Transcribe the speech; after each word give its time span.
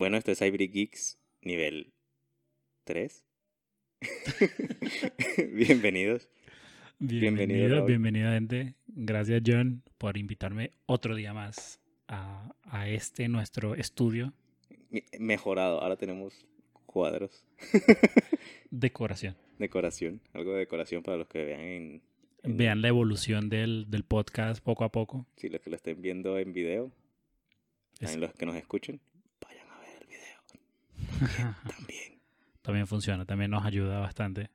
Bueno, 0.00 0.16
esto 0.16 0.32
es 0.32 0.40
Hybrid 0.40 0.72
Geeks 0.72 1.18
nivel 1.42 1.92
3. 2.84 3.22
Bienvenidos. 5.52 6.30
Bienvenido, 6.98 7.84
bienvenido, 7.84 8.30
gente. 8.30 8.76
Gracias, 8.86 9.42
John, 9.46 9.82
por 9.98 10.16
invitarme 10.16 10.72
otro 10.86 11.14
día 11.14 11.34
más 11.34 11.80
a, 12.08 12.54
a 12.62 12.88
este 12.88 13.28
nuestro 13.28 13.74
estudio 13.74 14.32
Mejorado, 15.18 15.82
ahora 15.82 15.96
tenemos 15.96 16.46
cuadros, 16.86 17.44
decoración. 18.70 19.36
decoración, 19.58 20.22
algo 20.32 20.52
de 20.52 20.60
decoración 20.60 21.02
para 21.02 21.18
los 21.18 21.28
que 21.28 21.44
vean 21.44 21.60
en, 21.60 22.02
en- 22.42 22.56
Vean 22.56 22.80
la 22.80 22.88
evolución 22.88 23.50
del, 23.50 23.84
del 23.90 24.04
podcast 24.04 24.64
poco 24.64 24.84
a 24.84 24.90
poco. 24.90 25.26
si 25.36 25.50
los 25.50 25.60
que 25.60 25.68
lo 25.68 25.76
estén 25.76 26.00
viendo 26.00 26.38
en 26.38 26.54
video, 26.54 26.90
Es- 28.00 28.16
los 28.16 28.32
que 28.32 28.46
nos 28.46 28.56
escuchen, 28.56 28.98
vayan 29.46 29.68
a 29.70 29.78
ver 29.78 29.90
el 30.98 30.99
también. 31.76 32.20
también 32.62 32.86
funciona, 32.86 33.24
también 33.24 33.50
nos 33.50 33.64
ayuda 33.64 33.98
bastante. 34.00 34.50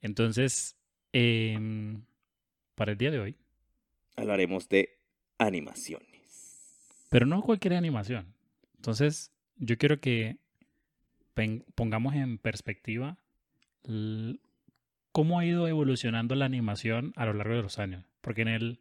Entonces, 0.00 0.76
em, 1.12 2.02
para 2.74 2.92
el 2.92 2.98
día 2.98 3.10
de 3.10 3.20
hoy, 3.20 3.36
Hablaremos 4.16 4.68
de 4.68 4.98
animaciones. 5.38 7.06
pero 7.08 7.26
no 7.26 7.42
cualquier 7.42 7.74
animación. 7.74 8.34
Entonces, 8.76 9.32
yo 9.56 9.78
quiero 9.78 10.00
que 10.00 10.36
pongamos 11.74 12.14
en 12.14 12.38
perspectiva 12.38 13.16
cómo 15.12 15.38
ha 15.38 15.44
ido 15.44 15.66
evolucionando 15.68 16.34
la 16.34 16.44
animación 16.44 17.12
a 17.16 17.26
lo 17.26 17.32
largo 17.32 17.54
de 17.54 17.62
los 17.62 17.78
años. 17.78 18.04
Porque 18.20 18.42
en 18.42 18.48
el 18.48 18.80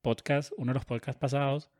podcast, 0.00 0.52
uno 0.56 0.70
de 0.72 0.74
los 0.74 0.84
podcasts 0.84 1.20
pasados, 1.20 1.70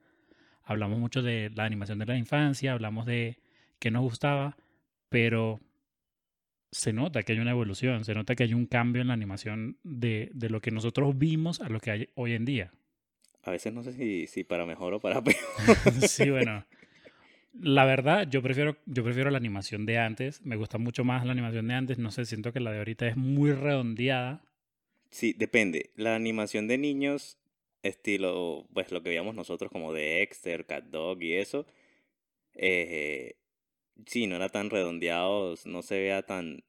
hablamos 0.62 0.98
mucho 0.98 1.22
de 1.22 1.50
la 1.54 1.64
animación 1.64 1.98
de 1.98 2.06
la 2.06 2.16
infancia, 2.16 2.72
hablamos 2.72 3.06
de 3.06 3.38
qué 3.82 3.90
nos 3.90 4.02
gustaba, 4.02 4.56
pero 5.08 5.58
se 6.70 6.92
nota 6.92 7.24
que 7.24 7.32
hay 7.32 7.40
una 7.40 7.50
evolución, 7.50 8.04
se 8.04 8.14
nota 8.14 8.36
que 8.36 8.44
hay 8.44 8.54
un 8.54 8.66
cambio 8.66 9.02
en 9.02 9.08
la 9.08 9.14
animación 9.14 9.76
de, 9.82 10.30
de 10.32 10.48
lo 10.48 10.60
que 10.60 10.70
nosotros 10.70 11.18
vimos 11.18 11.60
a 11.60 11.68
lo 11.68 11.80
que 11.80 11.90
hay 11.90 12.08
hoy 12.14 12.34
en 12.34 12.44
día. 12.44 12.72
A 13.42 13.50
veces 13.50 13.72
no 13.72 13.82
sé 13.82 13.92
si, 13.92 14.28
si 14.28 14.44
para 14.44 14.66
mejor 14.66 14.94
o 14.94 15.00
para 15.00 15.20
peor. 15.20 15.36
sí, 16.08 16.30
bueno. 16.30 16.64
La 17.60 17.84
verdad, 17.84 18.28
yo 18.30 18.40
prefiero, 18.40 18.76
yo 18.86 19.02
prefiero 19.02 19.30
la 19.30 19.38
animación 19.38 19.84
de 19.84 19.98
antes. 19.98 20.40
Me 20.42 20.54
gusta 20.54 20.78
mucho 20.78 21.02
más 21.02 21.26
la 21.26 21.32
animación 21.32 21.66
de 21.66 21.74
antes. 21.74 21.98
No 21.98 22.12
sé, 22.12 22.24
siento 22.24 22.52
que 22.52 22.60
la 22.60 22.70
de 22.70 22.78
ahorita 22.78 23.08
es 23.08 23.16
muy 23.16 23.50
redondeada. 23.50 24.44
Sí, 25.10 25.34
depende. 25.36 25.90
La 25.96 26.14
animación 26.14 26.68
de 26.68 26.78
niños, 26.78 27.36
estilo, 27.82 28.68
pues 28.72 28.92
lo 28.92 29.02
que 29.02 29.08
veíamos 29.08 29.34
nosotros 29.34 29.72
como 29.72 29.92
de 29.92 30.20
Dexter, 30.20 30.64
Cat 30.66 30.84
Dog 30.84 31.20
y 31.20 31.34
eso, 31.34 31.66
eh, 32.54 33.34
sí, 34.06 34.26
no 34.26 34.36
era 34.36 34.48
tan 34.48 34.70
redondeado, 34.70 35.54
no 35.64 35.82
se 35.82 36.00
vea 36.00 36.22
tan, 36.22 36.62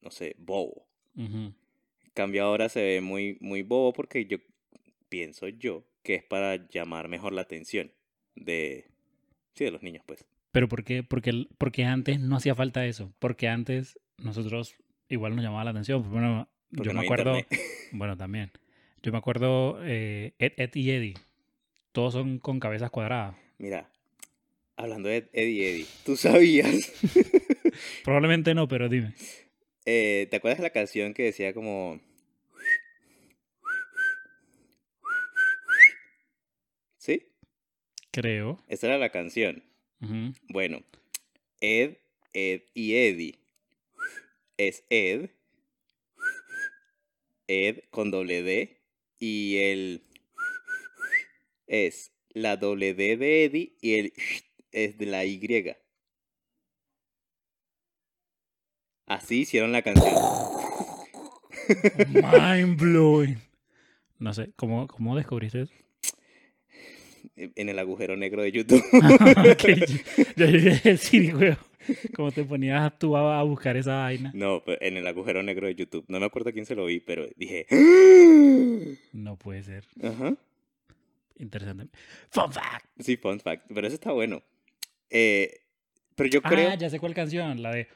no 0.00 0.10
sé, 0.10 0.34
bobo. 0.38 0.86
Ujú. 1.16 1.52
En 2.04 2.12
cambio 2.14 2.44
ahora 2.44 2.68
se 2.68 2.82
ve 2.82 3.00
muy, 3.00 3.36
muy 3.40 3.62
bobo 3.62 3.92
porque 3.92 4.26
yo 4.26 4.38
pienso 5.08 5.48
yo 5.48 5.84
que 6.02 6.14
es 6.14 6.24
para 6.24 6.68
llamar 6.68 7.08
mejor 7.08 7.32
la 7.32 7.42
atención 7.42 7.92
de, 8.36 8.86
sí, 9.54 9.64
de 9.64 9.70
los 9.70 9.82
niños, 9.82 10.04
pues. 10.06 10.24
Pero 10.52 10.68
¿por 10.68 10.84
qué? 10.84 11.02
Porque, 11.02 11.46
porque 11.58 11.84
antes 11.84 12.20
no 12.20 12.36
hacía 12.36 12.54
falta 12.54 12.86
eso. 12.86 13.12
Porque 13.18 13.48
antes 13.48 13.98
nosotros 14.18 14.74
igual 15.08 15.34
nos 15.34 15.44
llamaba 15.44 15.64
la 15.64 15.72
atención. 15.72 16.08
Bueno, 16.10 16.48
Porque 16.74 16.88
yo 16.88 16.94
no 16.94 17.00
me 17.00 17.06
acuerdo. 17.06 17.38
internet. 17.38 17.62
Bueno, 17.92 18.16
también. 18.16 18.50
Yo 19.02 19.12
me 19.12 19.18
acuerdo 19.18 19.78
eh, 19.82 20.34
Ed, 20.38 20.52
Ed 20.56 20.70
y 20.74 20.90
Eddie. 20.90 21.14
Todos 21.92 22.14
son 22.14 22.38
con 22.38 22.58
cabezas 22.58 22.90
cuadradas. 22.90 23.36
Mira, 23.58 23.90
hablando 24.76 25.08
de 25.08 25.28
Eddie 25.32 25.70
Eddie, 25.70 25.86
¿tú 26.04 26.16
sabías? 26.16 26.92
Probablemente 28.04 28.54
no, 28.54 28.68
pero 28.68 28.88
dime. 28.88 29.14
Eh, 29.84 30.26
¿te 30.30 30.36
acuerdas 30.36 30.58
de 30.58 30.64
la 30.64 30.70
canción 30.70 31.14
que 31.14 31.24
decía 31.24 31.52
como... 31.52 32.00
¿Sí? 36.98 37.26
Creo. 38.10 38.62
Esa 38.68 38.88
era 38.88 38.98
la 38.98 39.10
canción. 39.10 39.62
Bueno, 40.48 40.82
Ed, 41.60 41.96
Ed 42.32 42.62
y 42.74 42.94
Eddie. 42.94 43.38
Es 44.56 44.84
Ed. 44.90 45.30
Ed 47.48 47.80
con 47.90 48.10
doble 48.10 48.42
D. 48.42 48.80
Y 49.18 49.58
el... 49.58 50.02
Es 51.66 52.12
la 52.30 52.56
doble 52.56 52.94
D 52.94 53.16
de 53.16 53.44
Eddie 53.44 53.76
y 53.80 53.94
el... 53.94 54.12
Es 54.76 54.98
de 54.98 55.06
la 55.06 55.24
Y. 55.24 55.40
Así 59.06 59.40
hicieron 59.40 59.72
la 59.72 59.80
canción. 59.80 60.14
Mind 62.10 62.78
blowing. 62.78 63.38
No 64.18 64.32
sé, 64.32 64.50
¿cómo, 64.56 64.86
cómo 64.86 65.14
descubriste 65.14 65.62
eso? 65.62 65.72
En 67.36 67.68
el 67.68 67.78
agujero 67.78 68.16
negro 68.16 68.40
de 68.40 68.50
YouTube. 68.50 68.82
Yo, 70.36 70.46
iba 70.46 70.72
a 70.72 70.80
decir, 70.82 71.34
güey, 71.34 71.54
¿cómo 72.14 72.32
te 72.32 72.42
ponías 72.42 72.98
tú 72.98 73.14
a, 73.14 73.42
buscar 73.42 73.76
esa 73.76 73.96
vaina? 73.96 74.30
No, 74.34 74.62
pero 74.64 74.78
en 74.80 74.96
el 74.96 75.06
agujero 75.06 75.42
negro 75.42 75.66
de 75.66 75.74
YouTube. 75.74 76.06
No 76.08 76.18
me 76.18 76.24
acuerdo 76.24 76.48
a 76.48 76.52
quién 76.52 76.64
se 76.64 76.74
lo 76.74 76.86
vi, 76.86 77.00
pero 77.00 77.26
dije. 77.36 77.66
No 79.12 79.36
puede 79.36 79.62
ser. 79.62 79.84
Ajá. 80.02 80.34
Interesante. 81.38 81.88
Fun 82.30 82.52
fact. 82.52 82.86
Sí, 83.00 83.18
fun 83.18 83.38
fact. 83.38 83.66
Pero 83.68 83.86
eso 83.86 83.94
está 83.94 84.12
bueno. 84.12 84.42
Eh, 85.10 85.60
pero 86.14 86.28
yo 86.28 86.42
creo. 86.42 86.70
Ah, 86.70 86.74
ya 86.74 86.90
sé 86.90 86.98
cuál 86.98 87.14
canción, 87.14 87.62
la 87.62 87.72
de 87.72 87.88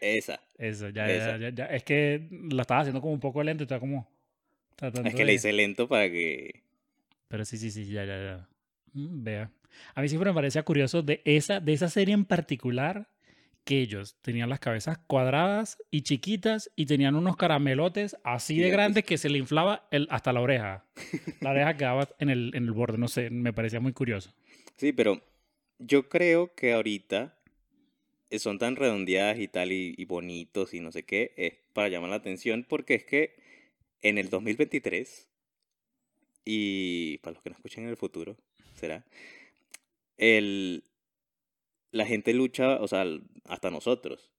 Esa. 0.00 0.40
eso, 0.58 0.88
ya, 0.88 1.08
Esa. 1.10 1.36
ya, 1.36 1.48
ya, 1.50 1.54
ya. 1.54 1.64
Es 1.66 1.84
que 1.84 2.28
la 2.50 2.62
estaba 2.62 2.80
haciendo 2.80 3.00
como 3.00 3.12
un 3.12 3.20
poco 3.20 3.42
lento, 3.42 3.64
estaba 3.64 3.80
como 3.80 4.08
tratando 4.76 5.08
Es 5.08 5.14
que 5.14 5.20
de- 5.20 5.26
le 5.26 5.34
hice 5.34 5.52
lento 5.52 5.88
para 5.88 6.10
que. 6.10 6.62
Pero 7.28 7.44
sí, 7.44 7.56
sí, 7.56 7.70
sí, 7.70 7.86
ya, 7.86 8.04
ya, 8.04 8.16
ya. 8.22 8.48
Mm, 8.94 9.22
vea. 9.24 9.50
A 9.94 10.02
mí 10.02 10.08
siempre 10.08 10.30
me 10.30 10.34
parecía 10.34 10.62
curioso 10.64 11.02
de 11.02 11.22
esa, 11.24 11.60
de 11.60 11.72
esa 11.72 11.88
serie 11.88 12.14
en 12.14 12.24
particular 12.24 13.08
que 13.64 13.80
ellos 13.80 14.16
tenían 14.22 14.48
las 14.48 14.60
cabezas 14.60 14.98
cuadradas 14.98 15.78
y 15.90 16.02
chiquitas 16.02 16.70
y 16.76 16.86
tenían 16.86 17.14
unos 17.14 17.36
caramelotes 17.36 18.16
así 18.24 18.58
de 18.58 18.70
grandes 18.70 19.04
que 19.04 19.18
se 19.18 19.30
le 19.30 19.38
inflaba 19.38 19.86
el, 19.90 20.08
hasta 20.10 20.32
la 20.32 20.40
oreja. 20.40 20.84
La 21.40 21.50
oreja 21.50 21.76
quedaba 21.76 22.08
en 22.18 22.30
el, 22.30 22.50
en 22.54 22.64
el 22.64 22.72
borde, 22.72 22.98
no 22.98 23.08
sé, 23.08 23.30
me 23.30 23.52
parecía 23.52 23.80
muy 23.80 23.92
curioso. 23.92 24.34
Sí, 24.76 24.92
pero 24.92 25.22
yo 25.78 26.08
creo 26.08 26.54
que 26.54 26.72
ahorita 26.72 27.38
eh, 28.30 28.38
son 28.38 28.58
tan 28.58 28.76
redondeadas 28.76 29.38
y 29.38 29.48
tal 29.48 29.72
y, 29.72 29.94
y 29.96 30.04
bonitos 30.04 30.74
y 30.74 30.80
no 30.80 30.90
sé 30.90 31.04
qué. 31.04 31.32
Es 31.36 31.54
para 31.72 31.88
llamar 31.88 32.10
la 32.10 32.16
atención 32.16 32.66
porque 32.68 32.94
es 32.94 33.04
que 33.04 33.36
en 34.02 34.18
el 34.18 34.28
2023 34.28 35.28
y 36.44 37.18
para 37.18 37.34
los 37.34 37.42
que 37.42 37.50
no 37.50 37.56
escuchen 37.56 37.84
en 37.84 37.90
el 37.90 37.96
futuro, 37.96 38.36
será. 38.74 39.04
El, 40.16 40.84
la 41.92 42.06
gente 42.06 42.34
lucha, 42.34 42.80
o 42.80 42.88
sea, 42.88 43.04
hasta 43.44 43.70
nosotros, 43.70 44.32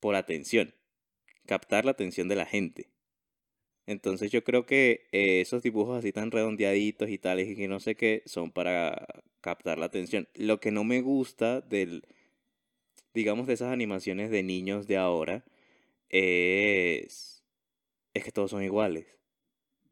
por 0.00 0.14
atención, 0.14 0.74
captar 1.46 1.84
la 1.84 1.92
atención 1.92 2.28
de 2.28 2.36
la 2.36 2.46
gente. 2.46 2.88
Entonces 3.86 4.30
yo 4.32 4.44
creo 4.44 4.64
que 4.64 5.06
eh, 5.12 5.40
esos 5.42 5.62
dibujos 5.62 5.98
así 5.98 6.12
tan 6.12 6.30
redondeaditos 6.30 7.10
y 7.10 7.18
tales 7.18 7.48
y 7.48 7.56
que 7.56 7.68
no 7.68 7.80
sé 7.80 7.96
qué 7.96 8.22
son 8.24 8.50
para 8.50 9.06
captar 9.40 9.78
la 9.78 9.86
atención. 9.86 10.28
Lo 10.34 10.58
que 10.60 10.70
no 10.70 10.84
me 10.84 11.02
gusta 11.02 11.60
del, 11.60 12.06
digamos, 13.12 13.46
de 13.46 13.54
esas 13.54 13.72
animaciones 13.72 14.30
de 14.30 14.42
niños 14.42 14.86
de 14.86 14.96
ahora 14.96 15.44
es, 16.08 17.44
es 18.14 18.24
que 18.24 18.32
todos 18.32 18.50
son 18.52 18.62
iguales. 18.62 19.06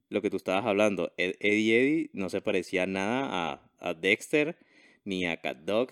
Lo 0.08 0.22
que 0.22 0.30
tú 0.30 0.36
estabas 0.36 0.66
hablando, 0.66 1.12
Ed, 1.16 1.34
Ed 1.40 1.54
y 1.54 1.72
Eddie 1.74 2.10
no 2.12 2.28
se 2.30 2.40
parecía 2.40 2.86
nada 2.86 3.28
a, 3.52 3.70
a 3.78 3.94
Dexter 3.94 4.56
ni 5.04 5.26
a 5.26 5.38
Cat 5.38 5.58
Dog. 5.58 5.90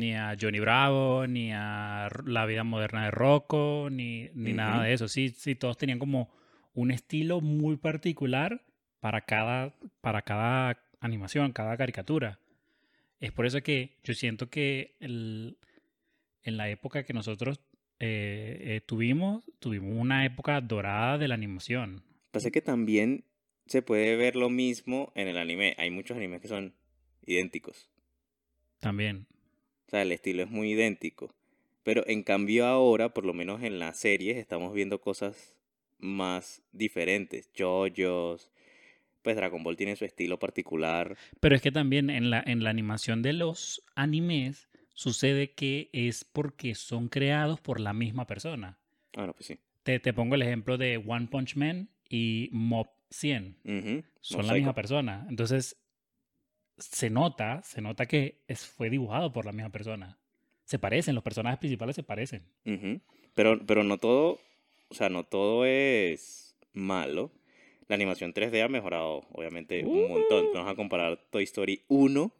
Ni 0.00 0.14
a 0.14 0.36
Johnny 0.40 0.60
Bravo, 0.60 1.26
ni 1.26 1.50
a 1.52 2.08
La 2.26 2.46
vida 2.46 2.64
moderna 2.64 3.04
de 3.04 3.10
Rocco, 3.10 3.88
ni, 3.90 4.28
ni 4.34 4.52
nada 4.52 4.84
de 4.84 4.92
eso. 4.92 5.08
Sí, 5.08 5.30
sí, 5.30 5.54
todos 5.54 5.76
tenían 5.78 5.98
como 5.98 6.30
un 6.74 6.90
estilo 6.90 7.40
muy 7.40 7.76
particular 7.76 8.64
para 9.00 9.22
cada, 9.22 9.74
para 10.00 10.22
cada 10.22 10.78
animación, 11.00 11.52
cada 11.52 11.76
caricatura. 11.76 12.38
Es 13.20 13.32
por 13.32 13.46
eso 13.46 13.62
que 13.62 13.96
yo 14.04 14.14
siento 14.14 14.48
que 14.50 14.96
el- 15.00 15.56
en 16.42 16.56
la 16.56 16.68
época 16.70 17.04
que 17.04 17.12
nosotros 17.12 17.60
eh, 18.00 18.58
eh, 18.76 18.80
tuvimos, 18.86 19.44
tuvimos 19.58 19.90
una 19.96 20.24
época 20.24 20.60
dorada 20.60 21.18
de 21.18 21.26
la 21.28 21.34
animación. 21.34 22.04
Pasa 22.30 22.50
que 22.52 22.60
también 22.62 23.24
se 23.66 23.82
puede 23.82 24.14
ver 24.16 24.36
lo 24.36 24.50
mismo 24.50 25.12
en 25.16 25.26
el 25.28 25.36
anime. 25.36 25.74
Hay 25.78 25.90
muchos 25.90 26.16
animes 26.16 26.40
que 26.40 26.46
son 26.48 26.74
idénticos. 27.26 27.90
También. 28.78 29.26
O 29.88 29.90
sea, 29.90 30.02
el 30.02 30.12
estilo 30.12 30.42
es 30.42 30.50
muy 30.50 30.72
idéntico. 30.72 31.34
Pero 31.82 32.06
en 32.06 32.22
cambio 32.22 32.66
ahora, 32.66 33.14
por 33.14 33.24
lo 33.24 33.32
menos 33.32 33.62
en 33.62 33.78
las 33.78 33.98
series, 33.98 34.36
estamos 34.36 34.74
viendo 34.74 35.00
cosas 35.00 35.56
más 35.98 36.62
diferentes. 36.72 37.48
Por 37.56 37.92
pues 39.22 39.36
Dragon 39.36 39.62
Ball 39.64 39.76
tiene 39.76 39.96
su 39.96 40.04
estilo 40.04 40.38
particular. 40.38 41.16
Pero 41.40 41.56
es 41.56 41.62
que 41.62 41.72
también 41.72 42.10
en 42.10 42.28
la, 42.28 42.42
en 42.46 42.62
la 42.62 42.68
animación 42.68 43.22
de 43.22 43.32
los 43.32 43.82
animes 43.94 44.68
sucede 44.92 45.52
que 45.52 45.88
es 45.94 46.22
porque 46.22 46.74
son 46.74 47.08
creados 47.08 47.58
por 47.60 47.80
la 47.80 47.94
misma 47.94 48.26
persona. 48.26 48.78
Ah, 49.16 49.26
no, 49.26 49.32
pues 49.32 49.46
sí. 49.46 49.58
Te, 49.84 50.00
te 50.00 50.12
pongo 50.12 50.34
el 50.34 50.42
ejemplo 50.42 50.76
de 50.76 50.98
One 50.98 51.28
Punch 51.28 51.56
Man 51.56 51.88
y 52.10 52.50
Mob 52.52 52.88
100. 53.08 53.56
Ujú, 53.64 54.04
Son 54.20 54.46
la 54.46 54.52
misma 54.52 54.74
persona. 54.74 55.26
Entonces, 55.30 55.78
se 56.78 57.10
nota, 57.10 57.62
se 57.62 57.80
nota 57.80 58.06
que 58.06 58.40
es, 58.48 58.66
fue 58.66 58.90
dibujado 58.90 59.32
por 59.32 59.44
la 59.44 59.52
misma 59.52 59.70
persona. 59.70 60.18
Se 60.64 60.78
parecen, 60.78 61.14
los 61.14 61.24
personajes 61.24 61.58
principales 61.58 61.96
se 61.96 62.02
parecen. 62.02 62.42
Pero, 63.34 63.58
pero 63.66 63.84
no 63.84 63.98
todo, 63.98 64.38
o 64.88 64.94
sea, 64.94 65.08
no 65.08 65.24
todo 65.24 65.64
es 65.64 66.56
malo. 66.72 67.30
La 67.88 67.94
animación 67.94 68.34
3D 68.34 68.62
ha 68.62 68.68
mejorado, 68.68 69.22
obviamente, 69.32 69.84
un 69.84 70.08
montón. 70.10 70.46
Vamos 70.52 70.70
a 70.70 70.74
comparar 70.74 71.18
Toy 71.30 71.44
Story 71.44 71.82
1, 71.88 72.30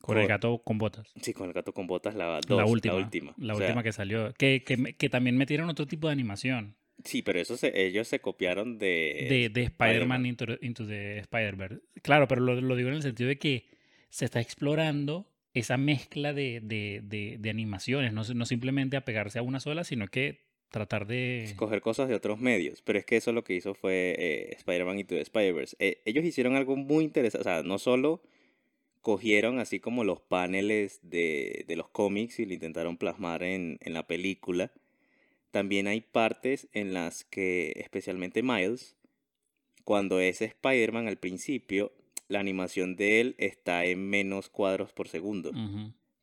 Con 0.00 0.16
el 0.18 0.26
gato 0.26 0.58
con 0.58 0.78
botas. 0.78 1.12
sí, 1.20 1.34
con 1.34 1.46
el 1.48 1.52
gato 1.52 1.74
con 1.74 1.86
botas, 1.86 2.14
la 2.14 2.40
2, 2.46 2.56
la 2.58 2.64
última. 2.64 2.94
La 2.94 3.00
última. 3.00 3.34
La 3.36 3.54
sea, 3.54 3.66
última 3.66 3.82
que 3.82 3.92
salió. 3.92 4.32
Que, 4.32 4.64
que, 4.64 4.94
que 4.94 5.08
también 5.10 5.36
metieron 5.36 5.68
otro 5.68 5.86
tipo 5.86 6.06
de 6.06 6.14
animación. 6.14 6.74
Sí, 7.04 7.22
pero 7.22 7.40
eso 7.40 7.56
se- 7.56 7.86
ellos 7.86 8.08
se 8.08 8.20
copiaron 8.20 8.78
de... 8.78 9.26
de, 9.28 9.48
de 9.48 9.62
Spider-Man 9.64 10.26
into, 10.26 10.46
the- 10.46 10.58
into 10.62 10.86
the 10.86 11.18
Spider-Verse. 11.18 11.80
Claro, 12.02 12.28
pero 12.28 12.40
lo, 12.40 12.60
lo 12.60 12.76
digo 12.76 12.88
en 12.88 12.96
el 12.96 13.02
sentido 13.02 13.28
de 13.28 13.38
que 13.38 13.66
se 14.08 14.24
está 14.24 14.40
explorando 14.40 15.28
esa 15.54 15.76
mezcla 15.76 16.32
de, 16.32 16.60
de, 16.62 17.00
de, 17.02 17.36
de 17.38 17.50
animaciones, 17.50 18.12
no, 18.12 18.22
no 18.34 18.46
simplemente 18.46 18.96
apegarse 18.96 19.38
a 19.38 19.42
una 19.42 19.60
sola, 19.60 19.84
sino 19.84 20.08
que 20.08 20.40
tratar 20.70 21.06
de... 21.06 21.44
escoger 21.44 21.82
cosas 21.82 22.08
de 22.08 22.14
otros 22.14 22.40
medios. 22.40 22.80
Pero 22.82 22.98
es 22.98 23.04
que 23.04 23.16
eso 23.16 23.32
lo 23.32 23.44
que 23.44 23.54
hizo 23.54 23.74
fue 23.74 24.14
eh, 24.18 24.54
Spider-Man 24.56 25.00
Into 25.00 25.14
the 25.14 25.20
Spider-Verse. 25.20 25.76
Eh, 25.78 26.00
ellos 26.06 26.24
hicieron 26.24 26.56
algo 26.56 26.76
muy 26.76 27.04
interesante. 27.04 27.42
O 27.42 27.44
sea, 27.44 27.62
no 27.62 27.78
solo 27.78 28.22
cogieron 29.02 29.58
así 29.58 29.80
como 29.80 30.04
los 30.04 30.20
paneles 30.20 31.00
de, 31.02 31.64
de 31.66 31.76
los 31.76 31.88
cómics 31.88 32.38
y 32.38 32.46
lo 32.46 32.54
intentaron 32.54 32.96
plasmar 32.96 33.42
en, 33.42 33.78
en 33.82 33.92
la 33.92 34.06
película. 34.06 34.72
También 35.52 35.86
hay 35.86 36.00
partes 36.00 36.66
en 36.72 36.94
las 36.94 37.24
que, 37.24 37.74
especialmente 37.76 38.42
Miles, 38.42 38.96
cuando 39.84 40.18
es 40.18 40.42
Spider-Man 40.42 41.06
al 41.06 41.18
principio, 41.18 41.92
la 42.28 42.40
animación 42.40 42.96
de 42.96 43.20
él 43.20 43.34
está 43.38 43.84
en 43.84 44.08
menos 44.08 44.48
cuadros 44.48 44.92
por 44.92 45.08
segundo 45.08 45.52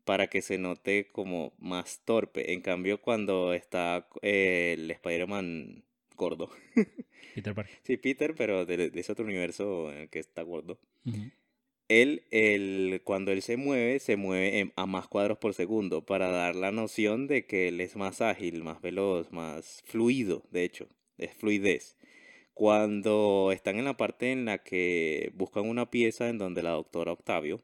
para 0.04 0.26
que 0.26 0.42
se 0.42 0.58
note 0.58 1.08
como 1.12 1.54
más 1.60 2.02
torpe. 2.04 2.54
En 2.54 2.62
cambio, 2.62 3.00
cuando 3.00 3.54
está 3.54 4.08
eh, 4.24 4.74
el 4.76 4.90
Spider-Man 4.90 5.84
gordo. 6.16 6.50
Peter 7.36 7.54
Parker. 7.54 7.78
Sí, 7.84 7.98
Peter, 7.98 8.34
pero 8.36 8.66
de, 8.66 8.90
de 8.90 9.00
ese 9.00 9.12
otro 9.12 9.26
universo 9.26 9.92
en 9.92 10.00
el 10.00 10.10
que 10.10 10.18
está 10.18 10.42
gordo. 10.42 10.80
Él, 11.90 12.24
él, 12.32 13.02
cuando 13.04 13.32
él 13.32 13.42
se 13.42 13.58
mueve, 13.58 14.00
se 14.00 14.16
mueve 14.16 14.60
en- 14.60 14.74
a 14.76 14.86
más 14.86 15.08
cuadros 15.08 15.38
por 15.40 15.54
segundo 15.54 16.06
para 16.06 16.30
dar 16.30 16.56
la 16.56 16.72
noción 16.72 17.28
de 17.28 17.46
que 17.46 17.68
él 17.68 17.82
es 17.82 17.96
más 17.96 18.22
ágil, 18.22 18.64
más 18.64 18.80
veloz, 18.82 19.32
más 19.32 19.82
fluido, 19.86 20.44
de 20.52 20.64
hecho, 20.64 20.88
es 21.18 21.34
fluidez. 21.34 21.98
Cuando 22.54 23.52
están 23.54 23.78
en 23.80 23.86
la 23.86 23.98
parte 23.98 24.32
en 24.32 24.46
la 24.46 24.60
que 24.64 25.32
buscan 25.34 25.68
una 25.68 25.90
pieza 25.90 26.30
en 26.30 26.38
donde 26.38 26.62
la 26.62 26.72
doctora 26.72 27.12
Octavio 27.14 27.62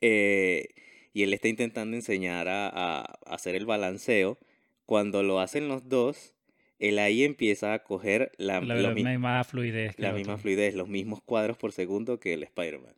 eh, 0.00 0.68
y 1.12 1.22
él 1.22 1.32
está 1.32 1.48
intentando 1.48 1.96
enseñar 1.96 2.48
a, 2.48 2.68
a 2.68 3.02
hacer 3.26 3.54
el 3.54 3.66
balanceo. 3.66 4.38
Cuando 4.86 5.22
lo 5.22 5.40
hacen 5.40 5.66
los 5.68 5.88
dos, 5.88 6.33
él 6.78 6.98
ahí 6.98 7.24
empieza 7.24 7.72
a 7.74 7.82
coger 7.84 8.32
la, 8.38 8.60
La, 8.60 8.90
misma 8.92 9.44
fluidez. 9.44 9.98
la 9.98 10.12
misma 10.12 10.34
otro. 10.34 10.42
fluidez, 10.42 10.74
los 10.74 10.88
mismos 10.88 11.20
cuadros 11.22 11.56
por 11.56 11.72
segundo 11.72 12.18
que 12.20 12.34
el 12.34 12.42
Spider-Man. 12.42 12.94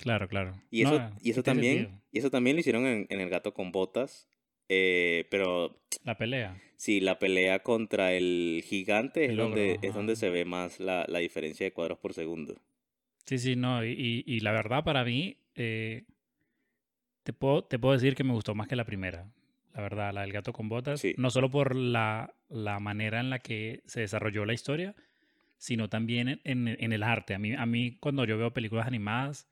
Claro, 0.00 0.28
claro. 0.28 0.54
Y 0.70 0.84
No, 0.84 0.94
eso, 0.94 1.10
y 1.20 1.30
eso 1.30 1.42
también, 1.42 2.00
y 2.12 2.18
eso 2.20 2.30
también 2.30 2.54
lo 2.56 2.60
hicieron 2.60 2.86
en, 2.86 3.06
en 3.10 3.20
El 3.20 3.28
Gato 3.30 3.52
con 3.52 3.72
Botas. 3.72 4.28
eh, 4.68 5.26
pero 5.30 5.80
La 6.04 6.16
pelea. 6.16 6.56
sí, 6.76 7.00
la 7.00 7.18
pelea 7.18 7.60
contra 7.64 8.12
el 8.12 8.62
gigante 8.64 9.24
es 9.24 9.36
donde, 9.36 9.78
es 9.82 9.94
donde 9.94 10.14
se 10.14 10.30
ve 10.30 10.44
más 10.44 10.78
la, 10.78 11.04
la 11.08 11.18
diferencia 11.18 11.64
de 11.64 11.72
cuadros 11.72 11.98
por 11.98 12.12
segundo. 12.14 12.54
Sí, 13.26 13.38
sí, 13.38 13.56
no. 13.56 13.84
Y, 13.84 13.90
y- 13.92 14.24
y 14.26 14.40
la 14.40 14.52
verdad, 14.52 14.84
para 14.84 15.04
mí, 15.04 15.36
eh, 15.56 16.04
te, 17.24 17.32
puedo, 17.32 17.64
te 17.64 17.78
puedo 17.78 17.94
decir 17.94 18.14
que 18.14 18.24
me 18.24 18.32
gustó 18.32 18.54
más 18.54 18.68
que 18.68 18.76
la 18.76 18.84
primera. 18.84 19.30
La 19.74 19.82
verdad, 19.82 20.12
la 20.14 20.22
del 20.22 20.32
gato 20.32 20.52
con 20.52 20.68
botas. 20.68 21.00
Sí. 21.00 21.14
No 21.18 21.30
solo 21.30 21.50
por 21.50 21.74
la, 21.74 22.34
la 22.48 22.80
manera 22.80 23.20
en 23.20 23.30
la 23.30 23.38
que 23.40 23.82
se 23.86 24.00
desarrolló 24.00 24.44
la 24.46 24.54
historia, 24.54 24.94
sino 25.58 25.88
también 25.88 26.28
en, 26.28 26.40
en- 26.44 26.68
en 26.80 26.92
el 26.92 27.02
arte. 27.02 27.34
A 27.34 27.38
mí, 27.38 27.54
a 27.54 27.66
mí, 27.66 27.98
cuando 28.00 28.24
yo 28.26 28.38
veo 28.38 28.52
películas 28.54 28.86
animadas, 28.86 29.48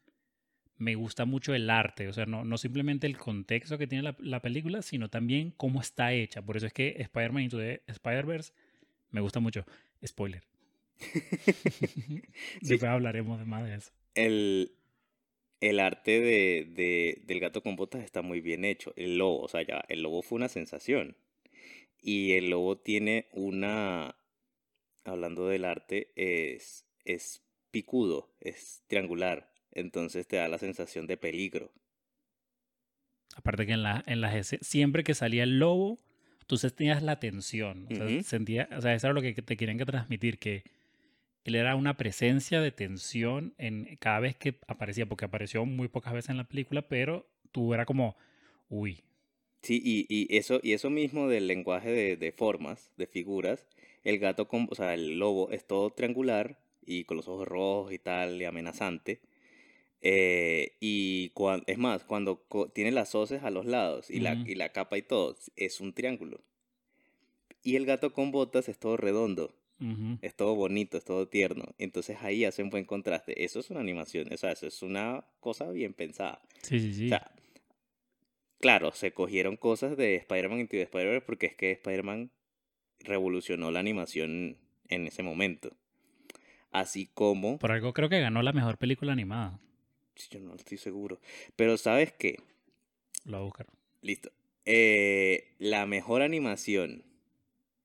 me 0.79 0.95
gusta 0.95 1.25
mucho 1.25 1.55
el 1.55 1.71
arte. 1.71 2.09
O 2.09 2.13
sea, 2.13 2.27
no, 2.27 2.45
no 2.45 2.59
simplemente 2.59 3.07
el 3.07 3.17
contexto 3.19 3.79
que 3.79 3.87
tiene 3.87 4.05
la, 4.05 4.17
la 4.21 4.41
película, 4.43 4.83
sino 4.83 5.09
también 5.11 5.53
cómo 5.57 5.81
está 5.81 6.13
hecha. 6.13 6.43
Por 6.43 6.57
eso 6.57 6.67
es 6.67 6.73
que 6.73 6.97
Spider-Man 6.99 7.45
Into 7.45 7.59
the 7.59 7.83
Spider-Verse 7.89 8.53
me 9.11 9.21
gusta 9.21 9.41
mucho. 9.41 9.65
Spoiler. 10.07 10.43
Después 12.61 12.91
hablaremos 12.91 13.39
de 13.39 13.45
más 13.45 13.65
de 13.65 13.75
eso. 13.77 13.93
El, 14.15 14.73
el 15.61 15.81
arte 15.81 16.21
de, 16.21 16.67
de- 16.75 17.23
del 17.27 17.41
gato 17.41 17.63
con 17.63 17.77
botas 17.77 18.05
está 18.05 18.23
muy 18.23 18.41
bien 18.41 18.65
hecho. 18.65 18.93
El 18.97 19.19
lobo, 19.19 19.43
o 19.43 19.49
sea, 19.49 19.63
ya, 19.63 19.85
el 19.89 20.03
lobo 20.03 20.23
fue 20.23 20.37
una 20.37 20.49
sensación. 20.49 21.17
Y 22.09 22.35
el 22.35 22.51
lobo 22.51 22.79
tiene 22.79 23.27
una, 23.33 24.15
hablando 25.03 25.49
del 25.49 25.65
arte, 25.65 26.13
es, 26.15 26.87
es 27.05 27.43
picudo, 27.73 28.33
es 28.39 28.85
triangular. 28.87 29.53
Entonces 29.73 30.29
te 30.29 30.37
da 30.37 30.47
la 30.47 30.59
sensación 30.59 31.09
de 31.09 31.17
peligro. 31.17 31.73
Aparte 33.35 33.67
que 33.67 33.73
en, 33.73 33.83
la, 33.83 34.05
en 34.07 34.21
las 34.21 34.57
siempre 34.61 35.03
que 35.03 35.15
salía 35.15 35.43
el 35.43 35.59
lobo, 35.59 35.99
tú 36.47 36.59
sentías 36.59 37.03
la 37.03 37.19
tensión. 37.19 37.89
O 37.91 37.97
sea, 37.97 38.23
sentía, 38.23 38.69
o 38.77 38.81
sea, 38.81 38.95
eso 38.95 39.09
era 39.09 39.15
lo 39.15 39.21
que 39.21 39.35
te 39.35 39.57
querían 39.57 39.77
que 39.77 39.85
transmitir, 39.85 40.39
que 40.39 40.63
él 41.43 41.57
era 41.57 41.75
una 41.75 41.97
presencia 41.97 42.61
de 42.61 42.71
tensión 42.71 43.53
en 43.59 43.97
cada 43.97 44.21
vez 44.21 44.37
que 44.37 44.61
aparecía, 44.69 45.07
porque 45.07 45.25
apareció 45.25 45.65
muy 45.65 45.89
pocas 45.89 46.13
veces 46.13 46.31
en 46.31 46.37
la 46.37 46.45
película, 46.45 46.83
pero 46.83 47.29
tú 47.51 47.75
era 47.75 47.85
como, 47.85 48.17
uy, 48.69 49.03
Sí, 49.67 49.81
y, 49.85 50.07
y 50.09 50.37
eso, 50.37 50.61
y 50.63 50.73
eso 50.75 50.91
mismo 50.91 51.29
del 51.29 51.47
lenguaje 51.49 51.91
de, 51.91 52.17
de 52.17 52.33
formas, 52.33 52.91
de 52.97 53.07
figuras, 53.07 53.67
el 54.05 54.19
gato 54.19 54.47
con, 54.49 54.69
o 54.71 54.75
sea, 54.75 54.95
el 54.95 55.19
lobo 55.19 55.51
es 55.51 55.67
todo 55.67 55.91
triangular 55.91 56.59
y 56.85 57.05
con 57.05 57.17
los 57.17 57.27
ojos 57.29 57.49
rojos 57.49 57.93
y 57.93 57.99
tal, 57.99 58.41
y 58.41 58.45
amenazante. 58.45 59.21
Eh, 60.03 60.73
y 60.79 61.31
cuan- 61.31 61.65
es 61.67 61.79
más, 61.79 62.05
cuando 62.05 62.45
co- 62.49 62.69
tiene 62.69 62.93
las 62.93 63.15
hoces 63.15 63.43
a 63.43 63.51
los 63.51 63.67
lados 63.67 64.09
y, 64.11 64.21
la, 64.21 64.35
Ujú. 64.35 64.43
y 64.47 64.55
la 64.55 64.69
capa 64.73 64.99
y 64.99 65.03
todo, 65.03 65.37
es 65.57 65.81
un 65.81 65.93
triángulo. 65.95 66.41
Y 67.63 67.77
el 67.77 67.87
gato 67.87 68.13
con 68.13 68.31
botas 68.31 68.69
es 68.69 68.79
todo 68.79 68.97
redondo, 68.97 69.53
ujú, 69.81 70.19
es 70.23 70.35
todo 70.37 70.55
bonito, 70.55 70.97
es 70.97 71.05
todo 71.05 71.27
tierno. 71.29 71.65
Entonces 71.79 72.19
ahí 72.23 72.45
hace 72.45 72.63
un 72.63 72.71
buen 72.71 72.85
contraste. 72.85 73.43
Eso 73.45 73.59
es 73.59 73.71
una 73.71 73.81
animación, 73.81 74.33
o 74.33 74.37
sea, 74.37 74.53
eso 74.53 74.67
es 74.69 74.83
una 74.83 75.25
cosa 75.41 75.69
bien 75.71 75.93
pensada. 75.93 76.41
sí, 76.63 76.79
sí, 76.79 76.93
sí. 76.95 77.07
O 77.07 77.09
sea, 77.09 77.33
claro, 78.61 78.93
se 78.93 79.13
cogieron 79.13 79.57
cosas 79.57 79.97
de 79.97 80.17
Spider-Man 80.17 80.61
Into 80.61 80.73
the 80.73 80.83
Spider-Verse 80.83 81.25
porque 81.27 81.47
es 81.47 81.55
que 81.55 81.73
Spider-Man 81.73 82.31
revolucionó 83.01 83.71
la 83.71 83.81
animación 83.81 84.57
en 84.89 85.07
ese 85.07 85.23
momento. 85.23 85.77
Así 86.71 87.09
como, 87.15 87.59
Por 87.59 87.73
algo 87.73 87.93
creo 87.93 88.09
que 88.09 88.21
ganó 88.21 88.43
la 88.43 88.53
mejor 88.53 88.77
película 88.79 89.13
animada. 89.13 89.59
sí, 90.15 90.29
yo 90.31 90.41
no 90.41 90.55
estoy 90.55 90.79
seguro, 90.79 91.21
pero 91.57 91.77
¿sabes 91.79 92.13
qué? 92.13 92.39
Lo 93.25 93.39
voy 93.39 93.41
a 93.41 93.45
buscar. 93.47 93.67
Listo. 94.03 94.31
Eh, 94.65 95.55
la 95.59 95.87
mejor 95.87 96.23
animación. 96.23 97.05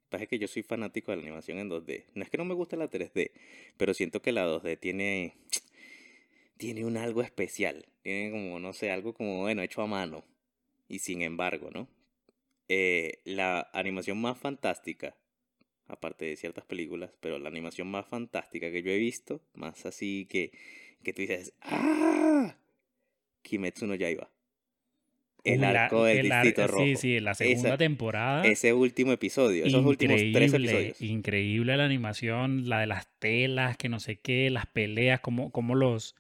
Pasa 0.10 0.26
que 0.26 0.40
yo 0.40 0.48
soy 0.50 0.62
fanático 0.64 1.12
de 1.12 1.18
la 1.18 1.24
animación 1.24 1.58
en 1.60 1.70
2D. 1.70 2.06
No 2.16 2.24
es 2.24 2.30
que 2.30 2.38
no 2.38 2.44
me 2.44 2.54
guste 2.54 2.76
la 2.76 2.90
3D, 2.90 3.32
pero 3.78 3.94
siento 3.94 4.22
que 4.22 4.34
la 4.34 4.46
2D 4.46 4.78
tiene 4.78 5.36
tiene 6.58 6.86
un 6.86 6.98
algo 6.98 7.22
especial. 7.22 7.86
Tiene 8.04 8.32
como, 8.32 8.60
no 8.60 8.74
sé, 8.74 8.92
algo 8.92 9.14
como, 9.14 9.40
bueno, 9.40 9.62
hecho 9.62 9.82
a 9.82 9.88
mano. 9.88 10.24
Y 10.92 11.00
sin 11.00 11.22
embargo, 11.22 11.70
¿no? 11.74 11.88
Eh, 12.68 13.20
la 13.24 13.70
animación 13.72 14.20
más 14.20 14.38
fantástica, 14.38 15.16
aparte 15.88 16.26
de 16.26 16.36
ciertas 16.36 16.66
películas, 16.66 17.12
pero 17.22 17.40
la 17.40 17.48
animación 17.48 17.88
más 17.90 18.06
fantástica 18.08 18.70
que 18.72 18.84
yo 18.84 18.92
he 18.92 18.98
visto, 18.98 19.42
más 19.54 19.86
así 19.86 20.28
que, 20.30 20.52
que 21.02 21.14
tú 21.14 21.22
dices, 21.22 21.54
¡ah! 21.62 22.58
Kimetsu 23.42 23.88
no 23.88 23.96
Yaiba. 23.96 24.30
El 25.46 25.64
arco 25.64 26.04
del 26.04 26.26
el 26.28 26.32
ar- 26.34 26.44
Distrito 26.46 26.68
Rojo. 26.68 26.84
Sí, 26.86 26.96
sí, 26.98 27.20
la 27.22 27.34
segunda 27.36 27.70
Esa- 27.70 27.78
temporada. 27.78 28.46
Ese 28.46 28.74
último 28.74 29.14
episodio, 29.14 29.66
esos 29.66 29.86
últimos 29.86 30.18
tres 30.34 30.54
episodios. 30.54 31.02
increíble 31.02 31.76
la 31.78 31.86
animación, 31.86 32.68
la 32.70 32.82
de 32.82 32.88
las 32.88 33.08
telas, 33.18 33.78
que 33.78 33.88
no 33.90 34.00
sé 34.02 34.18
qué, 34.18 34.50
las 34.50 34.68
peleas, 34.68 35.22
como, 35.22 35.52
como 35.54 35.74
los, 35.74 36.16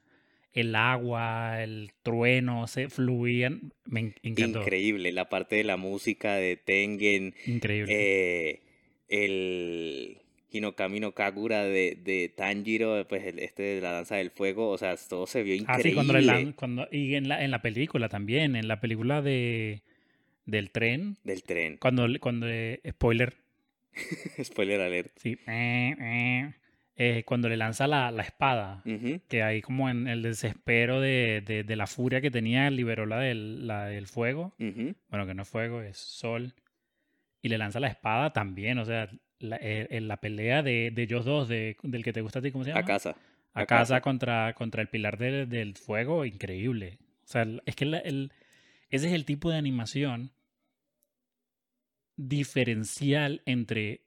el 0.54 0.76
agua, 0.76 1.64
el 1.64 1.92
trueno 2.04 2.68
se 2.68 2.90
fluían. 2.90 3.74
Me 3.86 4.00
en- 4.02 4.16
encantó. 4.24 4.60
Increíble. 4.62 5.12
La 5.12 5.30
parte 5.30 5.56
de 5.56 5.64
la 5.64 5.78
música 5.78 6.36
de 6.36 6.58
Tengen. 6.58 7.34
Increíble. 7.46 7.94
eh, 7.98 8.62
el. 9.08 10.18
Hinokami 10.54 11.00
no 11.00 11.14
Kagura 11.14 11.64
de, 11.64 11.98
de 12.04 12.28
Tanjiro, 12.28 13.08
pues 13.08 13.26
el- 13.26 13.40
este 13.40 13.64
de 13.64 13.80
la 13.82 13.92
danza 13.94 14.18
del 14.18 14.32
fuego, 14.32 14.68
o 14.70 14.78
sea, 14.78 14.98
todo 14.98 15.26
se 15.26 15.44
vio 15.44 15.54
Ah, 15.66 15.78
sí, 15.82 15.90
increíble. 15.92 16.26
cuando, 16.26 16.56
cuando 16.58 16.88
y 16.92 17.16
en 17.16 17.30
la, 17.30 17.42
en 17.46 17.52
la 17.52 17.62
película 17.62 18.10
también, 18.10 18.58
en 18.58 18.68
la 18.68 18.82
película 18.82 19.22
de 19.22 19.82
del 20.46 20.70
tren, 20.72 21.16
Del 21.24 21.44
tren. 21.44 21.78
cuando, 21.78 22.06
cuando 22.20 22.48
le- 22.48 22.82
spoiler, 22.90 23.38
Spoiler 24.44 24.82
alert. 24.82 25.14
sí, 25.22 25.38
eh, 25.48 26.54
eh, 26.96 27.20
eh, 27.20 27.24
cuando 27.26 27.50
le 27.50 27.58
lanza 27.58 27.88
la, 27.88 28.12
la 28.12 28.24
espada, 28.24 28.82
Ujú, 28.86 29.22
que 29.28 29.44
ahí 29.44 29.62
como 29.62 29.90
en 29.90 30.08
el 30.08 30.22
desespero 30.22 31.00
de, 31.02 31.42
de- 31.46 31.64
de 31.64 31.76
la 31.76 31.88
furia 31.88 32.22
que 32.22 32.32
tenía, 32.32 32.70
liberó 32.70 33.06
la 33.06 33.20
del, 33.20 33.68
la 33.68 33.86
del 33.86 34.08
fuego, 34.08 34.54
ujú. 34.60 34.96
bueno, 35.10 35.26
que 35.26 35.34
no 35.34 35.44
es 35.44 35.50
fuego, 35.50 35.82
es 35.82 35.98
sol, 35.98 36.54
y 37.42 37.50
le 37.50 37.58
lanza 37.58 37.80
la 37.80 37.88
espada 37.88 38.34
también, 38.34 38.78
o 38.78 38.86
sea, 38.86 39.10
la, 39.40 39.58
eh, 39.62 39.88
en 39.90 40.08
la 40.08 40.18
pelea 40.18 40.62
de, 40.64 40.92
de 40.94 41.02
ellos 41.02 41.26
dos, 41.26 41.48
de, 41.48 41.78
del 41.82 42.04
que 42.04 42.14
te 42.14 42.22
gusta 42.22 42.40
a 42.40 42.42
ti, 42.42 42.52
¿cómo 42.52 42.64
se 42.64 42.70
llama? 42.72 42.82
A 42.82 42.86
casa. 42.86 43.16
a 43.54 43.62
a 43.62 43.66
casa 43.66 43.96
casa. 43.96 44.02
contra, 44.02 44.54
contra 44.54 44.82
el 44.82 44.88
pilar 44.90 45.18
del, 45.18 45.50
del 45.50 45.76
fuego, 45.76 46.26
increíble. 46.26 47.00
O 47.24 47.28
sea, 47.28 47.48
es 47.66 47.76
que 47.76 47.86
el, 47.86 48.32
ese 48.90 49.08
es 49.08 49.14
el 49.14 49.26
tipo 49.26 49.50
de 49.50 49.58
animación 49.58 50.32
diferencial 52.18 53.42
entre 53.46 54.02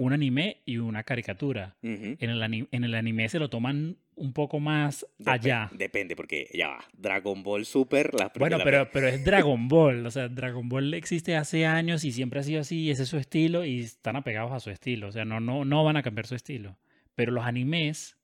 un 0.00 0.14
anime 0.14 0.62
y 0.64 0.78
una 0.78 1.02
caricatura. 1.02 1.76
En 1.82 2.16
el, 2.30 2.42
ani- 2.42 2.66
en 2.72 2.84
el 2.84 2.94
anime 2.94 3.28
se 3.28 3.38
lo 3.38 3.50
toman 3.50 3.98
un 4.14 4.32
poco 4.32 4.58
más 4.58 5.06
allá. 5.26 5.68
Depende, 5.74 6.16
porque 6.16 6.48
ya 6.54 6.68
va. 6.68 6.84
Dragon 6.96 7.42
Ball 7.42 7.66
Super. 7.66 8.14
La, 8.18 8.32
Bueno, 8.34 8.56
la- 8.56 8.64
pero, 8.64 8.88
pero 8.90 9.08
es 9.08 9.22
Dragon 9.24 9.68
Ball. 9.68 10.06
O 10.06 10.10
sea, 10.10 10.28
Dragon 10.28 10.66
Ball 10.70 10.94
existe 10.94 11.36
hace 11.36 11.66
años 11.66 12.04
y 12.04 12.12
siempre 12.12 12.40
ha 12.40 12.42
sido 12.42 12.60
así. 12.62 12.84
y 12.84 12.90
Ese 12.90 13.02
es 13.02 13.10
su 13.10 13.18
estilo 13.18 13.66
y 13.66 13.80
están 13.80 14.16
apegados 14.16 14.52
a 14.52 14.60
su 14.60 14.70
estilo. 14.70 15.08
O 15.08 15.12
sea, 15.12 15.26
no, 15.26 15.38
no, 15.38 15.66
no 15.66 15.84
van 15.84 15.98
a 15.98 16.02
cambiar 16.02 16.26
su 16.26 16.34
estilo. 16.34 16.78
Pero 17.14 17.32
los 17.32 17.44
animes, 17.44 18.16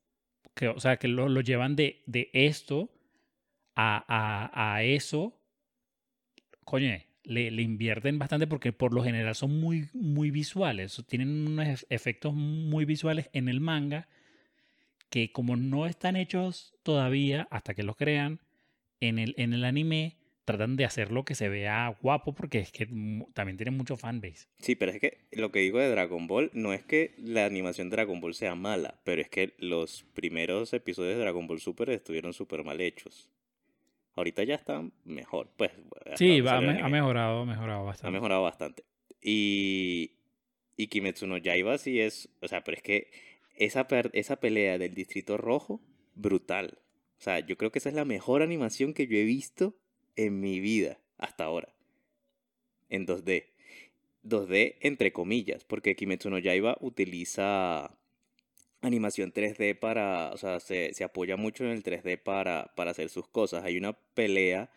que, 0.55 0.69
o 0.69 0.79
sea, 0.79 0.97
que 0.97 1.07
lo, 1.07 1.29
lo 1.29 1.41
llevan 1.41 1.75
de, 1.75 2.01
de 2.07 2.31
esto 2.33 2.89
a, 3.75 4.03
a, 4.07 4.73
a 4.75 4.83
eso, 4.83 5.39
coño, 6.65 6.89
le, 7.27 7.61
invierten 7.61 8.17
bastante 8.19 8.47
porque 8.47 8.71
por 8.73 8.93
lo 8.93 9.03
general 9.03 9.35
son 9.35 9.59
muy, 9.59 9.89
muy 9.93 10.31
visuales. 10.31 11.03
Tienen 11.07 11.47
unos 11.47 11.65
ef- 11.67 11.85
efectos 11.89 12.33
muy 12.33 12.85
visuales 12.85 13.29
en 13.33 13.49
el 13.49 13.59
manga 13.59 14.07
que 15.09 15.31
como 15.31 15.55
no 15.55 15.85
están 15.85 16.15
hechos 16.15 16.73
todavía 16.83 17.47
hasta 17.51 17.73
que 17.73 17.83
los 17.83 17.95
crean, 17.95 18.39
en 18.99 19.19
el, 19.19 19.35
en 19.37 19.53
el 19.53 19.63
anime 19.63 20.17
tratan 20.45 20.77
de 20.77 20.85
hacerlo 20.85 21.25
que 21.25 21.35
se 21.35 21.49
vea 21.49 21.95
guapo 22.01 22.33
porque 22.33 22.59
es 22.59 22.71
que 22.71 22.85
también 23.33 23.57
tienen 23.57 23.75
mucho 23.75 23.97
fanbase. 23.97 24.47
Sí, 24.59 24.75
pero 24.75 24.91
es 24.93 24.99
que 25.01 25.27
lo 25.33 25.51
que 25.51 25.59
digo 25.59 25.79
de 25.79 25.89
Dragon 25.89 26.25
Ball 26.27 26.49
no 26.53 26.71
es 26.73 26.83
que 26.83 27.13
la 27.17 27.45
animación 27.45 27.89
de 27.89 27.97
Dragon 27.97 28.21
Ball 28.21 28.33
sea 28.33 28.55
mala, 28.55 28.99
pero 29.03 29.21
es 29.21 29.29
que 29.29 29.53
los 29.59 30.05
primeros 30.13 30.73
episodios 30.73 31.15
de 31.15 31.21
Dragon 31.21 31.45
Ball 31.47 31.59
Super 31.59 31.89
estuvieron 31.89 32.31
súper 32.33 32.63
mal 32.63 32.79
hechos. 32.79 33.29
Ahorita 34.17 34.43
ya 34.43 34.55
están 34.55 34.91
mejor, 35.05 35.49
pues. 35.55 35.71
Sí, 36.15 36.41
va, 36.41 36.53
ha, 36.53 36.57
ha 36.57 36.89
mejorado, 36.89 37.41
ha 37.41 37.45
mejorado 37.45 37.81
Ha 37.81 37.83
bastante. 37.83 38.11
mejorado 38.11 38.41
bastante. 38.43 38.83
Y, 39.21 40.11
y 40.75 40.87
Kimetsu 40.87 41.27
no 41.27 41.37
Yaiba 41.37 41.77
sí 41.77 42.01
es, 42.01 42.27
o 42.41 42.47
sea, 42.47 42.63
pero 42.63 42.77
es 42.77 42.83
que 42.83 43.11
esa, 43.55 43.87
esa 44.13 44.39
pelea 44.39 44.77
del 44.79 44.93
Distrito 44.95 45.37
Rojo, 45.37 45.81
brutal. 46.15 46.79
O 47.19 47.21
sea, 47.21 47.39
yo 47.39 47.57
creo 47.57 47.71
que 47.71 47.79
esa 47.79 47.89
es 47.89 47.95
la 47.95 48.05
mejor 48.05 48.41
animación 48.41 48.93
que 48.93 49.07
yo 49.07 49.17
he 49.17 49.23
visto 49.23 49.75
en 50.15 50.39
mi 50.39 50.59
vida 50.59 50.99
hasta 51.17 51.43
ahora. 51.45 51.73
En 52.89 53.05
2D. 53.05 53.45
2D 54.23 54.77
entre 54.81 55.13
comillas, 55.13 55.63
porque 55.63 55.95
Kimetsu 55.95 56.29
no 56.29 56.39
Yaiba 56.39 56.77
utiliza 56.81 57.96
animación 58.81 59.33
3D 59.33 59.77
para, 59.77 60.31
o 60.31 60.37
sea, 60.37 60.59
se, 60.59 60.93
se 60.93 61.03
apoya 61.03 61.37
mucho 61.37 61.63
en 61.63 61.71
el 61.71 61.83
3D 61.83 62.21
para, 62.21 62.73
para 62.75 62.91
hacer 62.91 63.09
sus 63.09 63.27
cosas. 63.27 63.63
Hay 63.63 63.77
una 63.77 63.93
pelea 63.93 64.69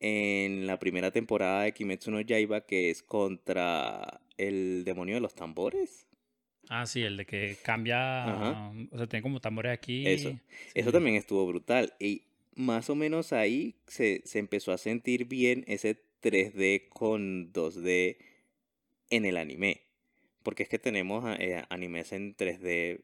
en 0.00 0.66
la 0.66 0.78
primera 0.78 1.10
temporada 1.12 1.62
de 1.62 1.72
Kimetsu 1.72 2.10
no 2.10 2.20
Yaiba 2.20 2.62
que 2.62 2.90
es 2.90 3.02
contra 3.02 4.20
el 4.36 4.82
demonio 4.84 5.14
de 5.14 5.20
los 5.20 5.34
tambores. 5.34 6.08
Ah, 6.68 6.86
sí, 6.86 7.02
el 7.02 7.16
de 7.16 7.26
que 7.26 7.56
cambia, 7.62 8.24
Ajá. 8.24 8.72
o 8.90 8.98
sea, 8.98 9.06
tiene 9.06 9.22
como 9.22 9.40
tambores 9.40 9.72
aquí. 9.72 10.06
Eso. 10.06 10.38
Eso 10.74 10.92
también 10.92 11.16
estuvo 11.16 11.46
brutal. 11.46 11.92
Y 11.98 12.22
más 12.54 12.90
o 12.90 12.94
menos 12.94 13.32
ahí 13.32 13.76
se, 13.86 14.22
se 14.24 14.38
empezó 14.38 14.72
a 14.72 14.78
sentir 14.78 15.26
bien 15.26 15.64
ese 15.66 16.02
3D 16.22 16.88
con 16.88 17.52
2D 17.52 18.16
en 19.10 19.24
el 19.24 19.36
anime. 19.36 19.82
Porque 20.42 20.64
es 20.64 20.68
que 20.68 20.78
tenemos 20.78 21.24
eh, 21.38 21.64
animes 21.68 22.12
en 22.12 22.36
3D 22.36 23.02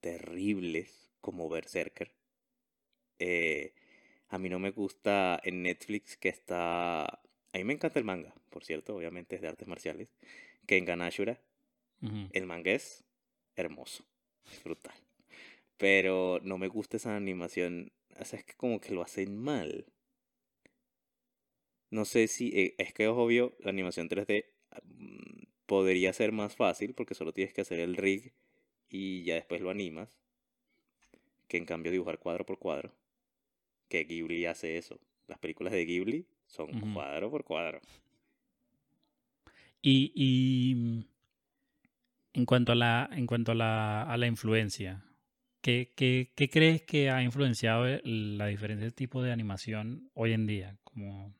terribles 0.00 1.10
como 1.20 1.48
Berserker. 1.48 2.12
Eh, 3.18 3.74
a 4.28 4.38
mí 4.38 4.48
no 4.48 4.58
me 4.58 4.70
gusta 4.70 5.40
en 5.44 5.62
Netflix 5.62 6.16
que 6.16 6.28
está... 6.28 7.04
A 7.04 7.58
mí 7.58 7.64
me 7.64 7.74
encanta 7.74 7.98
el 7.98 8.04
manga, 8.04 8.34
por 8.48 8.64
cierto, 8.64 8.96
obviamente 8.96 9.36
es 9.36 9.42
de 9.42 9.48
artes 9.48 9.68
marciales. 9.68 10.08
Que 10.66 10.76
en 10.76 10.84
Ganashura 10.84 11.40
el 12.32 12.46
manga 12.46 12.72
es 12.72 13.04
hermoso, 13.56 14.04
es 14.50 14.62
brutal. 14.64 14.94
Pero 15.76 16.40
no 16.42 16.56
me 16.58 16.68
gusta 16.68 16.96
esa 16.96 17.14
animación, 17.16 17.92
o 18.18 18.24
sea, 18.24 18.38
es 18.38 18.44
que 18.44 18.54
como 18.54 18.80
que 18.80 18.94
lo 18.94 19.02
hacen 19.02 19.36
mal. 19.36 19.86
No 21.90 22.04
sé 22.04 22.28
si, 22.28 22.48
eh, 22.54 22.74
es 22.78 22.94
que 22.94 23.04
es 23.04 23.10
obvio, 23.10 23.54
la 23.58 23.70
animación 23.70 24.08
3D 24.08 24.44
mm, 24.84 25.42
podría 25.70 26.12
ser 26.12 26.32
más 26.32 26.56
fácil 26.56 26.94
porque 26.94 27.14
solo 27.14 27.32
tienes 27.32 27.54
que 27.54 27.60
hacer 27.60 27.78
el 27.78 27.94
rig 27.94 28.32
y 28.88 29.22
ya 29.22 29.36
después 29.36 29.60
lo 29.60 29.70
animas. 29.70 30.18
Que 31.46 31.58
en 31.58 31.64
cambio 31.64 31.92
dibujar 31.92 32.18
cuadro 32.18 32.44
por 32.44 32.58
cuadro. 32.58 32.92
Que 33.88 34.02
Ghibli 34.02 34.46
hace 34.46 34.78
eso. 34.78 34.98
Las 35.28 35.38
películas 35.38 35.72
de 35.72 35.84
Ghibli 35.84 36.26
son 36.48 36.92
cuadro 36.92 37.30
por 37.30 37.44
cuadro. 37.44 37.80
Y, 39.80 40.10
y 40.16 40.74
mm, 40.74 41.04
en 42.32 42.46
cuanto 42.46 42.72
a 42.72 42.74
la, 42.74 43.08
en 43.12 43.26
cuanto 43.26 43.52
a 43.52 43.54
la, 43.54 44.02
a 44.02 44.16
la 44.16 44.26
influencia, 44.26 45.04
¿qué, 45.60 45.92
qué, 45.94 46.32
qué 46.34 46.48
crees 46.50 46.82
que 46.82 47.10
ha 47.10 47.22
influenciado 47.22 47.86
el- 47.86 48.38
la 48.38 48.46
diferente 48.48 48.90
tipo 48.90 49.22
de 49.22 49.30
animación 49.30 50.10
hoy 50.14 50.32
en 50.32 50.46
día? 50.48 50.78
¿Cómo, 50.82 51.32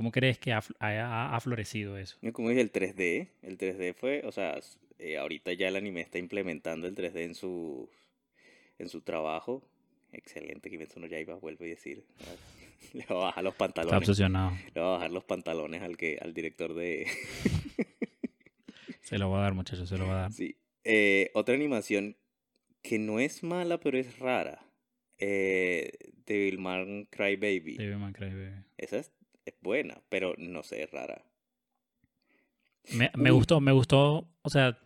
cómo 0.00 0.12
crees 0.12 0.38
que 0.38 0.50
ha, 0.54 0.62
ha- 0.78 1.36
ha 1.36 1.40
florecido 1.40 1.98
eso? 1.98 2.16
Como 2.32 2.48
dije, 2.48 2.62
el 2.62 2.72
3D, 2.72 3.28
el 3.42 3.58
3D 3.58 3.92
fue, 3.92 4.22
o 4.24 4.32
sea, 4.32 4.58
eh, 4.98 5.18
ahorita 5.18 5.52
ya 5.52 5.68
el 5.68 5.76
anime 5.76 6.00
está 6.00 6.16
implementando 6.16 6.86
el 6.86 6.94
3D 6.94 7.20
en 7.22 7.34
su, 7.34 7.86
en 8.78 8.88
su 8.88 9.02
trabajo. 9.02 9.62
Excelente, 10.12 10.70
Kimetsu 10.70 11.00
no 11.00 11.06
Yaiba, 11.06 11.34
vuelvo 11.34 11.64
a 11.66 11.68
decir. 11.68 12.02
Le 12.94 13.04
va 13.10 13.16
a 13.16 13.24
bajar 13.26 13.44
los 13.44 13.52
Está 13.52 13.64
pantalones. 13.66 13.98
obsesionado. 14.08 14.56
Le 14.74 14.80
va 14.80 14.86
a 14.86 14.92
bajar 14.92 15.10
los 15.12 15.24
pantalones 15.24 15.82
al 15.82 15.98
que, 15.98 16.18
al 16.18 16.32
director 16.32 16.72
de... 16.72 17.06
Se 19.02 19.18
lo 19.18 19.28
va 19.30 19.40
a 19.40 19.42
dar, 19.42 19.52
muchachos, 19.54 19.86
se 19.88 19.98
lo 19.98 20.06
va 20.06 20.12
a 20.12 20.20
dar. 20.22 20.32
Sí. 20.32 20.56
Eh, 20.84 21.30
otra 21.34 21.54
animación 21.54 22.16
que 22.82 22.98
no 22.98 23.20
es 23.20 23.42
mala, 23.42 23.78
pero 23.80 23.98
es 23.98 24.18
rara. 24.18 24.64
Eh, 25.18 25.90
Devilman 26.26 27.04
Crybaby. 27.10 27.76
Devilman 27.76 28.12
Crybaby. 28.14 28.64
Esa 28.78 28.98
es, 28.98 29.12
es 29.50 29.54
buena, 29.60 30.00
pero 30.08 30.34
no 30.38 30.62
sé, 30.62 30.82
es 30.82 30.90
rara. 30.90 31.24
Me, 32.92 33.10
me 33.16 33.30
Uy. 33.30 33.36
gustó, 33.36 33.60
me 33.60 33.72
gustó, 33.72 34.28
o 34.42 34.50
sea, 34.50 34.78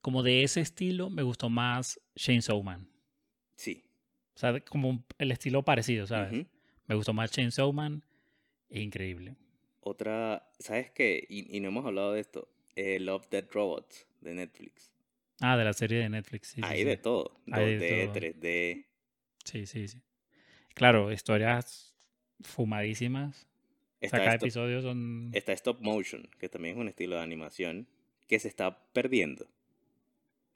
como 0.00 0.22
de 0.22 0.42
ese 0.42 0.60
estilo, 0.60 1.10
me 1.10 1.22
gustó 1.22 1.48
más 1.50 2.00
Chainsaw 2.16 2.62
Man. 2.62 2.88
Sí. 3.56 3.84
O 4.34 4.38
sea, 4.38 4.58
como 4.60 5.04
el 5.18 5.30
estilo 5.30 5.62
parecido, 5.64 6.06
¿sabes? 6.06 6.46
Me 6.86 6.94
gustó 6.94 7.12
más 7.12 7.30
Chainsaw 7.30 7.72
Man. 7.72 8.04
e 8.68 8.80
Increíble. 8.80 9.36
Otra, 9.80 10.50
¿sabes 10.58 10.90
qué? 10.90 11.24
Y, 11.28 11.56
y 11.56 11.60
no 11.60 11.68
hemos 11.68 11.84
hablado 11.84 12.12
de 12.12 12.20
esto. 12.20 12.48
Eh, 12.74 12.98
Love, 12.98 13.28
Dead 13.30 13.46
Robots 13.52 14.06
de 14.20 14.34
Netflix. 14.34 14.90
Ah, 15.40 15.56
de 15.56 15.64
la 15.64 15.72
serie 15.74 15.98
de 15.98 16.08
Netflix. 16.08 16.48
Sí, 16.48 16.54
sí, 16.56 16.62
Hay 16.64 16.78
sí. 16.78 16.84
de 16.84 16.96
todo. 16.96 17.40
Hay 17.52 17.76
2D, 17.76 17.78
de 17.78 18.04
todo. 18.06 18.14
3D. 18.14 18.86
Sí, 19.44 19.66
sí, 19.66 19.88
sí. 19.88 20.00
Claro, 20.74 21.12
historias 21.12 21.94
fumadísimas. 22.42 23.46
O 24.04 24.06
Está, 24.06 24.16
sea, 24.18 24.24
cada 24.26 24.36
stop, 24.36 24.46
episodio 24.46 24.82
son... 24.82 25.30
está 25.32 25.52
stop 25.52 25.80
motion, 25.80 26.28
que 26.38 26.48
también 26.48 26.74
es 26.76 26.80
un 26.80 26.88
estilo 26.88 27.16
de 27.16 27.22
animación 27.22 27.86
que 28.28 28.38
se 28.38 28.48
está 28.48 28.78
perdiendo. 28.92 29.46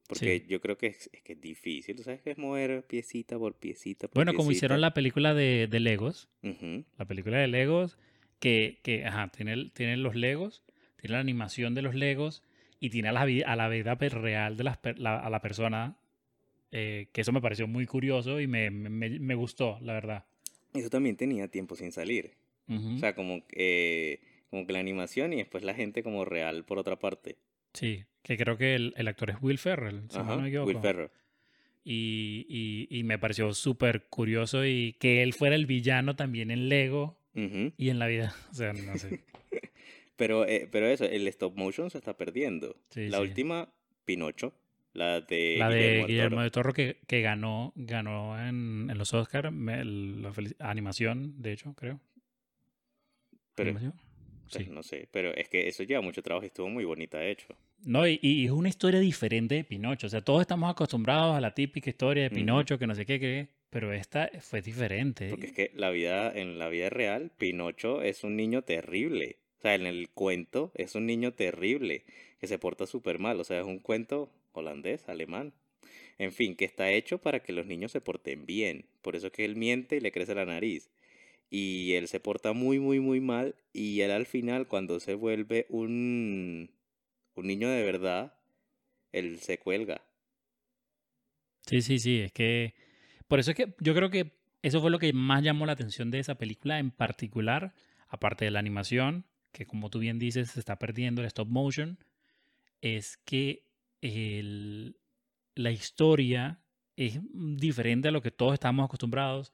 Porque 0.06 0.38
Sí. 0.40 0.46
yo 0.48 0.60
creo 0.60 0.78
que 0.78 0.86
es, 0.86 1.10
es 1.12 1.22
que 1.22 1.34
es 1.34 1.40
difícil. 1.40 1.96
¿Tú 1.96 2.02
sabes 2.02 2.22
que 2.22 2.30
es 2.30 2.38
mover 2.38 2.86
piecita 2.86 3.38
por 3.38 3.54
piecita 3.54 4.08
por 4.08 4.14
Bueno, 4.14 4.32
como 4.32 4.48
piecita? 4.48 4.66
hicieron 4.66 4.80
la 4.80 4.94
película 4.94 5.34
de, 5.34 5.66
de 5.68 5.80
Legos. 5.80 6.28
Ujú. 6.42 6.84
La 6.98 7.04
película 7.04 7.38
de 7.38 7.48
Legos, 7.48 7.98
que, 8.40 8.80
que 8.82 9.04
ajá, 9.04 9.28
tiene, 9.28 9.70
tiene 9.74 9.96
los 9.98 10.14
Legos, 10.14 10.62
tiene 11.00 11.14
la 11.14 11.20
animación 11.20 11.74
de 11.74 11.82
los 11.82 11.94
Legos 11.94 12.42
y 12.80 12.88
tiene 12.90 13.08
a 13.08 13.12
la, 13.12 13.22
a 13.22 13.56
la 13.56 13.68
vida 13.68 13.94
real 13.96 14.56
de 14.56 14.64
las 14.64 14.78
la- 14.96 15.18
a 15.20 15.28
la 15.30 15.40
persona. 15.42 15.96
eh, 16.70 17.08
que 17.12 17.22
eso 17.22 17.32
me 17.32 17.40
pareció 17.40 17.66
muy 17.66 17.86
curioso 17.86 18.40
y 18.40 18.46
me- 18.46 18.70
me- 18.70 19.18
me 19.18 19.34
gustó, 19.34 19.78
la 19.80 19.94
verdad. 19.94 20.24
Eso 20.74 20.90
también 20.90 21.16
tenía 21.16 21.48
tiempo 21.48 21.74
sin 21.76 21.92
salir. 21.92 22.32
O 22.68 22.98
sea, 22.98 23.14
como, 23.14 23.46
que 23.46 24.20
como 24.50 24.66
que 24.66 24.72
la 24.72 24.78
animación 24.80 25.32
y 25.32 25.36
después 25.36 25.64
la 25.64 25.74
gente 25.74 26.02
como 26.02 26.24
real 26.24 26.64
por 26.64 26.78
otra 26.78 26.98
parte. 26.98 27.36
Sí, 27.72 28.04
que 28.22 28.36
creo 28.36 28.56
que 28.58 28.74
el, 28.74 28.94
el 28.96 29.08
actor 29.08 29.30
es 29.30 29.36
Will 29.40 29.58
Ferrell, 29.58 30.02
si 30.10 30.18
Ajá, 30.18 30.36
no 30.36 30.42
me 30.42 30.60
Will. 30.60 30.78
Ferrell. 30.80 31.10
Y, 31.84 32.44
y, 32.48 32.98
y 32.98 33.04
me 33.04 33.18
pareció 33.18 33.54
súper 33.54 34.06
curioso 34.08 34.66
y 34.66 34.94
que 35.00 35.22
él 35.22 35.32
fuera 35.32 35.54
el 35.56 35.64
villano 35.66 36.16
también 36.16 36.50
en 36.50 36.68
Lego 36.68 37.18
y 37.34 37.88
en 37.88 37.98
la 37.98 38.06
vida. 38.06 38.34
O 38.50 38.54
sea, 38.54 38.72
no 38.72 38.98
sé. 38.98 39.20
Pero, 40.16 40.44
eh, 40.48 40.68
pero 40.72 40.88
eso, 40.88 41.04
el 41.04 41.28
stop 41.28 41.56
motion 41.56 41.90
se 41.90 41.98
está 41.98 42.16
perdiendo. 42.16 42.74
Sí, 42.90 43.08
la 43.08 43.18
sí. 43.18 43.22
última, 43.22 43.72
Pinocho, 44.04 44.52
la 44.92 45.20
de 45.20 45.54
La 45.58 45.68
de 45.70 46.04
Guillermo 46.08 46.30
Toro. 46.30 46.42
del 46.42 46.50
Toro 46.50 46.72
que, 46.72 46.96
que 47.06 47.20
ganó, 47.22 47.72
ganó 47.76 48.36
en, 48.36 48.88
en 48.90 48.98
los 48.98 49.14
Oscars 49.14 49.54
la 49.54 50.32
animación, 50.58 51.40
de 51.40 51.52
hecho, 51.52 51.72
creo. 51.74 52.00
Pero, 53.64 53.72
pues, 53.78 54.64
Sí. 54.64 54.70
no 54.70 54.82
sé, 54.82 55.08
pero 55.12 55.34
es 55.34 55.48
que 55.50 55.68
eso 55.68 55.82
lleva 55.82 56.00
mucho 56.00 56.22
trabajo 56.22 56.44
y 56.44 56.48
estuvo 56.48 56.68
muy 56.70 56.84
bonita, 56.84 57.18
de 57.18 57.30
hecho. 57.32 57.48
No, 57.84 58.08
y, 58.08 58.18
y 58.22 58.46
es 58.46 58.50
una 58.50 58.70
historia 58.70 58.98
diferente 58.98 59.56
de 59.56 59.64
Pinocho. 59.64 60.06
O 60.06 60.10
sea, 60.10 60.22
todos 60.22 60.40
estamos 60.40 60.70
acostumbrados 60.70 61.36
a 61.36 61.40
la 61.40 61.52
típica 61.54 61.90
historia 61.90 62.24
de. 62.24 62.30
Pinocho, 62.30 62.78
que 62.78 62.86
no 62.86 62.94
sé 62.94 63.04
qué, 63.04 63.20
qué, 63.20 63.48
pero 63.68 63.92
esta 63.92 64.30
fue 64.40 64.62
diferente. 64.62 65.28
Porque 65.28 65.46
es 65.46 65.52
que 65.52 65.70
la 65.74 65.90
vida, 65.90 66.32
en 66.34 66.58
la 66.58 66.70
vida 66.70 66.88
real, 66.88 67.30
Pinocho 67.36 68.00
es 68.02 68.24
un 68.24 68.36
niño 68.36 68.62
terrible. 68.62 69.36
O 69.58 69.60
sea, 69.60 69.74
en 69.74 69.86
el 69.86 70.08
cuento 70.08 70.72
es 70.74 70.94
un 70.94 71.04
niño 71.04 71.34
terrible, 71.34 72.04
que 72.40 72.46
se 72.46 72.58
porta 72.58 72.86
súper 72.86 73.18
mal. 73.18 73.38
O 73.40 73.44
sea, 73.44 73.60
es 73.60 73.66
un 73.66 73.80
cuento 73.80 74.32
holandés, 74.52 75.08
alemán. 75.10 75.52
En 76.16 76.32
fin, 76.32 76.56
que 76.56 76.64
está 76.64 76.90
hecho 76.90 77.18
para 77.18 77.40
que 77.42 77.52
los 77.52 77.66
niños 77.66 77.92
se 77.92 78.00
porten 78.00 78.46
bien. 78.46 78.86
Por 79.02 79.14
eso 79.14 79.26
es 79.28 79.32
que 79.32 79.44
él 79.44 79.56
miente 79.56 79.96
y 79.96 80.00
le 80.00 80.10
crece 80.10 80.34
la 80.34 80.46
nariz. 80.46 80.90
Y 81.50 81.94
él 81.94 82.08
se 82.08 82.20
porta 82.20 82.52
muy, 82.52 82.78
muy, 82.80 83.00
muy 83.00 83.20
mal. 83.20 83.56
Y 83.72 84.00
él 84.02 84.10
al 84.10 84.26
final, 84.26 84.68
cuando 84.68 85.00
se 85.00 85.14
vuelve 85.14 85.66
un, 85.70 86.70
un 87.34 87.46
niño 87.46 87.68
de 87.70 87.84
verdad, 87.84 88.34
él 89.12 89.40
se 89.40 89.58
cuelga. 89.58 90.02
Sí, 91.66 91.82
sí, 91.82 91.98
sí, 91.98 92.20
es 92.20 92.32
que... 92.32 92.74
Por 93.28 93.40
eso 93.40 93.50
es 93.50 93.56
que 93.56 93.74
yo 93.80 93.94
creo 93.94 94.10
que 94.10 94.38
eso 94.62 94.80
fue 94.80 94.90
lo 94.90 94.98
que 94.98 95.12
más 95.12 95.42
llamó 95.42 95.66
la 95.66 95.72
atención 95.72 96.10
de 96.10 96.18
esa 96.20 96.36
película 96.36 96.78
en 96.78 96.90
particular, 96.90 97.74
aparte 98.08 98.44
de 98.46 98.50
la 98.50 98.58
animación, 98.60 99.26
que 99.52 99.66
como 99.66 99.90
tú 99.90 99.98
bien 100.00 100.18
dices 100.18 100.50
se 100.52 100.60
está 100.60 100.78
perdiendo 100.78 101.20
el 101.22 101.26
stop 101.28 101.48
motion, 101.48 101.98
es 102.82 103.18
que 103.18 103.64
el- 104.02 104.96
la 105.56 105.72
historia 105.72 106.60
es 106.96 107.20
diferente 107.32 108.08
a 108.08 108.12
lo 108.12 108.22
que 108.22 108.32
todos 108.32 108.54
estamos 108.54 108.84
acostumbrados. 108.86 109.52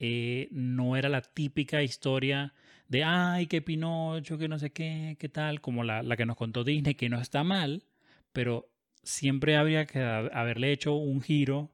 Eh, 0.00 0.48
no 0.50 0.96
era 0.96 1.08
la 1.10 1.20
típica 1.20 1.82
historia 1.82 2.54
de, 2.88 3.04
ay, 3.04 3.46
que 3.46 3.60
Pinocho, 3.62 4.38
que 4.38 4.48
no 4.48 4.58
sé 4.58 4.70
qué, 4.70 5.16
qué 5.20 5.28
tal, 5.28 5.60
como 5.60 5.84
la, 5.84 6.02
la 6.02 6.16
que 6.16 6.24
nos 6.26 6.36
contó 6.36 6.64
Disney, 6.64 6.94
que 6.94 7.08
no 7.10 7.20
está 7.20 7.44
mal, 7.44 7.84
pero 8.32 8.68
siempre 9.02 9.56
habría 9.56 9.84
que 9.86 10.00
ha- 10.00 10.26
haberle 10.28 10.72
hecho 10.72 10.94
un 10.94 11.20
giro 11.20 11.70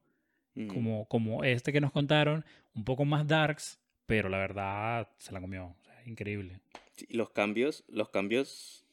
Ujú. 0.56 0.66
como, 0.68 1.04
como 1.08 1.44
este 1.44 1.72
que 1.72 1.80
nos 1.80 1.92
contaron, 1.92 2.44
un 2.74 2.84
poco 2.84 3.04
más 3.04 3.26
darks, 3.26 3.78
pero 4.06 4.28
la 4.28 4.38
verdad 4.38 5.08
se 5.18 5.32
la 5.32 5.40
comió. 5.40 5.66
o 5.66 5.84
sea, 5.84 6.02
increíble. 6.04 6.60
Sí, 6.96 7.06
los 7.10 7.30
cambios, 7.30 7.84
los 7.88 8.08
cambios 8.10 8.84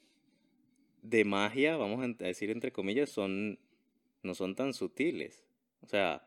de 1.01 1.25
magia, 1.25 1.75
vamos 1.75 2.03
a 2.03 2.07
decir 2.23 2.49
entre 2.51 2.71
comillas, 2.71 3.09
son, 3.09 3.59
no 4.21 4.35
son 4.35 4.55
tan 4.55 4.73
sutiles. 4.73 5.43
O 5.81 5.87
sea, 5.87 6.25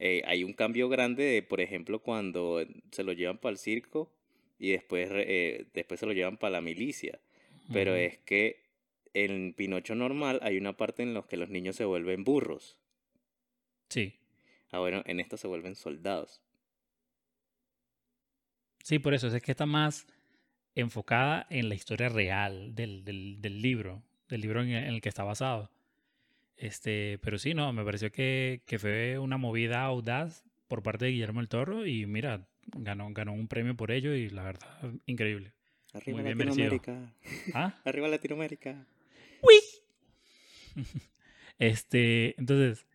eh, 0.00 0.22
hay 0.26 0.42
un 0.42 0.54
cambio 0.54 0.88
grande 0.88 1.22
de, 1.22 1.42
por 1.44 1.60
ejemplo, 1.60 2.00
cuando 2.00 2.64
se 2.90 3.04
lo 3.04 3.12
llevan 3.12 3.38
para 3.38 3.52
el 3.52 3.58
circo 3.58 4.10
y 4.58 4.70
después, 4.70 5.08
eh, 5.12 5.66
después 5.74 6.00
se 6.00 6.06
lo 6.06 6.12
llevan 6.12 6.36
para 6.38 6.52
la 6.52 6.60
milicia. 6.60 7.20
Pero 7.72 7.94
es 7.94 8.18
que 8.18 8.64
en 9.14 9.52
Pinocho 9.54 9.94
normal 9.94 10.40
hay 10.42 10.56
una 10.56 10.76
parte 10.76 11.04
en 11.04 11.14
la 11.14 11.22
que 11.22 11.36
los 11.36 11.48
niños 11.50 11.76
se 11.76 11.84
vuelven 11.84 12.24
burros. 12.24 12.76
Sí, 13.88 14.14
Ah, 14.72 14.78
bueno, 14.78 15.02
en 15.06 15.18
esta 15.20 15.36
se 15.36 15.48
vuelven 15.48 15.74
soldados. 15.74 16.40
sí, 18.82 18.98
por 18.98 19.14
eso 19.14 19.28
es 19.28 19.42
que 19.42 19.50
está 19.50 19.66
más 19.66 20.06
enfocada 20.74 21.46
en 21.50 21.68
la 21.68 21.74
historia 21.74 22.08
real 22.08 22.74
del, 22.74 23.04
del, 23.04 23.40
del 23.42 23.60
libro, 23.60 24.02
del 24.28 24.40
libro 24.40 24.62
en 24.62 24.70
el 24.70 25.00
que 25.00 25.08
está 25.08 25.24
basado. 25.24 25.70
Este, 26.60 27.18
pero 27.22 27.38
sí, 27.38 27.54
no, 27.54 27.72
me 27.72 27.82
pareció 27.82 28.12
que, 28.12 28.60
que 28.66 28.78
fue 28.78 29.18
una 29.18 29.38
movida 29.38 29.82
audaz 29.82 30.44
por 30.68 30.82
parte 30.82 31.06
de 31.06 31.12
Guillermo 31.12 31.40
el 31.40 31.48
Toro 31.48 31.86
y 31.86 32.04
mira, 32.04 32.46
ganó, 32.66 33.08
ganó 33.14 33.32
un 33.32 33.48
premio 33.48 33.74
por 33.74 33.90
ello 33.90 34.14
y 34.14 34.28
la 34.28 34.42
verdad, 34.42 34.68
increíble. 35.06 35.54
Arriba 35.94 36.18
Muy 36.18 36.24
bien 36.24 36.36
merecido. 36.36 36.70
Latinoamérica. 36.70 37.14
¿Ah? 37.54 37.80
Arriba 37.84 38.08
Latinoamérica. 38.08 38.86
Este, 41.58 42.40
entonces, 42.40 42.86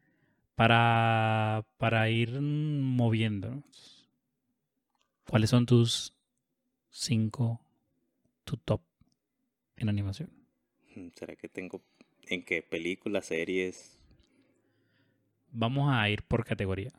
para, 0.56 1.66
para 1.78 2.10
ir 2.10 2.42
moviéndonos, 2.42 4.10
¿cuáles 5.30 5.52
son 5.52 5.68
tus 5.68 6.16
cinco, 6.90 7.62
tu 8.44 8.58
top 8.58 8.82
en 9.78 9.90
animación? 9.90 10.32
Mm, 10.96 11.10
¿Será 11.14 11.36
que 11.36 11.48
tengo 11.48 11.80
en 12.30 12.44
qué 12.44 12.62
películas, 12.62 13.26
series? 13.28 13.98
Vamos 15.52 15.90
a 15.92 16.10
ir 16.10 16.24
por 16.24 16.46
categoría. 16.46 16.92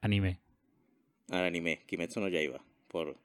Anime. 0.00 0.38
Al 1.30 1.44
anime, 1.44 1.80
Kimetsu 1.86 2.20
no 2.20 2.28
Yaiba, 2.28 2.60
por 2.88 3.16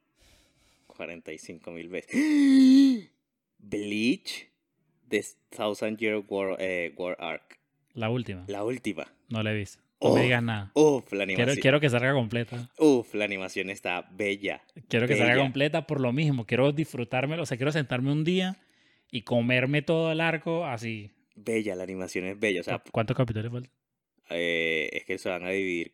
45 0.88 1.72
mil 1.72 1.90
veces. 1.90 2.14
Bleach, 3.60 4.48
The 5.08 5.24
Thousand 5.50 5.98
Year 5.98 6.24
War, 6.28 6.56
eh, 6.60 6.94
War 6.98 7.16
Arc, 7.20 7.58
La 7.94 8.10
última. 8.10 8.44
la 8.48 8.64
última. 8.64 9.06
No 9.30 9.42
la 9.42 9.52
he 9.54 9.56
visto. 9.56 9.80
No 10.02 10.10
Oh, 10.10 10.16
me 10.16 10.24
digas 10.24 10.44
nada. 10.44 10.72
Uf, 10.76 11.06
la 11.14 11.26
Quiero, 11.26 11.42
animación. 11.42 11.62
quiero 11.62 11.80
que 11.80 11.90
salga 11.90 12.14
completa. 12.14 12.70
Uf, 12.78 13.16
la 13.16 13.26
animación 13.26 13.70
está 13.72 14.08
bella. 14.12 14.62
Quiero 14.88 15.08
que 15.08 15.16
salga 15.16 15.38
completa 15.38 15.88
por 15.88 16.00
lo 16.00 16.12
mismo. 16.14 16.46
Quiero 16.46 16.72
disfrutármelo. 16.74 17.42
O 17.42 17.46
sea, 17.48 17.58
quiero 17.58 17.72
sentarme 17.72 18.12
un 18.12 18.24
día 18.24 18.58
y 19.10 19.22
comerme 19.22 19.82
todo 19.82 20.12
el 20.12 20.20
arco 20.22 20.66
así. 20.66 21.10
Bella, 21.36 21.76
la 21.76 21.84
animación 21.84 22.26
es 22.26 22.40
bella. 22.40 22.62
O 22.62 22.64
sea, 22.64 22.82
¿Cuántos 22.92 23.16
capítulos 23.16 23.52
faltan? 23.52 23.72
eh, 24.30 24.90
es 24.94 25.06
que 25.06 25.18
se 25.18 25.30
van 25.30 25.44
a 25.44 25.50
dividir, 25.50 25.94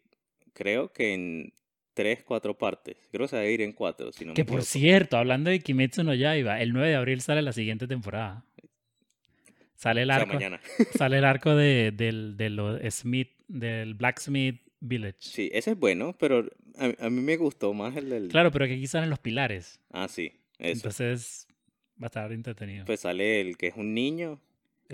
creo 0.54 0.94
que 0.94 1.14
en 1.14 1.54
tres, 1.94 2.24
cuatro 2.24 2.58
partes. 2.58 2.96
Creo 3.12 3.26
que 3.26 3.30
se 3.30 3.36
va 3.36 3.42
a 3.42 3.44
dividir 3.46 3.62
en 3.62 3.74
cuatro, 3.74 4.12
si 4.12 4.24
no 4.24 4.30
me 4.32 4.36
Que 4.36 4.46
por 4.46 4.64
cierto, 4.64 5.18
hablando 5.18 5.50
de 5.50 5.60
Kimetsu 5.60 6.04
no 6.04 6.14
Yaiba, 6.14 6.62
el 6.62 6.72
9 6.74 6.90
de 6.90 6.96
abril 6.96 7.22
sale 7.22 7.42
la 7.42 7.52
siguiente 7.54 7.88
temporada. 7.88 8.46
Sale 9.76 10.04
el 10.04 10.12
O 10.12 10.14
sea, 10.14 10.22
arco, 10.24 10.38
sale 10.98 11.18
el 11.18 11.26
arco 11.26 11.56
de, 11.56 11.92
del, 11.96 12.38
de 12.38 12.50
lo 12.50 12.78
Smith, 12.92 13.32
del 13.48 13.96
Blacksmith 13.96 14.62
Village. 14.80 15.18
Sí, 15.20 15.50
ese 15.54 15.72
es 15.72 15.78
bueno, 15.78 16.16
pero 16.18 16.46
a, 16.78 17.06
a 17.06 17.10
mí 17.10 17.22
me 17.22 17.36
gustó 17.38 17.74
más 17.74 17.96
el 17.98 18.10
del... 18.10 18.28
Claro, 18.30 18.52
pero 18.52 18.68
que 18.68 18.74
aquí 18.76 18.88
salen 18.88 19.10
los 19.10 19.20
pilares. 19.20 19.80
Ah, 19.92 20.08
sí, 20.08 20.32
eso. 20.60 20.72
Entonces 20.74 21.48
va 22.02 22.06
a 22.06 22.08
estar 22.08 22.32
entretenido. 22.32 22.86
Pues 22.86 23.02
sale 23.02 23.42
el 23.42 23.58
que 23.58 23.68
es 23.68 23.76
un 23.76 23.94
niño 23.94 24.40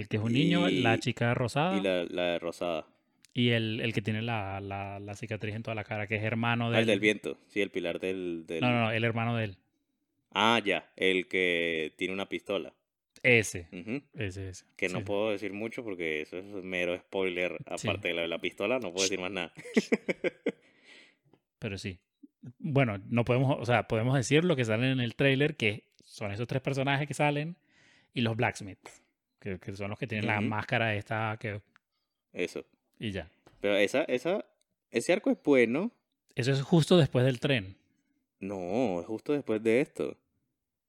el 0.02 0.08
que 0.08 0.18
es 0.18 0.24
un 0.24 0.34
niño, 0.34 0.68
la 0.70 0.98
chica 1.00 1.34
rosada 1.34 1.78
y 1.78 1.82
la, 1.82 2.04
la 2.06 2.40
rosada. 2.40 2.86
y 3.34 3.50
el, 3.50 3.80
el 3.82 3.94
que 3.94 4.02
tiene 4.02 4.22
la, 4.22 4.60
la, 4.62 5.00
la 5.00 5.16
cicatriz 5.16 5.56
en 5.56 5.64
toda 5.64 5.76
la 5.76 5.84
cara, 5.84 6.08
que 6.08 6.16
es 6.16 6.24
hermano 6.24 6.68
Ah, 6.68 6.72
del... 6.72 6.80
el 6.82 6.86
del 6.88 7.00
viento, 7.00 7.38
sí, 7.48 7.62
el 7.62 7.70
pilar 7.72 8.00
del... 8.00 8.46
del- 8.48 8.62
No, 8.62 8.70
no, 8.72 8.80
no, 8.86 8.92
el 8.92 9.04
hermano 9.04 9.36
de 9.36 9.44
él. 9.46 9.58
Ah, 10.32 10.62
ya, 10.64 10.92
el 10.96 11.28
que 11.28 11.94
tiene 11.98 12.14
una 12.14 12.30
pistola. 12.30 12.74
Ese, 13.24 13.68
ese, 14.14 14.50
ese. 14.50 14.66
Que 14.76 14.90
no 14.90 15.00
Sí, 15.00 15.06
puedo 15.06 15.32
decir 15.32 15.52
mucho 15.52 15.84
porque 15.84 16.22
eso 16.22 16.38
es 16.38 16.46
mero 16.46 16.96
spoiler. 16.98 17.58
Sí. 17.78 17.88
Aparte 17.88 18.10
de 18.10 18.14
la 18.14 18.22
de 18.22 18.28
la 18.28 18.40
pistola, 18.40 18.76
no 18.80 18.92
puedo 18.92 19.04
decir 19.04 19.20
más 19.20 19.32
nada. 19.32 19.52
Pero 21.60 21.78
sí. 21.78 22.00
Bueno, 22.60 23.00
no 23.10 23.26
podemos, 23.26 23.58
o 23.60 23.66
sea, 23.66 23.88
podemos 23.88 24.16
decir 24.16 24.46
lo 24.46 24.56
que 24.56 24.64
sale 24.66 24.92
en 24.92 25.00
el 25.00 25.16
trailer, 25.16 25.56
que 25.58 25.86
son 26.04 26.32
esos 26.32 26.48
tres 26.48 26.62
personajes 26.62 27.08
que 27.08 27.14
salen 27.14 27.58
y 28.14 28.22
los 28.22 28.36
blacksmiths, 28.38 29.04
que, 29.40 29.60
que 29.60 29.76
son 29.76 29.90
los 29.90 30.00
que 30.00 30.08
tienen 30.08 30.28
la 30.28 30.42
máscara 30.42 30.96
esta 30.96 31.38
que 31.40 31.62
Eso. 32.34 32.66
y 33.00 33.12
ya. 33.12 33.30
Pero 33.62 33.76
esa, 33.78 34.04
esa, 34.04 34.46
ese 34.92 35.14
arco 35.14 35.30
es 35.32 35.38
bueno. 35.44 35.92
Eso 36.36 36.52
es 36.52 36.62
justo 36.62 36.98
después 36.98 37.26
del 37.26 37.40
tren. 37.40 37.76
No, 38.40 39.00
es 39.02 39.06
justo 39.08 39.34
después 39.34 39.62
de 39.64 39.82
esto. 39.82 40.18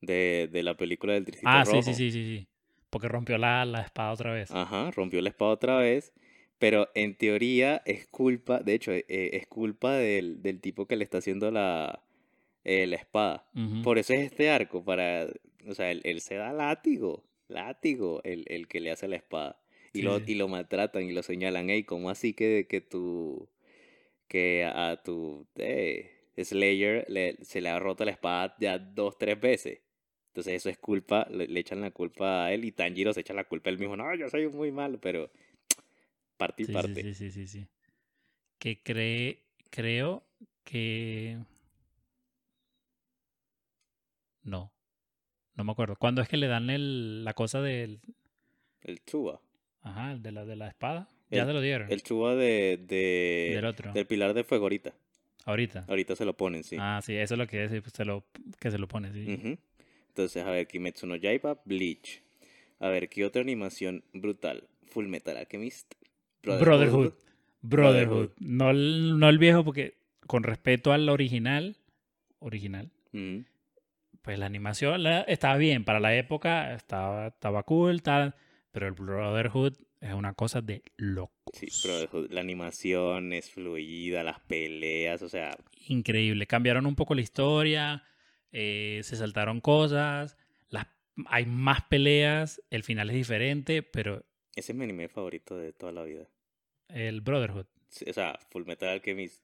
De, 0.01 0.49
de 0.53 0.63
la 0.63 0.77
película 0.77 1.15
del 1.15 1.25
Tricito 1.25 1.49
Ah, 1.49 1.65
Rojo. 1.65 1.83
sí, 1.83 1.95
sí, 1.95 1.95
sí, 1.95 2.11
sí, 2.13 2.37
sí. 2.39 2.49
Porque 2.91 3.09
rompió 3.09 3.37
la, 3.39 3.65
la 3.65 3.81
espada 3.81 4.13
otra 4.13 4.33
vez. 4.33 4.51
Ajá, 4.51 4.91
rompió 4.93 5.21
la 5.23 5.29
espada 5.31 5.53
otra 5.53 5.79
vez. 5.79 6.13
Pero 6.59 6.89
en 6.95 7.17
teoría 7.17 7.83
es 7.85 8.07
culpa, 8.09 8.61
de 8.61 8.75
hecho, 8.75 8.93
eh, 8.93 9.05
es 9.09 9.47
culpa 9.47 9.93
del, 9.95 10.43
del 10.43 10.61
tipo 10.61 10.87
que 10.87 10.97
le 10.97 11.05
está 11.05 11.19
haciendo 11.19 11.51
la, 11.51 12.03
eh, 12.65 12.87
la 12.87 12.97
espada. 12.97 13.47
Por 13.85 13.99
eso 13.99 14.13
es 14.13 14.21
este 14.21 14.51
arco, 14.51 14.85
para, 14.85 15.27
o 15.69 15.75
sea, 15.75 15.91
él, 15.93 16.01
él 16.05 16.21
se 16.21 16.35
da 16.35 16.53
látigo, 16.53 17.23
látigo, 17.49 18.21
el, 18.25 18.45
el 18.49 18.69
que 18.69 18.81
le 18.81 18.91
hace 18.91 19.09
la 19.09 19.17
espada. 19.17 19.61
Y, 19.93 20.01
Sí, 20.01 20.03
lo, 20.03 20.21
y 20.27 20.35
lo 20.37 20.49
maltratan 20.49 21.05
y 21.05 21.13
lo 21.13 21.23
señalan, 21.23 21.71
hey, 21.71 21.85
¿cómo 21.85 22.11
así 22.11 22.35
que, 22.35 22.67
que 22.69 22.81
tu, 22.81 23.49
que 24.29 24.65
a 24.65 25.03
tu 25.03 25.47
eh, 25.57 26.11
Slayer 26.43 27.07
le- 27.09 27.37
se 27.45 27.61
le 27.61 27.69
ha 27.71 27.79
roto 27.79 28.05
la 28.05 28.13
espada 28.13 28.57
ya 28.61 28.79
dos, 28.79 29.19
tres 29.19 29.41
veces? 29.41 29.81
Entonces 30.29 30.55
eso 30.55 30.71
es 30.71 30.79
culpa, 30.79 31.27
le, 31.31 31.47
le 31.49 31.61
echan 31.61 31.81
la 31.81 31.91
culpa 31.91 32.47
a 32.47 32.53
él 32.53 32.65
y 32.65 32.73
Tanjiro 32.73 33.13
se 33.13 33.21
echa 33.21 33.35
la 33.35 33.45
culpa 33.45 33.71
a 33.71 33.73
él 33.73 33.79
mismo. 33.79 33.97
No, 33.97 34.15
yo 34.15 34.29
soy 34.29 34.49
muy 34.49 34.71
malo, 34.73 34.99
pero 35.01 35.31
parte 36.37 36.63
y 36.65 36.67
Sí, 36.67 36.73
parte. 36.73 37.15
sí, 37.15 37.31
sí, 37.31 37.47
sí. 37.47 37.67
Que 38.59 38.83
cree, 38.83 39.45
creo 39.71 40.25
que... 40.65 41.39
No, 44.43 44.73
no 45.59 45.65
me 45.65 45.73
acuerdo. 45.73 45.97
¿Cuándo 45.97 46.23
es 46.23 46.29
que 46.29 46.37
le 46.39 46.47
dan 46.47 46.71
el, 46.71 47.25
la 47.25 47.35
cosa 47.35 47.61
del... 47.61 48.01
El 48.83 49.05
Chuba. 49.05 49.41
Ajá, 49.83 50.13
el 50.13 50.23
de 50.23 50.33
la, 50.33 50.45
de 50.47 50.57
la 50.57 50.69
espada? 50.69 51.09
Ya 51.31 51.43
El- 51.43 51.49
se 51.49 51.53
lo 51.53 51.61
dieron. 51.61 51.93
El 51.93 52.03
Chuba 52.03 52.35
de, 52.35 52.79
de- 52.83 53.53
del 53.57 53.65
otro. 53.67 53.93
del 53.93 54.07
Pilar 54.07 54.33
de 54.33 54.45
Fuego 54.45 54.65
ahorita. 54.65 54.95
Ahorita. 55.45 55.85
Ahorita 55.89 56.15
se 56.17 56.25
lo 56.25 56.37
ponen, 56.37 56.63
sí. 56.65 56.77
Ah, 56.79 57.01
sí, 57.03 57.15
eso 57.15 57.35
es 57.35 57.39
lo 57.39 57.47
que 57.47 57.65
es, 57.65 57.71
pues, 57.83 57.93
se 57.95 58.05
lo, 58.05 58.25
que 58.61 58.71
se 58.71 58.79
lo 58.79 58.87
pone, 58.87 59.13
sí. 59.13 59.59
Entonces, 60.09 60.45
a 60.45 60.51
ver, 60.51 60.67
Kimetsu 60.67 61.07
no 61.07 61.17
Yaiba, 61.17 61.59
Bleach. 61.65 62.23
A 62.81 62.89
ver, 62.89 63.09
¿qué 63.09 63.25
otra 63.25 63.43
animación 63.43 64.05
brutal? 64.13 64.65
Full 64.89 65.07
Metal 65.07 65.37
Alchemist. 65.37 65.95
Brotherhood. 66.43 66.65
Brotherhood. 66.67 67.13
Brotherhood. 67.63 68.31
No, 68.41 68.71
el, 68.71 69.19
no 69.19 69.29
el 69.29 69.39
viejo, 69.39 69.65
porque 69.65 69.95
con 70.27 70.43
respeto 70.45 70.93
al 70.93 71.09
original, 71.09 71.77
original, 72.41 72.91
Ujú. 73.13 73.45
Pues 74.23 74.39
la 74.39 74.47
animación 74.47 75.03
la- 75.03 75.23
estaba 75.23 75.57
bien. 75.57 75.85
Para 75.85 76.01
la 76.01 76.15
época 76.17 76.75
estaba, 76.75 77.29
estaba 77.29 77.63
cool, 77.65 78.03
tal, 78.03 78.35
pero 78.73 78.87
el 78.87 78.93
Brotherhood 78.93 79.75
es 80.01 80.13
una 80.13 80.35
cosa 80.35 80.61
de 80.61 80.83
loco. 80.97 81.33
Sí, 81.55 81.67
Brotherhood. 81.87 82.31
La 82.31 82.41
animación 82.41 83.33
es 83.33 83.51
fluida, 83.51 84.23
las 84.23 84.41
peleas, 84.41 85.23
o 85.23 85.29
sea, 85.29 85.57
Increíble. 85.87 86.47
Cambiaron 86.47 86.85
un 86.87 86.95
poco 86.97 87.15
la 87.15 87.23
historia, 87.23 88.05
eh, 88.53 89.01
se 89.05 89.17
saltaron 89.17 89.61
cosas, 89.61 90.37
las, 90.69 90.87
hay 91.27 91.47
más 91.47 91.83
peleas, 91.89 92.63
el 92.71 92.83
final 92.85 93.09
es 93.11 93.17
diferente, 93.17 93.83
pero 93.83 94.25
ese 94.55 94.73
es 94.73 94.79
mi 94.79 94.85
anime 94.85 95.09
favorito 95.09 95.57
de 95.57 95.73
toda 95.73 95.93
la 95.93 96.03
vida. 96.05 96.29
el 96.89 97.21
Brotherhood. 97.23 97.67
Sí, 97.89 98.05
O 98.11 98.13
sea, 98.13 98.39
Full 98.51 98.65
Metal 98.67 98.89
Alchemist 98.91 99.43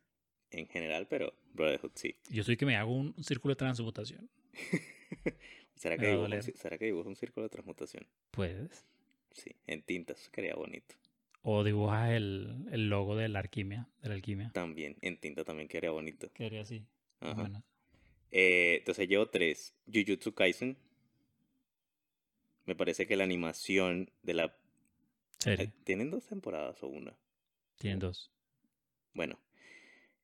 en 0.50 0.66
general, 0.66 1.06
pero 1.08 1.32
Brotherhood 1.54 1.92
sí. 1.94 2.14
Yo 2.28 2.44
soy 2.44 2.56
que 2.58 2.66
me 2.66 2.76
hago 2.76 2.92
un 2.94 3.14
círculo 3.24 3.52
de 3.52 3.56
transmutación. 3.56 4.28
¿Será 5.76 5.96
que, 5.98 6.06
ci- 6.06 6.54
¿Será 6.56 6.78
que 6.78 6.86
dibujo 6.86 7.08
un 7.08 7.16
círculo 7.16 7.44
de 7.44 7.50
transmutación? 7.50 8.06
Puedes. 8.30 8.84
Sí, 9.32 9.50
en 9.66 9.82
tintas, 9.82 10.28
quedaría 10.30 10.54
bonito. 10.54 10.94
O 11.42 11.62
dibujas 11.64 12.10
el, 12.12 12.66
el 12.70 12.88
logo 12.88 13.16
de 13.16 13.28
la 13.28 13.40
alquimia, 13.40 13.88
de 14.02 14.08
la 14.08 14.14
alquimia. 14.14 14.50
También, 14.54 14.96
en 15.02 15.18
tinta 15.18 15.44
también 15.44 15.68
quedaría 15.68 15.90
bonito. 15.90 16.30
Quedaría 16.32 16.62
así. 16.62 16.80
más 17.20 17.32
o 17.32 17.34
Ajá. 17.34 17.42
menos. 17.44 17.62
Eh, 18.30 18.76
entonces 18.78 19.08
llevo 19.08 19.28
tres. 19.28 19.74
Jujutsu 19.92 20.32
Kaisen. 20.34 20.76
Me 22.66 22.74
parece 22.74 23.06
que 23.06 23.16
la 23.16 23.24
animación 23.24 24.10
de 24.22 24.34
la... 24.34 24.56
Serie. 25.38 25.72
¿Tienen 25.84 26.10
dos 26.10 26.24
temporadas 26.26 26.82
o 26.82 26.86
una? 26.88 27.14
Tienen 27.76 27.98
dos. 27.98 28.30
Bueno, 29.12 29.38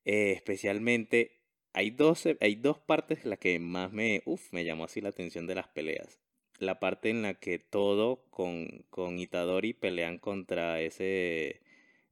eh, 0.07 0.33
especialmente 0.33 1.40
hay 1.73 1.91
dos, 1.91 2.25
hay 2.41 2.55
dos 2.57 2.79
partes 2.79 3.25
en 3.25 3.31
las 3.31 3.39
que 3.39 3.59
más 3.59 3.93
me, 3.93 4.23
uf, 4.25 4.53
me 4.53 4.65
llamó 4.65 4.85
así 4.85 5.01
la 5.01 5.11
atención 5.11 5.47
de 5.47 5.55
las 5.55 5.69
peleas. 5.69 6.19
La 6.59 6.79
parte 6.79 7.09
en 7.11 7.23
la 7.23 7.35
que 7.35 7.59
todo 7.59 8.25
con, 8.31 8.85
con 8.91 9.19
Itadori 9.19 9.73
pelean 9.73 10.19
contra 10.19 10.81
ese 10.81 11.61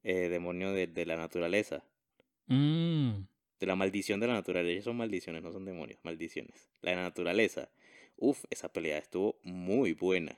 eh, 0.03 0.29
demonio 0.29 0.71
de, 0.73 0.87
de 0.87 1.05
la 1.05 1.17
naturaleza. 1.17 1.83
Mm, 2.47 3.25
De 3.59 3.67
la 3.67 3.75
maldición 3.75 4.19
de 4.19 4.27
la 4.27 4.33
naturaleza. 4.33 4.71
Ellos 4.71 4.85
son 4.85 4.97
maldiciones, 4.97 5.43
no 5.43 5.51
son 5.51 5.65
demonios, 5.65 5.99
maldiciones. 6.03 6.67
La 6.81 6.91
de 6.91 6.97
la 6.97 7.03
naturaleza. 7.03 7.69
Uf, 8.17 8.43
esa 8.49 8.71
pelea 8.73 8.97
estuvo 8.97 9.39
muy 9.43 9.93
buena. 9.93 10.37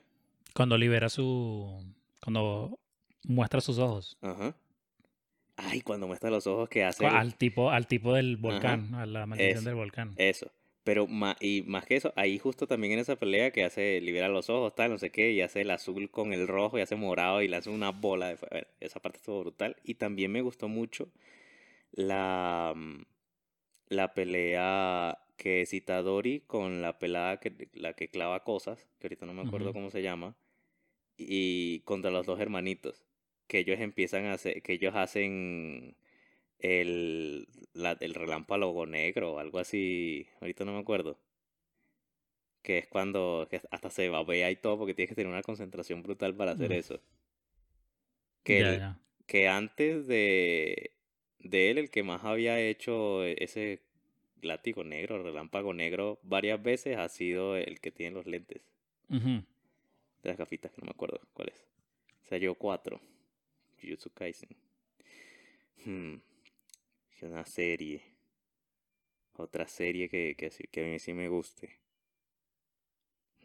Cuando 0.54 0.76
libera 0.76 1.08
su. 1.08 1.82
Cuando 2.20 2.78
muestra 3.24 3.60
sus 3.62 3.78
ojos. 3.78 4.18
Ajá. 4.20 4.54
Ay, 5.64 5.80
cuando 5.80 6.06
muestra 6.06 6.30
los 6.30 6.46
ojos 6.46 6.68
que 6.68 6.84
hace... 6.84 7.06
Al 7.06 7.36
tipo, 7.36 7.70
al 7.70 7.86
tipo 7.86 8.14
del 8.14 8.36
volcán, 8.36 8.94
a 8.94 9.06
la 9.06 9.26
maldición 9.26 9.58
Eso. 9.58 9.68
del 9.68 9.74
volcán. 9.74 10.12
Eso. 10.16 10.50
Pero 10.84 11.06
y 11.40 11.62
más 11.62 11.86
que 11.86 11.94
eso, 11.94 12.12
ahí 12.16 12.38
justo 12.38 12.66
también 12.66 12.94
en 12.94 12.98
esa 12.98 13.16
pelea 13.16 13.52
que 13.52 13.64
hace, 13.64 14.00
libera 14.00 14.28
los 14.28 14.50
ojos, 14.50 14.74
tal, 14.74 14.90
no 14.90 14.98
sé 14.98 15.10
qué, 15.10 15.30
y 15.30 15.40
hace 15.40 15.60
el 15.60 15.70
azul 15.70 16.10
con 16.10 16.32
el 16.32 16.48
rojo, 16.48 16.76
y 16.76 16.80
hace 16.80 16.96
morado, 16.96 17.40
y 17.40 17.46
lanza 17.46 17.70
una 17.70 17.90
bola 17.90 18.28
de 18.28 18.36
fuego. 18.36 18.66
Esa 18.80 19.00
parte 19.00 19.18
estuvo 19.18 19.40
brutal. 19.40 19.76
Y 19.84 19.94
también 19.94 20.32
me 20.32 20.40
gustó 20.40 20.66
mucho 20.66 21.08
la, 21.92 22.72
mm, 22.74 23.02
la 23.88 24.14
pelea 24.14 25.18
que 25.36 25.62
es 25.62 25.72
Itadori 25.72 26.40
con 26.46 26.82
la 26.82 26.98
pelada 26.98 27.38
que, 27.38 27.68
la 27.74 27.94
que 27.94 28.08
clava 28.08 28.42
cosas, 28.42 28.88
que 28.98 29.06
ahorita 29.06 29.26
no 29.26 29.34
me 29.34 29.42
acuerdo 29.42 29.72
cómo 29.72 29.90
se 29.90 30.02
llama, 30.02 30.36
y 31.16 31.80
contra 31.80 32.10
los 32.10 32.26
dos 32.26 32.40
hermanitos, 32.40 33.04
que 33.52 33.60
ellos 33.60 33.80
empiezan 33.80 34.24
a 34.26 34.34
hacer, 34.34 34.62
que 34.62 34.72
ellos 34.74 34.94
hacen 34.96 35.94
el, 36.60 37.48
la- 37.74 37.98
el 38.00 38.14
relámpago 38.14 38.86
negro 38.86 39.34
o 39.34 39.38
algo 39.40 39.58
así, 39.60 40.26
ahorita 40.40 40.64
no 40.66 40.74
me 40.74 40.80
acuerdo. 40.80 41.18
Que 42.62 42.78
es 42.78 42.86
cuando 42.88 43.46
que 43.50 43.60
hasta 43.70 43.90
se 43.90 44.08
babea 44.08 44.50
y 44.50 44.56
todo 44.56 44.78
porque 44.78 44.94
tienes 44.94 45.10
que 45.10 45.14
tener 45.16 45.30
una 45.32 45.42
concentración 45.42 46.02
brutal 46.02 46.34
para 46.34 46.52
hacer 46.52 46.70
Mm. 46.70 46.74
eso. 46.74 47.00
Que, 48.44 48.58
el- 48.60 48.82
que 49.26 49.48
antes 49.48 50.06
de, 50.06 50.90
de 51.38 51.70
él, 51.70 51.78
el 51.78 51.90
que 51.90 52.02
más 52.02 52.24
había 52.24 52.60
hecho 52.60 53.24
ese 53.24 53.80
látigo 54.42 54.84
negro, 54.84 55.22
relámpago 55.22 55.72
negro, 55.74 56.18
varias 56.22 56.62
veces 56.62 56.98
ha 56.98 57.08
sido 57.08 57.56
el 57.56 57.80
que 57.80 57.90
tiene 57.92 58.16
los 58.16 58.26
lentes 58.26 58.62
de 60.22 60.28
las 60.30 60.38
gafitas, 60.38 60.72
que 60.72 60.80
no 60.80 60.86
me 60.86 60.92
acuerdo 60.92 61.20
cuál 61.34 61.48
es. 61.50 61.64
O 62.22 62.26
sea, 62.26 62.38
yo 62.38 62.54
cuatro. 62.54 63.00
Jujutsu 63.82 64.10
Kaisen. 64.10 64.50
Hmm. 65.84 66.16
Una 67.22 67.44
serie. 67.44 68.02
Otra 69.34 69.66
serie 69.66 70.08
que, 70.08 70.34
que, 70.36 70.80
a 70.80 70.84
mí 70.84 70.98
sí 70.98 71.12
me 71.12 71.28
guste. 71.28 71.78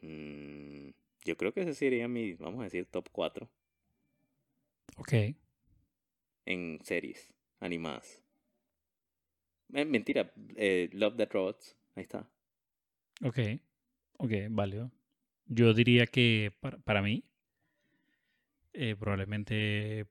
Hmm, 0.01 0.89
Yo 1.25 1.37
creo 1.37 1.53
que 1.53 1.61
ese 1.61 1.73
sería 1.73 2.07
mi, 2.07 2.33
vamos 2.33 2.61
a 2.61 2.65
decir, 2.65 2.85
top 2.85 3.09
4 3.11 3.49
Ok. 4.97 5.13
en 6.45 6.79
series 6.83 7.33
animadas. 7.59 8.21
Eh, 9.73 9.85
mentira, 9.85 10.31
eh, 10.55 10.89
Love 10.93 11.15
Death 11.15 11.33
Robots. 11.33 11.75
Ahí 11.95 12.03
está. 12.03 12.29
Ok. 13.23 13.39
Ok, 14.19 14.31
válido. 14.49 14.91
Yo 15.45 15.73
diría 15.73 16.07
que 16.07 16.51
para, 16.59 16.77
para 16.79 17.01
mí, 17.01 17.23
eh, 18.73 18.95
probablemente 18.95 20.05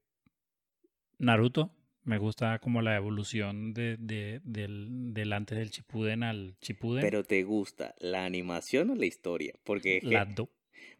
Naruto. 1.18 1.70
Me 2.04 2.18
gusta 2.18 2.60
como 2.60 2.82
la 2.82 2.94
evolución 2.96 3.74
de, 3.74 3.96
de- 3.98 4.40
del, 4.44 5.12
del 5.12 5.32
antes 5.32 5.58
del 5.58 5.70
Shippuden 5.70 6.22
al 6.22 6.56
Shippuden. 6.60 7.02
Pero 7.02 7.24
¿te 7.24 7.42
gusta 7.42 7.94
la 7.98 8.24
animación 8.24 8.90
o 8.90 8.94
la 8.94 9.06
historia? 9.06 9.54
Porque 9.64 9.96
es 9.96 10.02
que, 10.04 10.10
Las 10.10 10.32
dos. 10.34 10.48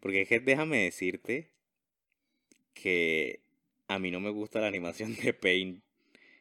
porque 0.01 0.23
es 0.23 0.29
que 0.29 0.41
déjame 0.41 0.79
decirte 0.79 1.53
que 2.75 3.41
a 3.89 3.99
mí 3.99 4.11
no 4.11 4.21
me 4.21 4.31
gusta 4.31 4.61
la 4.61 4.67
animación 4.67 5.15
de 5.15 5.33
Pain 5.33 5.83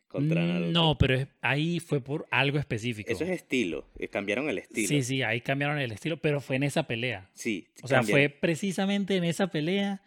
contra 0.07 0.43
Naruto. 0.45 0.69
Mm, 0.69 0.73
No, 0.73 0.97
pero 0.97 1.27
ahí 1.41 1.79
fue 1.79 2.01
por 2.01 2.25
algo 2.31 2.57
específico. 2.57 3.11
Eso 3.11 3.23
es 3.23 3.29
estilo. 3.29 3.85
eh, 3.99 4.07
Cambiaron 4.07 4.49
el 4.49 4.57
estilo. 4.57 4.88
Sí, 4.88 5.03
sí, 5.03 5.21
ahí 5.21 5.41
cambiaron 5.41 5.77
el 5.77 5.91
estilo, 5.91 6.17
pero 6.17 6.41
fue 6.41 6.55
en 6.55 6.63
esa 6.63 6.88
pelea. 6.88 7.29
Sí, 7.33 7.67
O 7.83 7.88
sea, 7.88 8.01
fue 8.03 8.29
precisamente 8.29 9.15
en 9.15 9.23
esa 9.25 9.47
pelea 9.47 10.01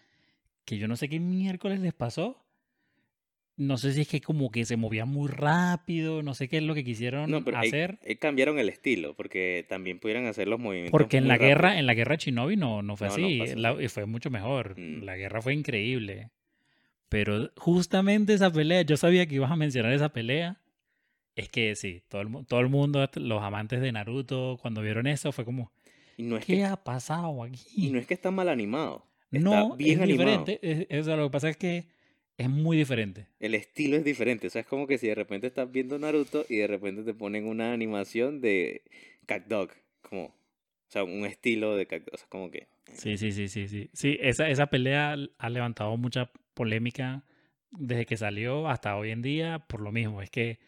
que 0.65 0.79
yo 0.79 0.89
no 0.89 0.97
sé 0.97 1.09
qué 1.09 1.21
miércoles 1.21 1.79
les 1.81 1.95
pasó. 1.95 2.45
No 3.59 3.77
sé 3.77 3.93
si 3.93 4.03
es 4.03 4.09
que 4.09 4.21
como 4.21 4.51
que 4.51 4.65
se 4.65 4.77
movía 4.77 5.05
muy 5.05 5.29
rápido, 5.29 6.23
no 6.23 6.33
sé 6.35 6.49
qué 6.49 6.59
es 6.59 6.63
lo 6.63 6.75
que 6.75 6.85
quisieron 6.85 7.29
No, 7.31 7.45
pero 7.45 7.59
hacer. 7.59 7.99
cambiaron 8.21 8.59
el 8.61 8.69
estilo, 8.69 9.15
porque 9.15 9.67
también 9.69 9.99
pudieran 9.99 10.27
hacer 10.27 10.47
los 10.49 10.61
movimientos 10.61 10.93
Porque 10.93 11.17
en 11.17 11.27
la 11.29 11.39
guerra, 11.39 11.63
rápido. 11.63 11.81
en 11.81 11.87
la 11.87 11.95
guerra 11.95 12.15
Shinobi 12.15 12.57
no, 12.57 12.83
no 12.83 12.97
fue 12.97 13.09
No, 13.09 13.19
no 13.19 13.27
así. 13.27 13.37
fue 13.39 13.47
así. 13.51 13.59
la- 13.61 13.83
y 13.83 13.89
fue 13.89 14.07
mucho 14.07 14.31
mejor. 14.31 14.79
Mm. 14.79 15.03
La 15.03 15.17
guerra 15.17 15.43
fue 15.43 15.55
increíble. 15.55 16.31
Pero 17.09 17.51
justamente 17.57 18.35
esa 18.35 18.53
pelea, 18.53 18.83
yo 18.83 18.97
sabía 18.97 19.27
que 19.27 19.35
ibas 19.35 19.51
a 19.51 19.57
mencionar 19.57 19.93
esa 19.93 20.11
pelea. 20.11 20.61
Es 21.35 21.49
que 21.49 21.75
sí, 21.75 22.03
todo 22.09 22.21
el, 22.23 22.29
todo 22.47 22.61
el 22.61 22.69
mundo, 22.69 23.09
los 23.17 23.43
amantes 23.43 23.81
de 23.81 23.91
Naruto, 23.93 24.59
cuando 24.61 24.83
vieron 24.83 25.07
eso, 25.07 25.33
fue 25.33 25.45
como, 25.45 25.73
Y 26.17 26.23
no 26.25 26.37
es 26.37 26.45
¿qué 26.45 26.57
que, 26.57 26.65
ha 26.65 26.77
pasado 26.77 27.43
aquí? 27.43 27.61
y 27.77 27.91
no 27.91 27.99
es 27.99 28.07
que 28.07 28.15
está 28.15 28.31
mal 28.31 28.49
animado. 28.49 29.05
Está 29.33 29.45
No, 29.45 29.77
bien 29.77 29.99
es 29.99 30.03
animado. 30.05 30.45
diferente. 30.45 30.87
es- 30.97 31.07
lo 31.07 31.25
que 31.25 31.31
pasa 31.31 31.49
es 31.49 31.57
que 31.57 31.87
es 32.39 32.49
muy 32.49 32.77
diferente. 32.77 33.27
El 33.41 33.55
estilo 33.55 33.97
es 33.97 34.05
diferente. 34.05 34.47
O 34.47 34.51
sea, 34.51 34.63
es 34.63 34.67
como 34.67 34.87
que 34.87 34.97
si 34.97 35.09
de 35.09 35.15
repente 35.17 35.49
estás 35.49 35.71
viendo 35.71 35.99
Naruto 35.99 36.47
y 36.49 36.57
de 36.57 36.69
repente 36.69 37.03
te 37.03 37.13
ponen 37.13 37.47
una 37.47 37.73
animación 37.73 38.41
de 38.41 38.83
CatDog. 39.27 39.71
Como, 40.01 40.27
o 40.27 40.35
sea, 40.87 41.03
un 41.03 41.27
estilo 41.27 41.77
de 41.77 41.87
CatDog. 41.87 42.15
O 42.15 42.17
sea, 42.17 42.29
como 42.29 42.51
que. 42.51 42.69
Sí, 42.95 43.19
sí, 43.19 43.33
sí, 43.33 43.49
sí, 43.49 43.69
sí. 43.69 43.91
Sí, 43.93 44.17
esa, 44.21 44.49
esa 44.49 44.69
pelea 44.69 45.17
ha 45.37 45.51
levantado 45.51 45.97
mucha 45.97 46.31
polémica 46.55 47.25
desde 47.73 48.07
que 48.07 48.17
salió 48.17 48.69
hasta 48.69 48.97
hoy 48.97 49.11
en 49.11 49.21
día 49.21 49.59
por 49.59 49.81
lo 49.81 49.91
mismo. 49.91 50.23
Es 50.23 50.31
que 50.31 50.61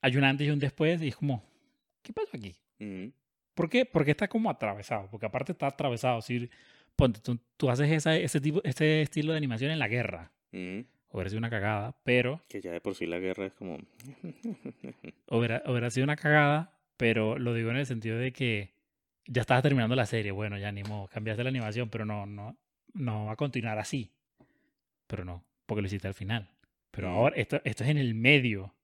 hay 0.00 0.16
un 0.16 0.24
antes 0.24 0.48
y 0.48 0.50
un 0.50 0.58
después 0.58 1.02
y 1.02 1.08
es 1.08 1.16
como, 1.16 1.44
¿qué 2.02 2.12
pasó 2.14 2.30
aquí? 2.34 2.56
ujú. 2.80 3.12
¿Por 3.54 3.68
qué? 3.68 3.84
Porque 3.84 4.12
está 4.12 4.26
como 4.26 4.48
atravesado. 4.48 5.08
Porque 5.10 5.26
aparte 5.26 5.52
está 5.52 5.66
atravesado. 5.66 6.22
Si 6.22 6.48
ponte, 7.00 7.20
tú, 7.20 7.38
tú 7.56 7.70
haces 7.70 7.90
esa, 7.90 8.16
ese, 8.16 8.40
tipo, 8.40 8.60
ese 8.64 9.02
estilo 9.02 9.32
de 9.32 9.38
animación 9.38 9.70
en 9.70 9.78
la 9.78 9.88
guerra. 9.88 10.30
Hubiera 10.52 11.28
sido 11.30 11.38
una 11.38 11.50
cagada, 11.50 11.96
pero. 12.04 12.40
Que 12.48 12.60
ya 12.60 12.70
de 12.72 12.80
por 12.80 12.94
sí 12.94 13.06
la 13.06 13.18
guerra 13.18 13.46
es 13.46 13.52
como... 13.54 13.78
Hubiera, 15.28 15.62
hubiera 15.66 15.90
sido 15.90 16.04
una 16.04 16.16
cagada, 16.16 16.78
pero 16.96 17.38
lo 17.38 17.54
digo 17.54 17.70
en 17.70 17.76
el 17.76 17.86
sentido 17.86 18.18
de 18.18 18.32
que 18.32 18.72
ya 19.26 19.40
estabas 19.42 19.62
terminando 19.62 19.94
la 19.96 20.06
serie. 20.06 20.30
Bueno, 20.32 20.58
ya 20.58 20.70
ni 20.72 20.82
modo, 20.82 21.08
cambiaste 21.08 21.42
la 21.42 21.50
animación, 21.50 21.88
pero 21.90 22.04
no, 22.04 22.26
no, 22.26 22.56
no 22.94 23.26
va 23.26 23.32
a 23.32 23.36
continuar 23.36 23.78
así. 23.78 24.12
Pero 25.06 25.24
no, 25.24 25.44
porque 25.66 25.82
lo 25.82 25.86
hiciste 25.86 26.08
al 26.08 26.14
final. 26.14 26.50
Pero 26.90 27.08
Mm. 27.10 27.14
ahora, 27.14 27.36
esto, 27.36 27.60
esto 27.64 27.84
es 27.84 27.90
en 27.90 27.98
el 27.98 28.14
medio. 28.14 28.74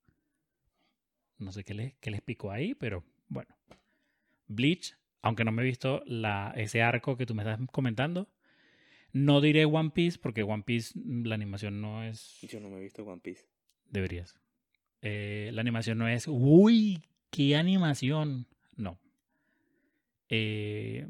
No 1.38 1.52
sé 1.52 1.64
qué 1.64 1.74
les, 1.74 1.94
qué 1.96 2.11
les 2.11 2.22
picó 2.22 2.50
ahí, 2.50 2.74
pero 2.74 3.05
bueno. 3.29 3.55
Bleach, 4.48 4.96
aunque 5.27 5.45
no 5.45 5.51
me 5.51 5.62
he 5.62 5.65
visto 5.65 6.03
la, 6.07 6.53
ese 6.57 6.83
arco 6.83 7.17
que 7.17 7.27
tú 7.27 7.35
me 7.35 7.43
estás 7.43 7.59
comentando. 7.73 8.29
No 9.12 9.41
diré 9.41 9.65
One 9.65 9.91
Piece, 9.91 10.19
porque 10.21 10.43
One 10.45 10.62
Piece, 10.62 10.93
mm, 10.97 11.25
la 11.27 11.35
animación 11.35 11.81
no 11.81 12.05
es. 12.05 12.39
Yo 12.43 12.61
no 12.61 12.69
me 12.69 12.77
he 12.79 12.83
visto 12.83 13.05
One 13.05 13.21
Piece. 13.21 13.45
Deberías. 13.91 14.37
Eh, 15.03 15.51
la 15.53 15.62
animación 15.62 15.99
no 15.99 16.07
es. 16.09 16.27
¡Uy! 16.29 17.03
¡Qué 17.31 17.57
animación! 17.57 18.47
No. 18.77 18.99
Eh, 20.29 21.07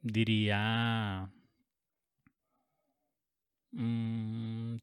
diría. 0.00 1.30
mm, 3.72 4.76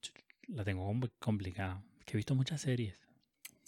la 0.50 0.63
tengo 0.63 0.86
com- 0.86 1.10
complicada. 1.20 1.84
Que 2.06 2.13
he 2.13 2.18
visto 2.18 2.36
muchas 2.36 2.62
series. 2.62 3.00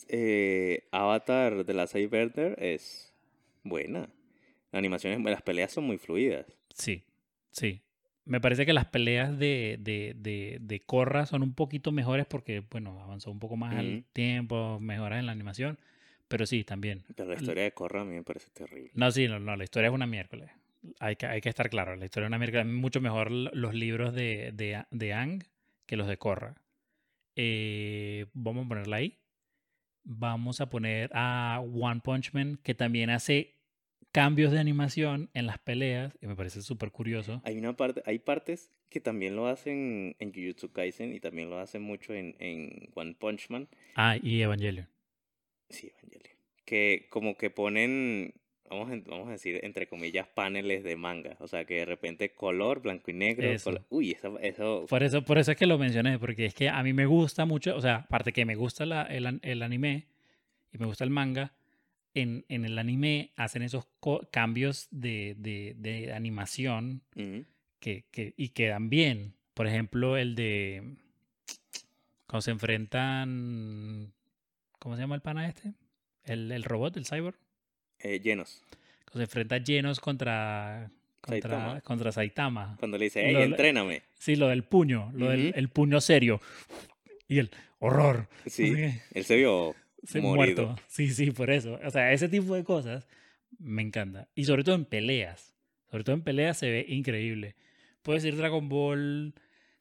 Eh, 0.07 0.87
Avatar 0.91 1.65
de 1.65 1.73
la 1.73 1.87
Cyberder 1.87 2.61
es 2.63 3.11
buena. 3.63 4.09
Las 4.71 4.79
animaciones, 4.79 5.19
las 5.23 5.41
peleas 5.41 5.71
son 5.71 5.85
muy 5.85 5.97
fluidas. 5.97 6.45
Sí, 6.73 7.03
sí. 7.51 7.81
Me 8.25 8.39
parece 8.39 8.65
que 8.65 8.73
las 8.73 8.85
peleas 8.85 9.39
de, 9.39 9.77
de, 9.79 10.13
de, 10.15 10.59
de 10.61 10.79
Korra 10.81 11.25
son 11.25 11.41
un 11.41 11.55
poquito 11.55 11.91
mejores 11.91 12.27
porque, 12.27 12.63
bueno, 12.69 13.01
avanzó 13.01 13.31
un 13.31 13.39
poco 13.39 13.57
más 13.57 13.73
Ujú. 13.73 13.81
el 13.81 14.05
tiempo, 14.13 14.79
mejoras 14.79 15.19
en 15.19 15.25
la 15.25 15.31
animación. 15.31 15.79
Pero 16.27 16.45
sí, 16.45 16.63
también. 16.63 17.03
Pero 17.15 17.29
la 17.29 17.35
historia 17.35 17.63
de 17.63 17.71
Korra 17.71 18.01
a 18.01 18.05
mí 18.05 18.13
me 18.13 18.23
parece 18.23 18.51
terrible. 18.51 18.91
No, 18.93 19.09
sí, 19.11 19.27
no, 19.27 19.39
no, 19.39 19.55
la 19.55 19.63
historia 19.63 19.87
es 19.87 19.93
una 19.95 20.05
miércoles. 20.05 20.51
Hay 20.99 21.15
que, 21.15 21.25
hay 21.25 21.41
que 21.41 21.49
estar 21.49 21.69
claro, 21.71 21.95
la 21.95 22.05
historia 22.05 22.27
es 22.27 22.29
una 22.29 22.37
miércoles. 22.37 22.67
Mucho 22.67 23.01
mejor 23.01 23.31
los 23.31 23.73
libros 23.73 24.13
de, 24.13 24.51
de, 24.53 24.83
de 24.91 25.13
Ang 25.13 25.43
que 25.87 25.97
los 25.97 26.07
de 26.07 26.17
Korra. 26.17 26.55
Eh, 27.35 28.27
vamos 28.33 28.65
a 28.65 28.69
ponerla 28.69 28.97
ahí. 28.97 29.17
Vamos 30.03 30.61
a 30.61 30.69
poner 30.69 31.09
a 31.13 31.61
One 31.61 32.01
Punch 32.03 32.33
Man, 32.33 32.59
que 32.61 32.75
también 32.75 33.09
hace 33.09 33.55
cambios 34.11 34.51
de 34.51 34.59
animación 34.59 35.29
en 35.33 35.45
las 35.45 35.59
peleas, 35.59 36.17
y 36.21 36.27
me 36.27 36.35
parece 36.35 36.61
súper 36.61 36.91
curioso. 36.91 37.41
Hay 37.45 37.57
una 37.57 37.75
parte, 37.77 38.01
hay 38.05 38.19
partes 38.19 38.71
que 38.89 38.99
también 38.99 39.35
lo 39.35 39.47
hacen 39.47 40.15
en 40.19 40.33
Jujutsu 40.33 40.71
Kaisen 40.71 41.13
y 41.13 41.19
también 41.19 41.49
lo 41.49 41.59
hacen 41.59 41.81
mucho 41.83 42.13
en, 42.13 42.35
en 42.39 42.89
One 42.95 43.15
Punch 43.19 43.49
Man. 43.49 43.67
Ah, 43.95 44.17
y 44.21 44.41
Evangelion. 44.41 44.87
Sí, 45.69 45.91
Evangelion. 45.99 46.35
Que 46.65 47.07
como 47.09 47.37
que 47.37 47.51
ponen, 47.51 48.33
vamos 48.67 48.91
a, 48.91 48.95
vamos 49.09 49.27
a 49.27 49.31
decir, 49.33 49.59
entre 49.63 49.87
comillas, 49.87 50.27
paneles 50.27 50.83
de 50.83 50.95
manga. 50.95 51.37
O 51.39 51.47
sea, 51.47 51.65
que 51.65 51.75
de 51.75 51.85
repente 51.85 52.29
color, 52.33 52.81
blanco 52.81 53.11
y 53.11 53.13
negro. 53.13 53.47
Eso. 53.47 53.85
Uy, 53.89 54.11
eso, 54.11 54.39
eso 54.39 54.85
Por 54.89 55.03
eso, 55.03 55.23
por 55.23 55.37
eso 55.37 55.51
es 55.51 55.57
que 55.57 55.67
lo 55.67 55.77
mencioné, 55.77 56.17
porque 56.17 56.45
es 56.45 56.55
que 56.55 56.69
a 56.69 56.81
mí 56.81 56.93
me 56.93 57.05
gusta 57.05 57.45
mucho, 57.45 57.75
o 57.75 57.81
sea, 57.81 57.95
aparte 57.97 58.33
que 58.33 58.45
me 58.45 58.55
gusta 58.55 58.85
la- 58.87 59.03
el 59.03 59.61
anime 59.61 60.07
y 60.71 60.77
me 60.79 60.87
gusta 60.87 61.03
el 61.03 61.09
manga, 61.11 61.53
en, 62.13 62.45
en 62.49 62.65
el 62.65 62.77
anime 62.79 63.31
hacen 63.35 63.61
esos 63.61 63.87
cambios 64.31 64.87
de, 64.91 65.35
de- 65.37 65.75
de 65.77 66.13
animación 66.13 67.01
que, 67.79 68.05
que- 68.11 68.33
y 68.37 68.49
quedan 68.49 68.89
bien. 68.89 69.33
Por 69.53 69.67
ejemplo, 69.67 70.17
el 70.17 70.35
de 70.35 70.95
cuando 72.27 72.41
se 72.41 72.51
enfrentan, 72.51 74.13
¿cómo 74.79 74.95
se 74.95 75.01
llama 75.01 75.15
el 75.15 75.21
pana 75.21 75.47
este? 75.47 75.73
El, 76.25 76.51
el 76.51 76.63
robot, 76.63 76.95
el 76.97 77.05
cyborg. 77.05 77.35
eh, 77.99 78.19
llenos. 78.19 78.63
Cuando 79.05 79.17
se 79.19 79.23
enfrenta 79.23 79.59
Genos 79.59 79.99
contra, 79.99 80.91
contra, 81.21 81.49
Saitama. 81.49 81.81
contra 81.81 82.11
Saitama. 82.11 82.75
Cuando 82.79 82.97
le 82.97 83.05
dice, 83.05 83.23
hey, 83.25 83.33
Lo- 83.33 83.43
entréname. 83.43 84.03
Sí, 84.19 84.35
lo 84.35 84.47
del 84.49 84.63
puño, 84.63 85.11
lo 85.15 85.29
del 85.29 85.53
el 85.55 85.69
puño 85.69 85.99
serio. 86.01 86.39
Y 87.27 87.39
el 87.39 87.49
horror. 87.79 88.27
Sí, 88.45 88.73
él 89.13 89.25
se 89.25 89.35
vio 89.37 89.75
se 90.03 90.21
morido. 90.21 90.65
muerto. 90.67 90.81
Sí, 90.87 91.07
sí, 91.09 91.31
por 91.31 91.49
eso. 91.51 91.79
O 91.85 91.89
sea, 91.91 92.11
ese 92.13 92.29
tipo 92.29 92.55
de 92.55 92.63
cosas 92.63 93.07
me 93.57 93.81
encanta. 93.81 94.27
Y 94.35 94.45
sobre 94.45 94.63
todo 94.63 94.75
en 94.75 94.85
peleas. 94.85 95.53
Sobre 95.89 96.03
todo 96.03 96.15
en 96.15 96.21
peleas 96.23 96.57
se 96.57 96.69
ve 96.69 96.85
increíble. 96.87 97.55
Puede 98.03 98.19
ser 98.21 98.35
Dragon 98.35 98.69
Ball 98.69 99.33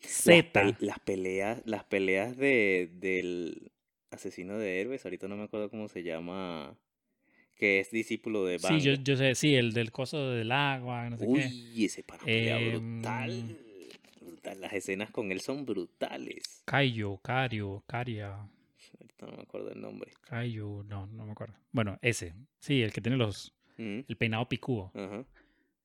Las, 0.03 0.11
Z. 0.13 0.77
las 0.81 0.99
peleas, 1.01 1.63
las 1.67 1.85
peleas 1.85 2.37
de, 2.37 2.91
del 2.95 3.71
asesino 4.11 4.59
de 4.59 4.81
héroes, 4.81 5.05
ahorita 5.05 5.29
no 5.29 5.37
me 5.37 5.45
acuerdo 5.45 5.69
cómo 5.71 5.89
se 5.89 6.03
llama, 6.03 6.77
que 7.57 7.79
es 7.81 7.91
discípulo 7.91 8.45
de 8.45 8.59
Bang. 8.59 8.81
Sí, 8.81 8.87
yo, 8.87 8.95
yo 8.95 9.17
sé, 9.17 9.35
sí, 9.35 9.55
el 9.55 9.73
del 9.73 9.93
coso 9.93 10.31
del 10.31 10.51
agua, 10.51 11.11
no 11.11 11.19
sé 11.19 11.27
qué. 11.27 11.31
Uy, 11.31 11.85
ese 11.85 12.03
pana 12.03 12.25
pelea 12.25 12.59
Em, 12.59 12.71
brutal. 13.01 13.57
brutal. 14.23 14.61
Las 14.61 14.73
escenas 14.73 15.11
con 15.11 15.31
él 15.31 15.41
son 15.41 15.65
brutales. 15.67 16.63
Kaio, 16.65 17.19
Cario, 17.19 17.85
Caria, 17.87 18.49
Ahorita 19.01 19.27
no 19.27 19.37
me 19.37 19.43
acuerdo 19.43 19.71
el 19.71 19.81
nombre. 19.81 20.13
No, 20.31 21.07
no 21.07 21.27
me 21.27 21.33
acuerdo. 21.33 21.55
Bueno, 21.73 21.99
ese. 22.03 22.35
Sí, 22.61 22.83
el 22.83 22.93
que 22.93 23.01
tiene 23.01 23.17
los 23.17 23.55
Ujú, 23.79 24.05
el 24.09 24.17
peinado 24.17 24.49
picudo. 24.49 24.91
Ajá. 24.95 25.25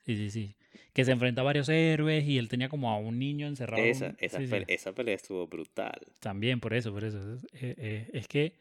Sí, 0.05 0.17
sí, 0.17 0.29
sí. 0.29 0.55
Que 0.93 1.05
se 1.05 1.11
enfrenta 1.11 1.41
a 1.41 1.43
varios 1.45 1.69
héroes 1.69 2.25
y 2.25 2.37
él 2.37 2.49
tenía 2.49 2.67
como 2.69 2.89
a 2.91 2.97
un 2.97 3.19
niño 3.19 3.47
encerrado. 3.47 3.83
en 3.83 3.89
Esa, 3.89 4.05
un- 4.07 4.17
esa, 4.19 4.37
sí, 4.39 4.47
sí. 4.47 4.51
pe- 4.51 4.65
esa 4.73 4.93
pelea 4.93 5.15
estuvo 5.15 5.47
brutal. 5.47 6.01
También 6.19 6.59
por 6.59 6.73
eso, 6.73 6.91
por 6.91 7.03
eso. 7.03 7.33
Es, 7.35 7.43
eh, 7.53 7.75
eh, 7.77 8.09
es 8.13 8.27
que 8.27 8.55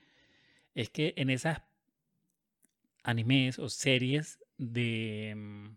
es 0.74 0.88
que 0.90 1.14
en 1.16 1.30
esas 1.30 1.60
animes 3.02 3.58
o 3.58 3.68
series 3.68 4.38
de 4.58 5.34
mm, 5.36 5.76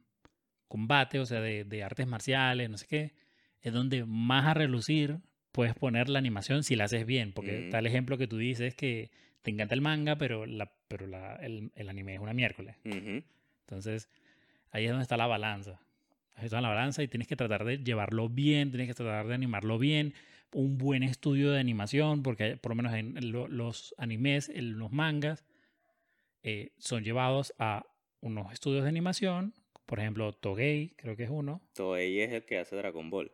combate, 0.68 1.20
o 1.20 1.26
sea, 1.26 1.42
de, 1.42 1.64
de 1.64 1.84
artes 1.84 2.08
marciales, 2.08 2.70
no 2.70 2.78
sé 2.78 2.86
qué, 2.88 3.14
es 3.62 3.74
donde 3.74 4.06
más 4.06 4.46
a 4.46 4.54
relucir 4.54 5.20
puedes 5.56 5.74
poner 5.74 6.10
la 6.10 6.20
animación 6.20 6.64
si 6.64 6.76
la 6.76 6.84
haces 6.84 7.06
bien. 7.06 7.32
Porque 7.32 7.70
Mm. 7.72 7.76
el 7.76 7.86
ejemplo 7.88 8.18
que 8.18 8.28
tú 8.28 8.38
dices 8.38 8.76
que 8.76 9.10
te 9.42 9.52
encanta 9.52 9.74
el 9.74 9.82
manga, 9.82 10.18
pero, 10.18 10.46
la, 10.46 10.72
pero 10.88 11.08
la, 11.08 11.36
el, 11.38 11.72
el 11.76 11.88
anime 11.90 12.16
es 12.16 12.20
una 12.20 12.34
miércoles. 12.34 12.76
Ujú. 12.84 13.24
Entonces, 13.62 14.10
ahí 14.72 14.84
es 14.86 14.90
donde 14.90 15.04
está 15.04 15.18
la 15.18 15.28
balanza. 15.28 15.80
Ahí 16.34 16.46
está 16.46 16.60
la 16.60 16.68
balanza 16.70 17.02
y 17.04 17.08
tienes 17.08 17.28
que 17.30 17.36
tratar 17.38 17.64
de 17.64 17.78
llevarlo 17.78 18.28
bien, 18.28 18.70
tienes 18.72 18.88
que 18.90 18.94
tratar 18.94 19.28
de 19.28 19.34
animarlo 19.34 19.80
bien. 19.80 20.14
Un 20.54 20.78
buen 20.78 21.04
estudio 21.04 21.52
de 21.52 21.60
animación, 21.60 22.22
porque 22.24 22.58
por 22.58 22.72
lo 22.72 22.76
menos 22.76 22.94
en 22.94 23.32
lo- 23.32 23.48
los 23.48 23.96
animes, 23.98 24.50
en 24.50 24.78
los 24.78 24.92
mangas, 24.92 25.46
eh, 26.44 26.72
son 26.78 27.04
llevados 27.04 27.54
a 27.60 27.86
unos 28.22 28.52
estudios 28.54 28.84
de 28.84 28.90
animación. 28.90 29.54
Por 29.86 30.00
ejemplo, 30.00 30.34
Togei, 30.34 30.90
creo 30.98 31.16
que 31.16 31.24
es 31.24 31.30
uno. 31.30 31.62
Toei 31.74 32.20
es 32.22 32.32
el 32.32 32.44
que 32.44 32.58
hace 32.58 32.76
Dragon 32.76 33.10
Ball. 33.10 33.32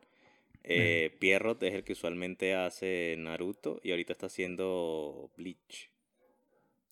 Eh, 0.63 1.15
Pierrot 1.19 1.61
es 1.63 1.73
el 1.73 1.83
que 1.83 1.93
usualmente 1.93 2.53
hace 2.53 3.15
Naruto 3.17 3.79
y 3.83 3.91
ahorita 3.91 4.13
está 4.13 4.27
haciendo 4.27 5.31
Bleach. 5.37 5.89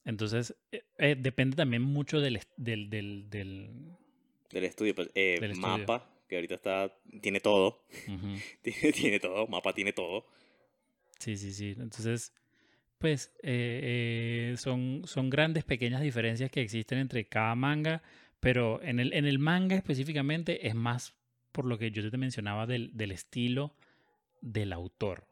Entonces, 0.05 0.55
eh, 0.71 0.84
eh, 0.97 1.15
depende 1.17 1.55
también 1.55 1.82
mucho 1.84 2.19
del, 2.19 2.39
del, 2.58 2.89
del, 2.89 3.29
del- 3.29 3.69
Del 4.51 4.63
estudio, 4.63 4.95
pues, 4.95 5.13
Del 5.13 5.43
estudio. 5.51 5.58
Mapa, 5.60 6.10
que 6.27 6.36
ahorita 6.36 6.55
está, 6.55 6.97
tiene 7.21 7.39
todo, 7.39 7.84
Ujú. 8.08 8.36
tiene, 8.63 8.91
tiene 8.91 9.19
todo, 9.19 9.45
Mapa 9.47 9.73
tiene 9.73 9.93
todo. 9.93 10.25
Sí, 11.19 11.38
sí, 11.38 11.53
sí. 11.53 11.75
Entonces, 11.77 12.34
pues 12.97 13.27
eh, 13.43 14.51
eh, 14.53 14.58
son, 14.58 15.03
son 15.05 15.29
grandes, 15.29 15.63
pequeñas 15.63 16.01
diferencias 16.01 16.49
que 16.49 16.62
existen 16.62 16.97
entre 16.99 17.25
cada 17.25 17.53
manga, 17.55 18.01
pero 18.39 18.82
en 18.82 18.99
el, 18.99 19.13
en 19.13 19.25
el 19.25 19.38
manga 19.38 19.75
específicamente 19.75 20.67
es 20.67 20.75
más 20.75 21.13
por 21.51 21.65
lo 21.65 21.77
que 21.77 21.91
yo 21.91 22.09
te 22.09 22.17
mencionaba 22.17 22.65
del, 22.67 22.95
del 22.95 23.12
estilo 23.12 23.73
del 24.41 24.73
autor. 24.73 25.25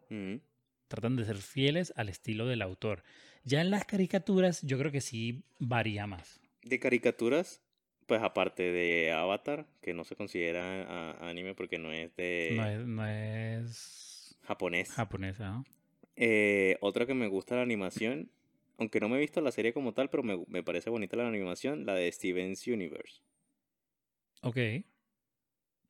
Tratan 0.88 1.16
de 1.16 1.26
ser 1.26 1.38
fieles 1.38 1.94
al 1.96 2.10
estilo 2.10 2.46
del 2.48 2.62
autor. 2.62 3.04
Ya 3.44 3.62
en 3.62 3.72
las 3.72 3.86
caricaturas 3.86 4.62
yo 4.64 4.78
creo 4.78 4.92
que 4.92 5.02
sí 5.02 5.44
varía 5.60 6.08
más. 6.08 6.40
De 6.64 6.80
caricaturas, 6.80 7.62
pues 8.06 8.22
aparte 8.22 8.72
de 8.72 9.12
Avatar, 9.12 9.68
que 9.82 9.94
no 9.94 10.04
se 10.04 10.16
considera 10.16 10.84
a- 11.12 11.30
anime 11.30 11.56
porque 11.56 11.78
no 11.78 11.92
es 11.92 12.16
de 12.16 12.54
No 12.56 12.68
es, 12.68 12.88
no 12.88 13.08
es 13.08 14.38
japonés. 14.44 14.90
japonesa, 14.92 15.50
¿no? 15.50 15.66
Eh, 16.16 16.78
otra 16.82 17.06
que 17.06 17.14
me 17.14 17.28
gusta 17.28 17.56
la 17.56 17.62
animación, 17.62 18.32
aunque 18.78 19.00
no 19.00 19.08
me 19.10 19.18
he 19.18 19.20
visto 19.22 19.40
la 19.42 19.52
serie 19.52 19.74
como 19.74 19.94
tal, 19.94 20.10
pero 20.10 20.24
me, 20.24 20.44
me 20.48 20.64
parece 20.64 20.90
bonita 20.90 21.16
la 21.18 21.28
animación, 21.28 21.86
la 21.86 21.94
de 21.96 22.12
Steven's 22.12 22.66
Universe. 22.68 23.22
Ok. 24.42 24.58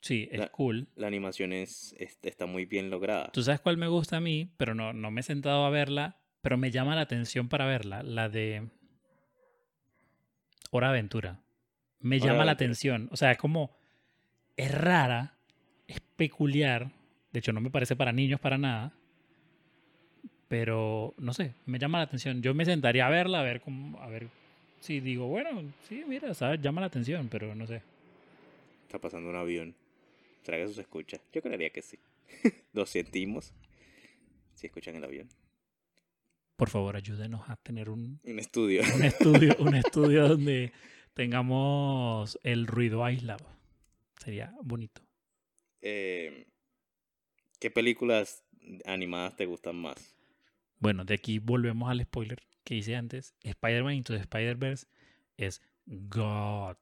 Sí, 0.01 0.27
es 0.31 0.39
La- 0.39 0.49
cool. 0.49 0.87
La 0.95 1.07
animación 1.07 1.53
es, 1.53 1.95
es- 1.97 2.19
está 2.21 2.45
muy 2.45 2.65
bien 2.65 2.89
lograda. 2.89 3.29
¿Tú 3.33 3.41
sabes 3.41 3.59
cuál 3.61 3.77
me 3.77 3.87
gusta 3.87 4.17
a 4.17 4.21
mí? 4.21 4.51
Pero 4.57 4.73
no, 4.75 4.93
no 4.93 5.11
me 5.11 5.21
he 5.21 5.23
sentado 5.23 5.65
a 5.65 5.69
verla, 5.69 6.17
pero 6.41 6.57
me 6.57 6.71
llama 6.71 6.95
la 6.95 7.01
atención 7.01 7.49
para 7.49 7.65
verla. 7.65 8.03
La 8.03 8.29
de 8.29 8.67
Hora 10.71 10.89
Aventura. 10.89 11.39
me 11.99 12.19
llama 12.19 12.45
la 12.45 12.51
atención. 12.51 13.09
O 13.11 13.17
sea, 13.17 13.31
es 13.31 13.37
como, 13.37 13.75
es 14.55 14.71
rara, 14.71 15.33
es 15.87 15.99
peculiar. 15.99 16.91
De 17.31 17.39
hecho, 17.39 17.51
no 17.53 17.59
me 17.59 17.71
parece 17.71 17.95
para 17.95 18.11
niños 18.11 18.39
para 18.39 18.57
nada. 18.57 18.93
Pero, 20.47 21.13
no 21.17 21.33
sé, 21.33 21.53
me 21.65 21.79
llama 21.79 21.97
la 21.97 22.05
atención. 22.05 22.41
Yo 22.41 22.53
me 22.53 22.63
sentaría 22.65 23.05
a 23.07 23.09
verla, 23.09 23.39
a 23.39 23.43
ver 23.43 23.59
cómo, 23.61 23.99
a 24.01 24.07
ver 24.07 24.29
si 24.79 24.99
digo, 25.01 25.27
bueno, 25.27 25.63
sí, 25.89 26.03
mira, 26.07 26.33
¿sabes? 26.33 26.61
Llama 26.61 26.81
la 26.81 26.87
atención, 26.87 27.27
pero 27.29 27.53
no 27.55 27.67
sé. 27.67 27.81
Está 28.85 28.99
pasando 28.99 29.29
un 29.29 29.35
avión. 29.35 29.75
¿Será 30.47 30.59
que 30.59 30.63
eso 30.63 30.75
se 30.75 30.81
escucha? 30.81 31.19
Yo 31.33 31.41
creería 31.41 31.71
que 31.71 31.81
sí. 31.81 31.99
Lo 32.71 32.85
sentimos. 32.85 33.53
Si 34.53 34.67
escuchan 34.67 34.95
el 34.95 35.03
avión. 35.03 35.27
Por 36.55 36.69
favor, 36.69 36.95
ayúdenos 36.95 37.49
a 37.49 37.57
tener 37.57 37.89
un, 37.89 38.21
Un 38.23 38.39
estudio. 38.39 38.81
un 38.95 39.03
estudio, 39.03 39.57
un 39.59 39.75
estudio 39.75 40.25
donde 40.29 40.71
tengamos 41.13 42.39
el 42.43 42.65
ruido 42.65 43.03
aislado. 43.03 43.45
Sería 44.23 44.55
bonito. 44.63 45.01
Eh, 45.81 46.47
¿Qué 47.59 47.69
películas 47.69 48.45
animadas 48.85 49.35
te 49.35 49.47
gustan 49.47 49.75
más? 49.75 50.15
Bueno, 50.79 51.03
de 51.03 51.15
aquí 51.15 51.39
volvemos 51.39 51.89
al 51.91 52.01
spoiler 52.05 52.41
que 52.63 52.75
hice 52.75 52.95
antes. 52.95 53.35
Spider-Man 53.43 53.95
Into 53.95 54.13
the 54.13 54.21
Spider-Verse 54.21 54.87
es 55.35 55.61
God. 55.85 56.77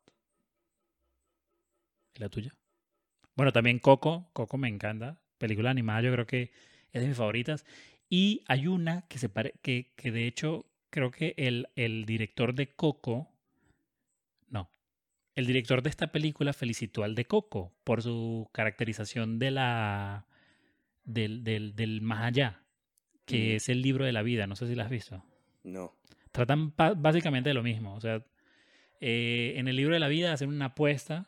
¿Es 2.14 2.20
la 2.22 2.30
tuya? 2.30 2.54
Bueno, 3.36 3.52
también 3.52 3.80
Coco. 3.80 4.30
Coco 4.34 4.58
me 4.58 4.68
encanta. 4.68 5.20
Película 5.38 5.70
animada 5.70 6.02
yo 6.02 6.12
creo 6.12 6.26
que 6.26 6.52
es 6.92 7.02
de 7.02 7.08
mis 7.08 7.18
favoritas. 7.18 7.66
Y 8.10 8.44
hay 8.48 8.68
una 8.68 9.08
que 9.08 9.18
se 9.18 9.30
pare 9.30 9.56
que, 9.62 9.94
que 9.96 10.12
de 10.12 10.28
hecho 10.28 10.66
creo 10.90 11.12
que 11.12 11.34
el, 11.38 11.68
el 11.76 12.06
director 12.06 12.54
de 12.54 12.74
Coco... 12.76 13.30
No. 14.50 14.70
El 15.36 15.48
director 15.48 15.82
de 15.82 15.90
esta 15.90 16.12
película 16.12 16.54
felicitó 16.54 17.04
al 17.04 17.16
de 17.16 17.26
Coco 17.26 17.74
por 17.84 18.02
su 18.02 18.50
caracterización 18.52 19.40
de 19.40 19.52
la... 19.52 20.28
del, 21.04 21.44
del, 21.44 21.76
del 21.76 22.02
más 22.02 22.24
allá 22.24 22.62
que 23.26 23.56
es 23.56 23.70
el 23.70 23.82
libro 23.82 24.06
de 24.06 24.12
la 24.12 24.22
vida. 24.22 24.46
No 24.46 24.56
sé 24.56 24.68
si 24.68 24.76
la 24.76 24.84
has 24.84 24.90
visto. 24.90 25.24
No. 25.64 25.96
Tratan 26.32 26.76
básicamente 26.76 27.50
de 27.50 27.56
lo 27.56 27.64
mismo. 27.64 27.96
O 27.96 28.00
sea, 28.00 28.24
eh, 29.02 29.54
en 29.58 29.68
el 29.68 29.76
libro 29.76 29.96
de 29.96 30.00
la 30.00 30.08
vida 30.08 30.32
hacen 30.32 30.50
una 30.50 30.66
apuesta, 30.66 31.26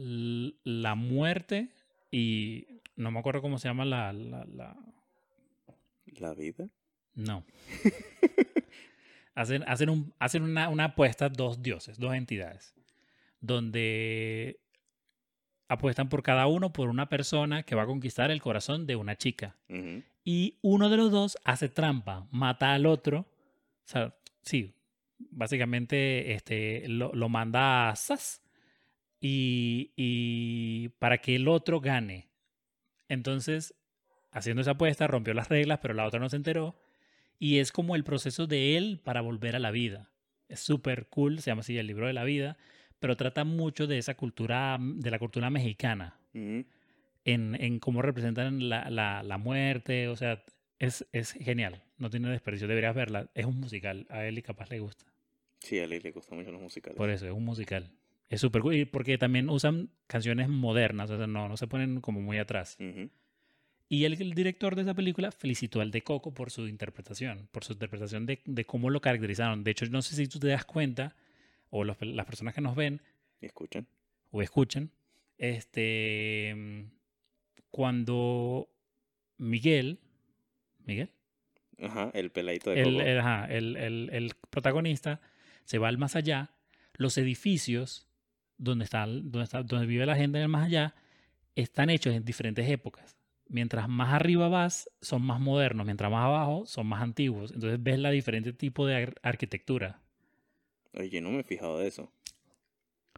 la 0.00 0.94
muerte 0.94 1.70
y 2.10 2.66
no 2.96 3.10
me 3.10 3.18
acuerdo 3.18 3.42
cómo 3.42 3.58
se 3.58 3.68
llama 3.68 3.84
la... 3.84 4.12
la- 4.12 4.44
la- 4.44 4.76
¿La 6.18 6.34
vida? 6.34 6.68
No. 7.14 7.44
hacen 9.34 9.62
hacen, 9.66 9.90
un, 9.90 10.14
hacen 10.18 10.42
una, 10.42 10.68
una 10.68 10.84
apuesta 10.84 11.28
dos 11.28 11.62
dioses, 11.62 11.98
dos 11.98 12.14
entidades, 12.14 12.74
donde 13.40 14.60
apuestan 15.68 16.08
por 16.08 16.22
cada 16.22 16.46
uno 16.46 16.72
por 16.72 16.88
una 16.88 17.08
persona 17.08 17.62
que 17.62 17.74
va 17.74 17.82
a 17.82 17.86
conquistar 17.86 18.30
el 18.30 18.40
corazón 18.40 18.86
de 18.86 18.96
una 18.96 19.16
chica. 19.16 19.56
Y 20.24 20.58
uno 20.62 20.88
de 20.88 20.96
los 20.96 21.10
dos 21.10 21.36
hace 21.44 21.68
trampa, 21.68 22.26
mata 22.30 22.72
al 22.72 22.86
otro. 22.86 23.20
O 23.20 23.26
sea, 23.84 24.14
sí, 24.42 24.74
básicamente 25.18 26.32
este, 26.34 26.88
lo, 26.88 27.12
lo 27.14 27.28
manda 27.28 27.90
a 27.90 27.96
Sas 27.96 28.42
y, 29.20 29.92
y 29.96 30.90
para 30.98 31.18
que 31.18 31.36
el 31.36 31.48
otro 31.48 31.80
gane. 31.80 32.28
Entonces, 33.08 33.74
haciendo 34.30 34.62
esa 34.62 34.72
apuesta, 34.72 35.06
rompió 35.06 35.34
las 35.34 35.48
reglas, 35.48 35.78
pero 35.80 35.94
la 35.94 36.06
otra 36.06 36.20
no 36.20 36.28
se 36.28 36.36
enteró. 36.36 36.80
Y 37.38 37.58
es 37.58 37.72
como 37.72 37.96
el 37.96 38.04
proceso 38.04 38.46
de 38.46 38.76
él 38.76 39.00
para 39.02 39.20
volver 39.20 39.56
a 39.56 39.60
la 39.60 39.70
vida. 39.70 40.10
Es 40.48 40.60
súper 40.60 41.08
cool, 41.08 41.40
se 41.40 41.50
llama 41.50 41.60
así 41.60 41.78
el 41.78 41.86
libro 41.86 42.06
de 42.06 42.12
la 42.12 42.24
vida, 42.24 42.56
pero 42.98 43.16
trata 43.16 43.44
mucho 43.44 43.86
de 43.86 43.98
esa 43.98 44.14
cultura, 44.16 44.78
de 44.80 45.10
la 45.10 45.18
cultura 45.18 45.50
mexicana 45.50 46.18
en, 46.32 47.56
en 47.60 47.78
cómo 47.78 48.02
representan 48.02 48.68
la, 48.68 48.90
la, 48.90 49.22
la 49.22 49.38
muerte. 49.38 50.08
O 50.08 50.16
sea, 50.16 50.44
es, 50.78 51.06
es 51.12 51.32
genial. 51.32 51.82
No 51.98 52.10
tiene 52.10 52.30
desperdicio. 52.30 52.68
Deberías 52.68 52.94
verla. 52.94 53.30
Es 53.34 53.44
un 53.44 53.60
musical. 53.60 54.06
A 54.10 54.24
él 54.24 54.38
y 54.38 54.42
capaz 54.42 54.70
le 54.70 54.80
gusta. 54.80 55.04
Sí, 55.60 55.78
a 55.80 55.86
Lee 55.86 56.00
le 56.00 56.12
gustan 56.12 56.38
mucho 56.38 56.52
los 56.52 56.60
musicales. 56.60 56.96
Por 56.96 57.10
eso, 57.10 57.26
es 57.26 57.32
un 57.32 57.44
musical. 57.44 57.90
Es 58.28 58.40
súper 58.40 58.62
cool. 58.62 58.74
Y 58.74 58.84
porque 58.84 59.16
también 59.18 59.48
usan 59.48 59.90
canciones 60.06 60.48
modernas. 60.48 61.10
O 61.10 61.16
sea, 61.16 61.26
no, 61.26 61.48
no 61.48 61.56
se 61.56 61.66
ponen 61.66 62.00
como 62.00 62.20
muy 62.20 62.38
atrás. 62.38 62.76
Ujú. 62.80 63.10
Y 63.90 64.04
el, 64.04 64.20
el 64.20 64.34
director 64.34 64.76
de 64.76 64.82
esa 64.82 64.92
película 64.94 65.30
felicitó 65.32 65.80
al 65.80 65.90
de 65.90 66.02
Coco 66.02 66.34
por 66.34 66.50
su 66.50 66.68
interpretación. 66.68 67.48
Por 67.50 67.64
su 67.64 67.72
interpretación 67.72 68.26
de, 68.26 68.40
de 68.44 68.64
cómo 68.66 68.90
lo 68.90 69.00
caracterizaron. 69.00 69.64
De 69.64 69.70
hecho, 69.70 69.86
no 69.86 70.02
sé 70.02 70.14
si 70.14 70.28
tú 70.28 70.38
te 70.38 70.48
das 70.48 70.66
cuenta, 70.66 71.16
o 71.70 71.84
los- 71.84 71.96
las 72.02 72.26
personas 72.26 72.54
que 72.54 72.60
nos 72.60 72.76
ven, 72.76 73.00
¿Y 73.40 73.46
escuchan? 73.46 73.86
o 74.30 74.42
escuchan, 74.42 74.90
este, 75.38 76.86
cuando 77.70 78.68
Miguel, 79.38 80.00
Miguel, 80.84 81.10
Ajá, 81.80 82.10
el 82.12 82.30
peladito 82.30 82.70
de 82.70 82.80
el, 82.82 82.92
Coco. 82.94 83.00
el- 83.06 83.18
ajá, 83.20 83.46
el- 83.46 83.76
el- 83.76 84.10
el 84.12 84.32
protagonista 84.50 85.20
se 85.64 85.78
va 85.78 85.88
al 85.88 85.96
más 85.98 86.16
allá, 86.16 86.50
los 86.94 87.16
edificios 87.18 88.07
donde, 88.58 88.84
está, 88.84 89.06
donde, 89.06 89.42
está, 89.44 89.62
donde 89.62 89.86
vive 89.86 90.04
la 90.06 90.16
gente 90.16 90.38
en 90.38 90.42
el 90.44 90.48
más 90.48 90.66
allá 90.66 90.94
están 91.54 91.90
hechos 91.90 92.14
en 92.14 92.24
diferentes 92.24 92.68
épocas. 92.68 93.16
Mientras 93.48 93.88
más 93.88 94.12
arriba 94.12 94.48
vas, 94.48 94.90
son 95.00 95.22
más 95.22 95.40
modernos, 95.40 95.86
mientras 95.86 96.10
más 96.10 96.24
abajo, 96.24 96.66
son 96.66 96.86
más 96.86 97.02
antiguos. 97.02 97.52
Entonces 97.52 97.82
ves 97.82 97.98
la 97.98 98.10
diferente 98.10 98.52
tipo 98.52 98.86
de 98.86 98.96
ar- 98.96 99.14
arquitectura. 99.22 100.00
Oye, 100.94 101.20
no 101.20 101.30
me 101.30 101.40
he 101.40 101.44
fijado 101.44 101.78
de 101.78 101.86
eso. 101.88 102.12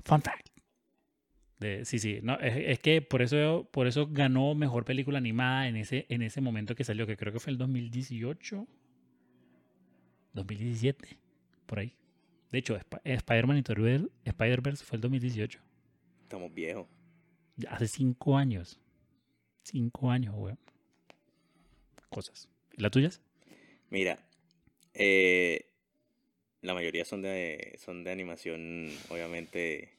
Fun 0.05 0.23
fact. 0.23 0.49
De- 1.59 1.85
sí, 1.85 1.99
sí. 1.99 2.21
No, 2.23 2.39
es, 2.39 2.55
es 2.57 2.79
que 2.79 3.03
por 3.03 3.23
eso, 3.23 3.69
por 3.71 3.87
eso 3.87 4.09
ganó 4.11 4.55
mejor 4.55 4.85
película 4.85 5.19
animada 5.19 5.69
en 5.69 5.77
ese, 5.77 6.07
en 6.09 6.23
ese 6.23 6.41
momento 6.41 6.75
que 6.75 6.85
salió, 6.85 7.07
que 7.07 7.17
creo 7.17 7.33
que 7.33 7.41
fue 7.41 7.53
el 7.53 7.59
2018. 7.59 8.67
2017. 10.33 11.19
Por 11.67 11.81
ahí. 11.81 11.95
De 12.51 12.59
hecho, 12.59 12.75
Sp- 12.77 13.01
Spider-Man 13.05 13.63
Ver- 13.63 14.11
Spider-Verse 14.25 14.85
fue 14.85 14.97
el 14.97 15.01
2018. 15.03 15.61
Estamos 16.23 16.53
viejos. 16.55 16.87
Ya 17.57 17.71
Hace 17.71 17.89
cinco 17.89 18.37
años. 18.37 18.81
Cinco 19.63 20.11
años, 20.11 20.35
weón. 20.37 20.59
Cosas. 22.09 22.49
¿Y 22.77 22.83
las 22.83 22.91
tuyas? 22.91 23.21
Mira, 23.91 24.19
eh, 24.95 25.67
la 26.63 26.75
mayoría 26.75 27.05
son 27.05 27.23
de, 27.23 27.77
son 27.79 28.03
de 28.05 28.11
animación, 28.11 28.89
obviamente, 29.11 29.93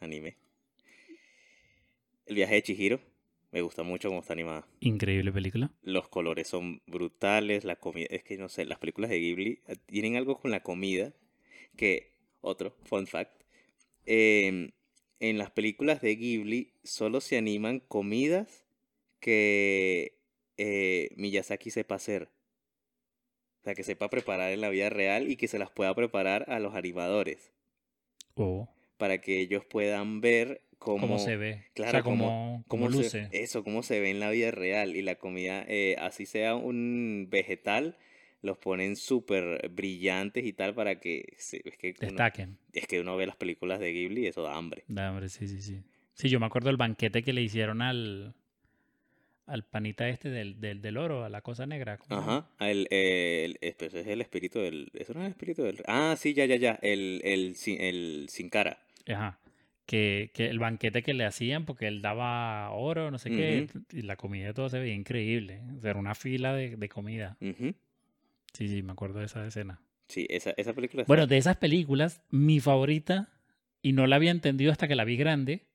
anime. 0.00 0.36
El 2.26 2.36
viaje 2.36 2.54
de 2.54 2.62
Chihiro, 2.62 3.00
me 3.52 3.60
gusta 3.60 3.82
mucho 3.82 4.08
cómo 4.08 4.20
está 4.20 4.32
animada. 4.34 4.66
Increíble 4.80 5.32
película. 5.32 5.72
Los 5.82 6.08
colores 6.08 6.46
son 6.48 6.80
brutales, 6.86 7.64
la 7.64 7.76
comida, 7.76 8.06
es 8.10 8.22
que 8.22 8.38
no 8.38 8.48
sé, 8.48 8.64
las 8.64 8.78
películas 8.78 9.10
de 9.10 9.18
Ghibli 9.18 9.60
eh, 9.66 9.76
tienen 9.86 10.16
algo 10.16 10.38
con 10.38 10.50
la 10.50 10.62
comida 10.62 11.12
que, 11.80 12.12
otro, 12.42 12.76
fun 12.84 13.06
fact, 13.06 13.32
em, 14.04 14.70
en 15.18 15.38
las 15.38 15.50
películas 15.50 16.02
de 16.02 16.14
Ghibli 16.16 16.72
solo 16.84 17.20
se 17.22 17.38
animan 17.38 17.80
comidas 17.80 18.64
que 19.18 20.18
eh, 20.58 21.08
Miyazaki 21.16 21.70
sepa 21.70 21.94
hacer. 21.94 22.28
O 23.60 23.62
sea, 23.64 23.74
que 23.74 23.82
sepa 23.82 24.08
preparar 24.10 24.52
en 24.52 24.60
la 24.60 24.68
vida 24.70 24.90
real 24.90 25.30
y 25.30 25.36
que 25.36 25.48
se 25.48 25.58
las 25.58 25.70
pueda 25.70 25.94
preparar 25.94 26.44
a 26.48 26.58
los 26.60 26.74
animadores 26.74 27.52
O 28.34 28.68
para 28.96 29.18
que 29.22 29.38
ellos 29.40 29.64
puedan 29.64 30.20
ver 30.20 30.62
cómo, 30.78 31.00
cómo 31.06 31.18
se 31.18 31.36
ve. 31.36 31.64
claro, 31.74 31.90
o 31.90 31.92
sea, 31.92 32.02
cómo- 32.02 32.24
cómo, 32.26 32.64
cómo 32.68 32.84
cómo 32.90 33.02
se- 33.02 33.02
luce. 33.22 33.28
eso, 33.32 33.64
cómo 33.64 33.82
se 33.82 34.00
ve 34.00 34.10
en 34.10 34.20
la 34.20 34.30
vida 34.30 34.50
real. 34.50 34.96
Y 34.96 35.02
la 35.02 35.14
comida, 35.16 35.64
eh, 35.68 35.96
así 35.98 36.24
sea 36.26 36.56
un 36.56 37.28
vegetal, 37.30 37.96
los 38.42 38.58
ponen 38.58 38.96
súper 38.96 39.68
brillantes 39.70 40.44
y 40.46 40.52
tal 40.52 40.74
para 40.74 40.98
que... 41.00 41.34
se- 41.36 41.60
es, 41.64 41.76
que 41.76 41.88
uno, 42.00 42.08
Destaquen. 42.08 42.58
es 42.72 42.86
que 42.86 43.00
uno 43.00 43.16
ve 43.16 43.26
las 43.26 43.36
películas 43.36 43.80
de 43.80 43.92
Ghibli 43.92 44.22
y 44.22 44.26
eso 44.28 44.42
da 44.42 44.56
hambre. 44.56 44.84
Da 44.88 45.08
hambre, 45.08 45.28
sí, 45.28 45.46
sí, 45.48 45.60
sí. 45.60 45.82
Sí, 46.14 46.28
yo 46.28 46.40
me 46.40 46.46
acuerdo 46.46 46.68
del 46.68 46.76
banquete 46.76 47.22
que 47.22 47.32
le 47.32 47.42
hicieron 47.42 47.82
al, 47.82 48.34
al 49.46 49.64
panita 49.64 50.08
este 50.08 50.30
del, 50.30 50.60
del, 50.60 50.80
del 50.80 50.96
oro, 50.96 51.24
a 51.24 51.28
la 51.28 51.40
cosa 51.40 51.66
negra. 51.66 51.98
Ajá, 52.08 52.46
el, 52.60 52.86
el, 52.90 53.58
ese 53.60 53.86
es 53.86 54.06
el 54.06 54.20
espíritu 54.20 54.58
del... 54.60 54.90
¿Eso 54.94 55.12
no 55.14 55.20
es 55.20 55.26
el 55.26 55.32
espíritu 55.32 55.62
del...? 55.62 55.78
Ah, 55.86 56.14
sí, 56.18 56.34
ya, 56.34 56.44
ya, 56.46 56.56
ya, 56.56 56.78
el, 56.82 57.20
el, 57.24 57.56
sin- 57.56 57.80
el 57.80 58.26
sin 58.28 58.48
cara. 58.48 58.78
Ajá. 59.08 59.38
Que, 59.86 60.30
que 60.34 60.46
el 60.46 60.60
banquete 60.60 61.02
que 61.02 61.14
le 61.14 61.24
hacían 61.24 61.64
porque 61.66 61.88
él 61.88 62.00
daba 62.00 62.70
oro, 62.70 63.10
no 63.10 63.18
sé 63.18 63.30
qué, 63.30 63.66
y 63.92 64.02
la 64.02 64.14
comida 64.16 64.50
y 64.50 64.54
todo 64.54 64.68
se 64.68 64.78
veía 64.78 64.94
increíble. 64.94 65.62
O 65.76 65.80
sea, 65.80 65.90
era 65.90 65.98
una 65.98 66.14
fila 66.14 66.54
de, 66.54 66.76
de 66.76 66.88
comida. 66.88 67.36
Ujú. 67.40 67.74
Sí, 68.52 68.68
sí, 68.68 68.82
me 68.82 68.92
acuerdo 68.92 69.20
de 69.20 69.26
esa 69.26 69.46
escena. 69.46 69.80
Sí, 70.08 70.26
esa, 70.28 70.50
esa 70.56 70.72
película 70.72 71.04
Bueno, 71.06 71.26
de 71.26 71.36
esas 71.38 71.56
películas, 71.56 72.20
mi 72.30 72.58
favorita, 72.60 73.28
y 73.80 73.92
no 73.92 74.06
la 74.06 74.16
había 74.16 74.30
entendido 74.32 74.72
hasta 74.72 74.88
que 74.88 74.96
la 74.96 75.04
vi 75.04 75.16
grande, 75.16 75.66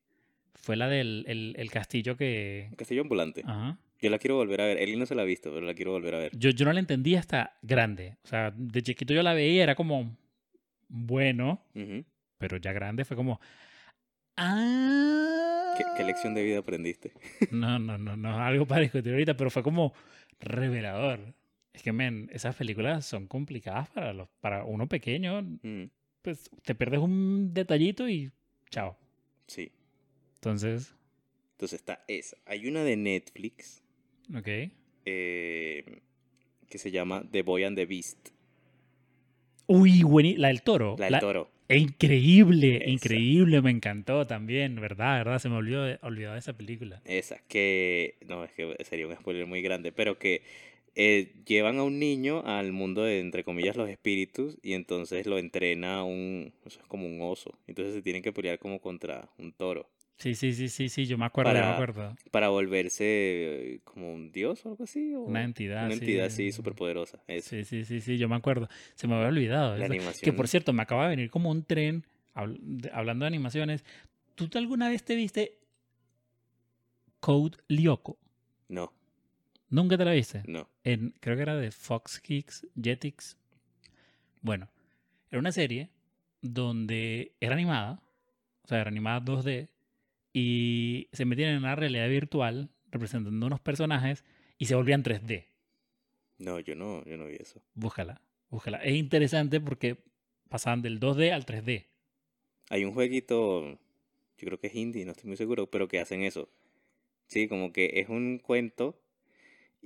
fue 0.56 0.76
la 0.76 0.90
del 0.90 1.24
el, 1.28 1.56
el 1.58 1.72
castillo 1.72 2.18
que... 2.18 2.70
Castillo 2.78 3.02
Ambulante. 3.04 3.42
Ajá. 3.46 3.78
Yo 4.02 4.10
la 4.10 4.20
quiero 4.20 4.36
volver 4.36 4.62
a 4.62 4.66
ver. 4.66 4.78
Eli 4.78 4.98
no 4.98 5.06
se 5.06 5.16
la 5.16 5.22
ha 5.22 5.26
visto, 5.26 5.52
pero 5.54 5.66
la 5.66 5.74
quiero 5.74 5.92
volver 5.92 6.16
a 6.16 6.20
ver. 6.20 6.32
Yo, 6.38 6.50
yo 6.50 6.66
no 6.66 6.74
la 6.74 6.80
entendí 6.82 7.16
hasta 7.16 7.58
grande. 7.62 8.18
O 8.24 8.28
sea, 8.28 8.52
de 8.56 8.82
chiquito 8.84 9.14
yo 9.14 9.24
la 9.24 9.34
veía, 9.34 9.64
era 9.64 9.76
como, 9.76 10.18
bueno, 10.90 11.64
Ujú. 11.74 12.04
pero 12.38 12.58
ya 12.58 12.74
grande 12.74 13.06
fue 13.06 13.16
como, 13.16 13.40
ah. 14.38 15.74
¿Qué, 15.78 15.84
qué 15.98 16.04
lección 16.04 16.34
de 16.34 16.44
vida 16.44 16.60
aprendiste? 16.60 17.14
No, 17.52 17.80
no, 17.80 17.98
no, 17.98 18.16
no, 18.18 18.38
algo 18.44 18.66
para 18.66 18.82
discutir 18.82 19.14
ahorita, 19.14 19.36
pero 19.38 19.50
fue 19.50 19.64
como 19.64 19.94
revelador. 20.40 21.34
Es 21.76 21.84
que, 21.84 21.92
men, 21.92 22.30
esas 22.34 22.56
películas 22.56 23.06
son 23.06 23.28
complicadas 23.28 23.90
para, 23.90 24.14
los, 24.14 24.30
para 24.42 24.64
uno 24.66 24.88
pequeño. 24.88 25.42
Mm, 25.42 25.86
Pues 26.22 26.50
te 26.64 26.74
pierdes 26.76 27.00
un 27.02 27.54
detallito 27.54 28.08
y 28.10 28.32
chao. 28.70 28.98
sí. 29.48 29.72
Entonces, 30.36 30.94
Entonces 31.54 31.80
está 31.80 32.04
esa. 32.08 32.38
Hay 32.46 32.68
una 32.68 32.84
de 32.84 32.96
Netflix 32.98 33.84
ok. 34.36 34.48
eh, 35.06 36.02
que 36.70 36.78
se 36.78 36.92
llama 36.92 37.24
The 37.32 37.42
Boy 37.42 37.64
and 37.64 37.76
the 37.78 37.86
Beast. 37.86 38.30
Uy, 39.68 40.04
buení, 40.04 40.36
la 40.38 40.50
del 40.50 40.62
toro. 40.62 40.96
La 41.00 41.10
del 41.10 41.20
toro. 41.20 41.50
Es 41.68 41.82
increíble, 41.82 42.78
Esa. 42.78 42.90
increíble, 42.92 43.60
me 43.64 43.72
encantó 43.72 44.28
también, 44.28 44.80
¿verdad? 44.80 45.18
¿Verdad? 45.18 45.40
Se 45.40 45.50
me 45.50 45.56
olvidó 45.56 45.84
de, 45.84 45.98
olvidó 46.04 46.34
de 46.34 46.40
esa 46.40 46.54
película. 46.54 47.02
Esa, 47.06 47.40
que 47.48 48.18
no, 48.28 48.44
es 48.44 48.52
que 48.52 48.76
sería 48.84 49.08
un 49.08 49.16
spoiler 49.16 49.48
muy 49.48 49.64
grande, 49.64 49.92
pero 49.92 50.20
que 50.20 50.44
eh, 50.96 51.34
llevan 51.46 51.78
a 51.78 51.84
un 51.84 52.00
niño 52.00 52.42
al 52.46 52.72
mundo 52.72 53.04
de, 53.04 53.20
entre 53.20 53.44
comillas, 53.44 53.76
los 53.76 53.90
espíritus 53.90 54.58
y 54.62 54.74
entonces 54.74 55.26
lo 55.28 55.38
entrena 55.38 56.04
un, 56.04 56.54
es 56.66 56.78
como 56.88 57.06
un 57.06 57.22
oso. 57.22 57.58
Entonces 57.68 57.94
se 57.96 58.02
tienen 58.02 58.22
que 58.24 58.32
pelear 58.34 58.60
como 58.60 58.80
contra 58.80 59.30
un 59.38 59.52
toro 59.52 59.90
Sí, 60.18 60.34
sí, 60.34 60.54
sí, 60.54 60.70
sí, 60.70 60.88
sí, 60.88 61.06
yo 61.08 61.18
me 61.18 61.26
acuerdo, 61.26 61.52
yo 61.52 61.56
me 61.58 61.62
Para- 61.62 61.74
acuerdo. 61.74 62.16
para 62.32 62.48
volverse 62.48 63.04
eh, 63.04 63.80
como 63.84 64.14
un 64.14 64.32
dios 64.32 64.66
o 64.66 64.70
algo 64.70 64.86
así. 64.86 65.14
o 65.14 65.24
Una 65.24 65.44
entidad. 65.44 65.88
una 65.88 65.96
sí. 65.96 66.00
entidad 66.00 66.26
así 66.28 66.52
súper 66.54 66.74
poderosa. 66.74 67.22
Eso. 67.28 67.50
Sí, 67.50 67.66
sí, 67.66 67.84
sí, 67.84 68.00
sí, 68.00 68.18
yo 68.18 68.30
me 68.30 68.38
acuerdo. 68.38 68.70
Se 68.96 69.08
me 69.10 69.16
había 69.16 69.28
olvidado. 69.28 69.72
La 69.76 69.84
eso. 69.84 69.92
Que 69.92 69.98
animación. 69.98 70.36
por 70.38 70.48
cierto, 70.48 70.72
me 70.72 70.84
acaba 70.84 71.04
de 71.04 71.10
venir 71.18 71.30
como 71.30 71.52
un 71.52 71.64
tren 71.66 72.06
hablando 72.34 73.26
de 73.26 73.28
animaciones. 73.28 73.84
¿Tú 74.36 74.48
alguna 74.58 74.88
vez 74.88 75.04
te 75.04 75.16
viste 75.18 75.58
Code 77.20 77.58
Lyoko? 77.68 78.18
No, 78.70 78.94
¿Nunca 79.70 79.98
te 79.98 80.06
la 80.06 80.12
viste? 80.12 80.44
no. 80.46 80.70
en, 80.84 81.14
creo 81.20 81.36
que 81.36 81.42
era 81.42 81.56
de 81.56 81.72
Fox 81.72 82.20
Kicks, 82.20 82.68
Jetix. 82.82 83.38
Bueno, 84.42 84.70
era 85.32 85.40
una 85.40 85.52
serie 85.52 85.90
donde 86.42 87.34
era 87.40 87.56
animada, 87.56 88.02
o 88.64 88.68
sea, 88.68 88.82
era 88.82 88.90
animada 88.90 89.22
2D, 89.22 89.70
y 90.34 91.08
se 91.14 91.26
metían 91.26 91.52
en 91.52 91.58
una 91.58 91.76
realidad 91.76 92.08
virtual 92.10 92.70
representando 92.92 93.46
unos 93.46 93.60
personajes 93.60 94.24
y 94.58 94.66
se 94.66 94.76
volvían 94.76 95.04
3D. 95.04 95.46
No, 96.38 96.60
yo 96.60 96.76
no, 96.76 97.04
yo 97.06 97.18
no 97.18 97.28
vi 97.28 97.36
eso. 97.36 97.62
Búscala, 97.74 98.22
búscala. 98.50 98.78
Es 98.80 98.96
interesante 98.96 99.60
porque 99.62 99.98
pasaban 100.50 100.82
del 100.82 101.00
2D 101.00 101.32
al 101.32 101.46
3D. 101.46 101.88
Hay 102.70 102.84
un 102.84 102.94
jueguito, 102.94 103.64
yo 104.38 104.46
creo 104.46 104.60
que 104.60 104.68
es 104.68 104.76
indie, 104.76 105.06
no 105.06 105.12
estoy 105.12 105.28
muy 105.28 105.38
seguro, 105.38 105.70
pero 105.70 105.88
que 105.88 106.00
hacen 106.00 106.22
eso. 106.22 106.50
Sí, 107.28 107.48
como 107.48 107.72
que 107.72 107.92
es 107.96 108.10
un 108.10 108.40
cuento 108.40 109.02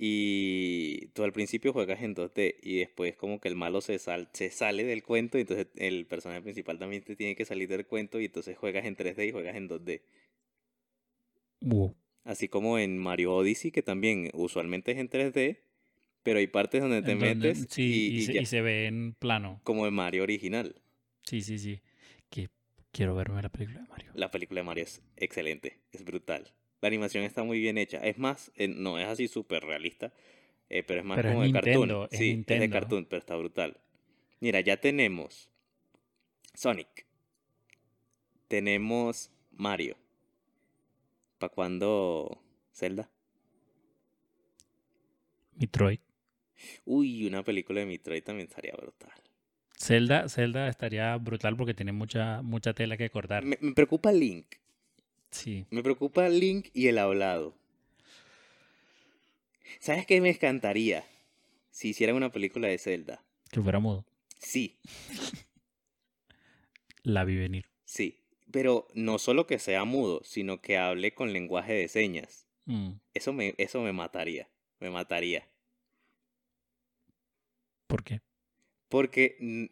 y 0.02 1.08
tú 1.08 1.24
al 1.24 1.32
principio 1.34 1.74
juegas 1.74 2.00
en 2.02 2.14
2D 2.14 2.56
y 2.62 2.78
después 2.78 3.16
como 3.16 3.38
que 3.38 3.48
el 3.48 3.54
malo 3.54 3.82
se, 3.82 3.98
sal- 3.98 4.30
se 4.32 4.50
sale 4.50 4.82
del 4.84 5.02
cuento 5.02 5.36
y 5.36 5.42
entonces 5.42 5.66
el 5.76 6.06
personaje 6.06 6.40
principal 6.40 6.78
también 6.78 7.02
te 7.04 7.16
tiene 7.16 7.36
que 7.36 7.44
salir 7.44 7.68
del 7.68 7.84
cuento 7.84 8.18
y 8.18 8.24
entonces 8.24 8.56
juegas 8.56 8.86
en 8.86 8.96
3D 8.96 9.28
y 9.28 9.32
juegas 9.32 9.56
en 9.56 9.68
2D. 9.68 10.00
Wow. 11.60 11.94
Así 12.24 12.48
como 12.48 12.78
en 12.78 12.96
Mario 12.96 13.34
Odyssey, 13.34 13.70
que 13.72 13.82
también 13.82 14.30
usualmente 14.32 14.92
es 14.92 14.98
en 14.98 15.10
3D, 15.10 15.58
pero 16.22 16.38
hay 16.38 16.46
partes 16.46 16.80
donde 16.80 17.02
te 17.02 17.10
donde- 17.10 17.34
metes 17.34 17.66
sí, 17.68 17.82
y, 17.82 18.08
y, 18.08 18.16
y 18.16 18.22
se, 18.22 18.32
ya, 18.34 18.40
y 18.42 18.46
se 18.46 18.60
ve 18.62 18.86
en 18.86 19.12
plano. 19.14 19.60
como 19.64 19.86
en 19.86 19.92
Mario 19.94 20.22
original. 20.22 20.76
Sí, 21.24 21.42
sí, 21.42 21.58
sí. 21.58 21.80
Que 22.30 22.48
quiero 22.92 23.14
verme 23.14 23.42
la 23.42 23.50
película 23.50 23.80
de 23.82 23.88
Mario. 23.88 24.12
La 24.14 24.30
película 24.30 24.60
de 24.60 24.64
Mario 24.64 24.84
es 24.84 25.02
excelente, 25.16 25.80
es 25.92 26.04
brutal. 26.04 26.52
La 26.80 26.88
animación 26.88 27.24
está 27.24 27.42
muy 27.42 27.60
bien 27.60 27.78
hecha. 27.78 27.98
Es 27.98 28.18
más, 28.18 28.50
eh, 28.56 28.68
no 28.68 28.98
es 28.98 29.06
así 29.06 29.28
súper 29.28 29.64
realista, 29.64 30.12
eh, 30.68 30.82
pero 30.82 31.00
es 31.00 31.06
más 31.06 31.16
Pero 31.16 31.28
es 31.28 31.32
como 31.34 31.42
de 31.42 31.52
Nintendo, 31.52 32.00
cartoon. 32.00 32.08
es 32.10 32.18
sí, 32.18 32.44
es 32.46 32.60
de 32.60 32.70
cartoon, 32.70 33.04
pero 33.06 33.20
está 33.20 33.36
brutal. 33.36 33.76
Mira, 34.40 34.60
ya 34.60 34.78
tenemos 34.78 35.50
Sonic. 36.54 37.06
Tenemos 38.48 39.30
Mario. 39.52 39.96
¿Para 41.38 41.52
cuándo 41.52 42.42
Zelda? 42.72 43.10
Metroid. 45.56 46.00
Uy, 46.84 47.26
una 47.26 47.42
película 47.42 47.80
de 47.80 47.86
Metroid 47.86 48.22
también 48.22 48.48
estaría 48.48 48.72
brutal. 48.72 49.12
Zelda, 49.78 50.28
Zelda 50.28 50.68
estaría 50.68 51.16
brutal 51.16 51.56
porque 51.56 51.74
tiene 51.74 51.92
mucha, 51.92 52.42
mucha 52.42 52.74
tela 52.74 52.96
que 52.96 53.10
cortar. 53.10 53.44
Me, 53.44 53.56
me 53.60 53.72
preocupa 53.72 54.12
Link. 54.12 54.46
Sí. 55.30 55.66
Me 55.70 55.82
preocupa 55.82 56.28
Link 56.28 56.68
y 56.74 56.88
el 56.88 56.98
hablado. 56.98 57.54
¿Sabes 59.78 60.06
qué 60.06 60.20
me 60.20 60.30
encantaría? 60.30 61.04
Si 61.70 61.90
hicieran 61.90 62.16
una 62.16 62.32
película 62.32 62.68
de 62.68 62.78
Zelda. 62.78 63.22
Que 63.50 63.60
fuera 63.60 63.78
mudo. 63.78 64.04
Sí, 64.38 64.78
La 67.02 67.24
vi 67.24 67.36
venir. 67.36 67.66
sí. 67.84 68.16
Pero 68.52 68.88
no 68.94 69.20
solo 69.20 69.46
que 69.46 69.60
sea 69.60 69.84
mudo, 69.84 70.22
sino 70.24 70.60
que 70.60 70.76
hable 70.76 71.14
con 71.14 71.32
lenguaje 71.32 71.72
de 71.72 71.86
señas. 71.86 72.48
Mm, 72.64 72.94
Eso 73.14 73.32
me, 73.32 73.54
eso 73.58 73.80
me 73.80 73.92
mataría. 73.92 74.48
Me 74.80 74.90
mataría. 74.90 75.46
¿Por 77.86 78.02
qué? 78.02 78.20
Porque, 78.88 79.68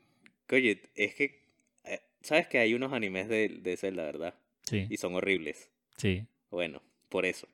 oye, 0.52 0.82
es 0.94 1.14
que. 1.16 1.42
eh, 1.86 2.00
¿Sabes 2.22 2.46
que 2.46 2.58
hay 2.58 2.72
unos 2.74 2.92
animes 2.92 3.28
de, 3.28 3.48
de 3.48 3.76
Zelda, 3.76 4.04
verdad? 4.04 4.34
Sí, 4.68 4.86
Y 4.90 4.96
son 4.98 5.14
horribles. 5.14 5.70
sí. 5.96 6.26
Bueno, 6.50 6.82
por 7.10 7.26
eso. 7.26 7.46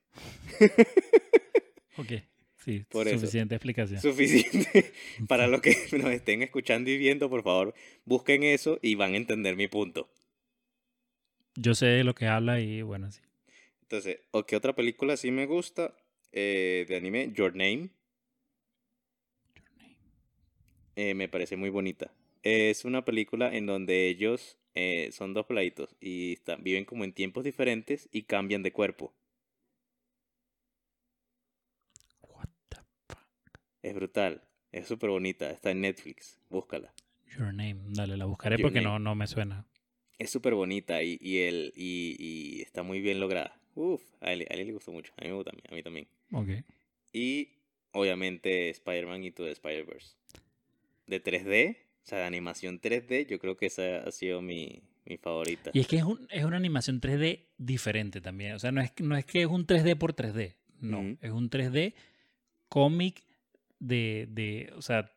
Ok. 1.96 2.12
Sí, 2.64 2.84
Por 2.90 3.06
eso. 3.08 3.18
suficiente 3.18 3.54
explicación. 3.56 4.00
Suficiente. 4.00 4.92
Para 5.28 5.46
los 5.48 5.60
que 5.60 5.76
nos 5.98 6.10
estén 6.12 6.42
escuchando 6.42 6.90
y 6.90 6.96
viendo, 6.96 7.28
por 7.28 7.42
favor, 7.42 7.74
busquen 8.04 8.42
eso 8.44 8.78
y 8.82 8.94
van 8.94 9.14
a 9.14 9.16
entender 9.16 9.56
mi 9.56 9.66
punto. 9.68 10.08
Yo 11.56 11.74
sé 11.74 11.86
de 11.86 12.04
lo 12.04 12.14
que 12.14 12.26
habla 12.26 12.60
y 12.60 12.82
bueno, 12.82 13.10
sí. 13.12 13.20
Entonces, 13.82 14.20
¿o 14.30 14.46
qué 14.46 14.56
otra 14.56 14.74
película 14.74 15.16
sí 15.16 15.30
me 15.30 15.46
gusta 15.46 15.94
eh, 16.32 16.86
de 16.88 16.96
anime? 16.96 17.32
Your 17.34 17.54
Name. 17.54 17.90
Eh, 20.96 21.14
me 21.14 21.28
parece 21.28 21.56
muy 21.56 21.70
bonita. 21.70 22.12
Es 22.42 22.84
una 22.84 23.04
película 23.04 23.54
en 23.54 23.66
donde 23.66 24.08
ellos 24.08 24.58
eh, 24.74 25.10
son 25.12 25.34
dos 25.34 25.46
plaitos 25.46 25.94
y 26.00 26.34
están, 26.34 26.62
viven 26.62 26.84
como 26.84 27.04
en 27.04 27.12
tiempos 27.12 27.44
diferentes 27.44 28.08
y 28.12 28.22
cambian 28.22 28.62
de 28.62 28.72
cuerpo. 28.72 29.14
What 32.22 32.48
the 32.68 32.78
fuck? 33.08 33.18
Es 33.82 33.94
brutal. 33.94 34.42
Es 34.72 34.88
súper 34.88 35.10
bonita. 35.10 35.50
Está 35.50 35.70
en 35.70 35.80
Netflix. 35.82 36.40
Búscala. 36.50 36.92
Your 37.36 37.52
name. 37.52 37.76
Dale, 37.88 38.16
la 38.16 38.24
buscaré 38.26 38.56
Your 38.56 38.62
porque 38.62 38.80
Name. 38.80 38.94
no, 38.94 38.98
no 38.98 39.14
me 39.14 39.26
suena. 39.26 39.66
Es 40.18 40.30
súper 40.30 40.54
bonita 40.54 41.02
y, 41.02 41.18
y, 41.20 41.38
el, 41.38 41.72
y, 41.76 42.16
y 42.18 42.62
está 42.62 42.82
muy 42.82 43.00
bien 43.00 43.20
lograda. 43.20 43.60
Uf, 43.74 44.02
a 44.20 44.32
él, 44.32 44.46
a 44.48 44.54
él 44.54 44.66
le 44.68 44.72
gustó 44.72 44.92
mucho. 44.92 45.12
A 45.16 45.22
mí 45.22 45.28
me 45.28 45.34
gusta, 45.34 45.50
a 45.68 45.74
mí 45.74 45.82
también. 45.82 46.06
Ok. 46.32 46.48
Y 47.12 47.48
obviamente 47.92 48.70
Spider-Man 48.70 49.24
y 49.24 49.32
todo 49.32 49.48
Spider-Verse. 49.48 50.16
De 51.06 51.22
3D, 51.22 51.76
o 52.04 52.06
sea, 52.06 52.18
de 52.18 52.24
animación 52.24 52.80
3D, 52.80 53.26
yo 53.26 53.38
creo 53.38 53.56
que 53.56 53.66
esa 53.66 53.98
ha 53.98 54.10
sido 54.10 54.42
mi, 54.42 54.82
mi 55.06 55.16
favorita. 55.16 55.70
Y 55.72 55.80
es 55.80 55.86
que 55.86 55.96
es, 55.96 56.02
un, 56.02 56.26
es 56.30 56.44
una 56.44 56.58
animación 56.58 57.00
3D 57.00 57.46
diferente 57.56 58.20
también. 58.20 58.52
O 58.52 58.58
sea, 58.58 58.72
no 58.72 58.82
es, 58.82 58.92
no 59.00 59.16
es 59.16 59.24
que 59.24 59.40
es 59.40 59.46
un 59.46 59.66
3D 59.66 59.96
por 59.96 60.14
3D. 60.14 60.54
No. 60.80 61.16
Es 61.22 61.30
un 61.30 61.48
3D 61.48 61.94
cómic 62.68 63.22
de, 63.78 64.28
de. 64.30 64.70
O 64.76 64.82
sea, 64.82 65.10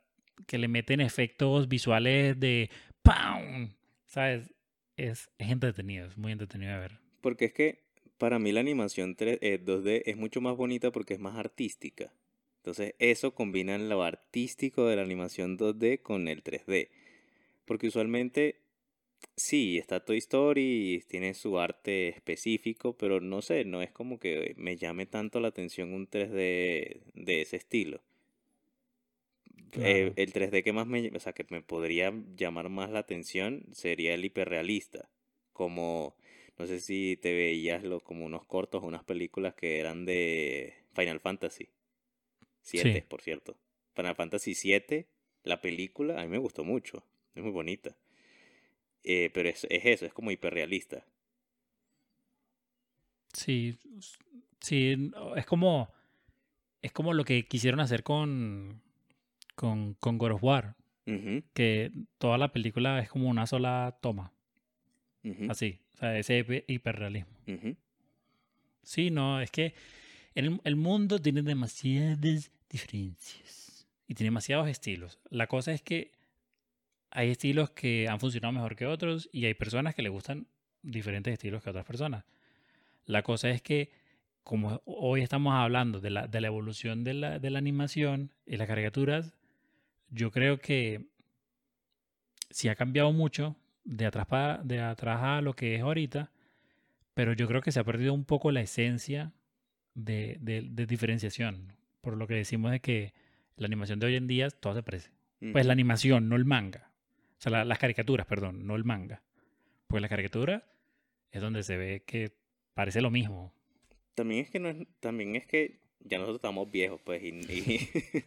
que 0.46 0.58
le 0.58 0.70
meten 0.70 1.02
efectos 1.02 1.68
visuales 1.68 2.40
de. 2.40 2.70
¡Pam! 3.02 3.74
¿Sabes? 4.06 4.54
Es, 4.96 5.30
es 5.38 5.52
entretenido, 5.52 6.08
es 6.08 6.18
muy 6.18 6.32
entretenido 6.32 6.72
de 6.72 6.80
ver. 6.80 7.00
Porque 7.20 7.46
es 7.46 7.54
que 7.54 7.84
para 8.18 8.40
mí 8.40 8.54
la 8.54 8.62
animación 8.62 9.16
3, 9.16 9.40
eh, 9.42 9.62
2D 9.64 10.04
es 10.06 10.16
mucho 10.16 10.40
más 10.40 10.56
bonita 10.56 10.92
porque 10.92 11.16
es 11.16 11.20
más 11.20 11.36
artística. 11.36 12.14
Entonces 12.68 12.96
eso 13.00 13.34
combina 13.34 13.78
lo 13.78 14.04
artístico 14.04 14.88
de 14.88 14.98
la 14.98 15.02
animación 15.02 15.58
2D 15.58 16.02
con 16.02 16.28
el 16.28 16.44
3D. 16.44 16.90
Porque 17.64 17.88
usualmente 17.88 18.60
sí, 19.38 19.78
está 19.78 20.04
Toy 20.04 20.18
Story 20.18 21.02
tiene 21.08 21.34
su 21.34 21.60
arte 21.60 22.10
específico, 22.10 22.92
pero 22.98 23.22
no 23.22 23.42
sé, 23.42 23.64
no 23.64 23.82
es 23.82 23.92
como 23.92 24.20
que 24.20 24.54
me 24.58 24.76
llame 24.76 25.06
tanto 25.06 25.40
la 25.40 25.48
atención 25.48 25.94
un 25.94 26.10
3D 26.10 27.04
de 27.14 27.42
ese 27.42 27.56
estilo. 27.56 28.02
Eh, 29.72 30.12
el 30.18 30.34
3D 30.34 30.62
que 30.62 30.74
más 30.74 30.88
me, 30.88 31.10
o 31.16 31.20
sea, 31.22 31.32
que 31.32 31.46
me 31.50 31.62
podría 31.62 32.14
llamar 32.36 32.68
más 32.68 32.90
la 32.90 33.00
atención 33.00 33.64
sería 33.72 34.14
el 34.14 34.26
hiperrealista, 34.26 35.08
como 35.54 36.18
no 36.58 36.68
sé 36.68 36.82
si 36.82 37.18
te 37.22 37.34
veías 37.34 37.84
lo, 37.84 38.02
como 38.02 38.26
unos 38.26 38.44
cortos 38.44 38.84
o 38.84 38.88
unas 38.88 39.06
películas 39.06 39.54
que 39.56 39.80
eran 39.80 40.04
de 40.04 40.74
Final 40.94 41.22
Fantasy 41.22 41.70
7, 42.68 42.94
Sí. 42.94 43.02
por 43.08 43.22
cierto. 43.22 43.58
Final 43.96 44.16
Fantasy 44.16 44.54
7, 44.56 45.08
la 45.44 45.62
película, 45.62 46.20
a 46.20 46.24
mí 46.24 46.30
me 46.30 46.38
gustó 46.38 46.64
mucho, 46.64 47.04
es 47.36 47.42
muy 47.44 47.52
bonita. 47.52 47.96
eh, 49.04 49.30
pero 49.34 49.48
es, 49.48 49.66
es 49.70 49.86
eso, 49.86 50.06
es 50.06 50.14
como 50.14 50.32
hiperrealista. 50.32 51.06
Sí, 53.34 53.78
sí, 54.60 55.12
es 55.36 55.46
como, 55.46 55.90
es 56.82 56.92
como 56.92 57.14
lo 57.14 57.24
que 57.24 57.46
quisieron 57.48 57.80
hacer 57.80 58.04
con, 58.04 58.82
con, 59.56 59.94
con 59.96 60.18
God 60.18 60.32
of 60.34 60.44
War, 60.44 60.76
que 61.54 61.92
toda 62.18 62.38
la 62.38 62.52
película 62.52 63.00
es 63.00 63.10
como 63.10 63.30
una 63.30 63.48
sola 63.48 63.98
toma, 64.02 64.34
así, 65.50 65.80
o 65.94 65.98
sea, 65.98 66.18
ese 66.18 66.44
hiper- 66.46 66.66
hiperrealismo. 66.68 67.32
Sí, 68.84 69.10
no, 69.12 69.40
es 69.42 69.52
que 69.52 69.74
el, 70.36 70.60
el 70.64 70.76
mundo 70.76 71.20
tiene 71.20 71.44
demasiadas 71.44 72.20
diferencias 72.70 73.88
y 74.08 74.14
tiene 74.16 74.28
demasiados 74.28 74.68
estilos. 74.68 75.20
La 75.30 75.48
cosa 75.48 75.72
es 75.74 75.82
que 75.82 76.12
hay 77.12 77.30
estilos 77.32 77.70
que 77.72 78.08
han 78.08 78.20
funcionado 78.20 78.52
mejor 78.54 78.76
que 78.76 78.86
otros 78.86 79.30
y 79.32 79.46
hay 79.46 79.54
personas 79.54 79.96
que 79.96 80.02
le 80.02 80.10
gustan 80.10 80.48
diferentes 80.82 81.34
estilos 81.34 81.64
que 81.64 81.70
otras 81.70 81.86
personas. 81.86 82.26
La 83.06 83.24
cosa 83.24 83.50
es 83.50 83.62
que, 83.62 83.92
como 84.44 84.82
hoy 84.86 85.22
estamos 85.22 85.54
hablando 85.54 86.00
de 86.00 86.10
la, 86.10 86.28
de 86.28 86.42
la 86.42 86.48
evolución 86.48 87.04
de 87.04 87.14
la, 87.14 87.40
de 87.40 87.50
la 87.50 87.60
animación 87.60 88.32
y 88.46 88.58
las 88.58 88.68
caricaturas, 88.68 89.34
yo 90.10 90.32
creo 90.32 90.60
que 90.60 91.08
sí 92.50 92.70
ha 92.70 92.76
cambiado 92.76 93.12
mucho 93.12 93.56
de 93.84 94.06
atrás, 94.06 94.28
pa- 94.28 94.58
de 94.64 94.82
atrás 94.82 95.20
a 95.22 95.42
lo 95.42 95.54
que 95.54 95.76
es 95.76 95.82
ahorita, 95.82 96.32
pero 97.14 97.34
yo 97.34 97.48
creo 97.48 97.62
que 97.62 97.72
se 97.72 97.80
ha 97.80 97.84
perdido 97.84 98.14
un 98.14 98.26
poco 98.26 98.52
la 98.52 98.62
esencia 98.62 99.32
de- 99.96 100.38
de 100.40 100.86
diferenciación, 100.86 101.74
por 102.02 102.18
lo 102.18 102.28
que 102.28 102.36
decimos 102.36 102.72
de 102.72 102.80
que 102.80 103.14
la 103.56 103.66
animación 103.68 104.00
de 104.00 104.08
hoy 104.08 104.16
en 104.16 104.28
día 104.28 104.50
todo 104.50 104.74
se 104.76 104.84
parece. 104.84 105.12
Pues 105.52 105.66
la 105.66 105.74
animación, 105.74 106.30
no 106.30 106.36
el 106.36 106.46
manga. 106.46 106.90
O 107.38 107.42
sea, 107.42 107.52
la- 107.52 107.66
las 107.66 107.78
caricaturas, 107.80 108.26
perdón, 108.26 108.66
no 108.66 108.76
el 108.76 108.84
manga. 108.84 109.22
Pues 109.88 110.02
la 110.02 110.10
caricatura 110.10 110.66
es 111.32 111.42
donde 111.42 111.62
se 111.64 111.78
ve 111.78 112.04
que 112.06 112.32
parece 112.74 113.02
lo 113.02 113.12
mismo. 113.12 113.54
También 114.16 114.46
es 114.46 114.50
que 114.50 114.60
no 114.60 114.70
es- 114.70 114.88
también 115.00 115.36
es 115.36 115.46
que 115.46 115.80
ya 116.00 116.18
nosotros 116.18 116.38
estamos 116.38 116.72
viejos, 116.72 117.00
pues, 117.04 117.22
y, 117.24 117.28
y, 117.28 117.90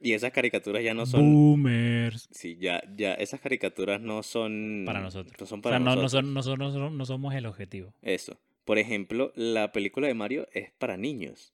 y 0.00 0.12
esas 0.12 0.32
caricaturas 0.32 0.82
ya 0.82 0.94
no 0.94 1.06
son, 1.06 1.20
Boomers. 1.32 2.28
sí, 2.32 2.56
ya, 2.58 2.82
ya, 2.96 3.14
esas 3.14 3.40
caricaturas 3.40 4.00
no 4.00 4.22
son, 4.24 4.82
Para 4.86 5.00
nosotros. 5.00 5.36
no 5.38 5.46
son 5.46 5.58
O 5.60 5.62
para 5.62 5.76
sea, 5.76 5.84
no, 5.84 5.94
no, 5.96 6.02
nosotros. 6.02 6.12
son, 6.24 6.34
no, 6.34 6.42
son- 6.42 6.58
no 6.58 6.72
son- 6.72 6.98
no 6.98 7.04
somos 7.04 7.34
el 7.34 7.46
objetivo. 7.46 7.94
Eso. 8.02 8.40
Por 8.64 8.78
ejemplo, 8.78 9.32
la 9.36 9.70
película 9.72 10.06
de 10.08 10.14
Mario 10.14 10.48
es 10.52 10.70
para 10.72 10.96
niños, 10.96 11.52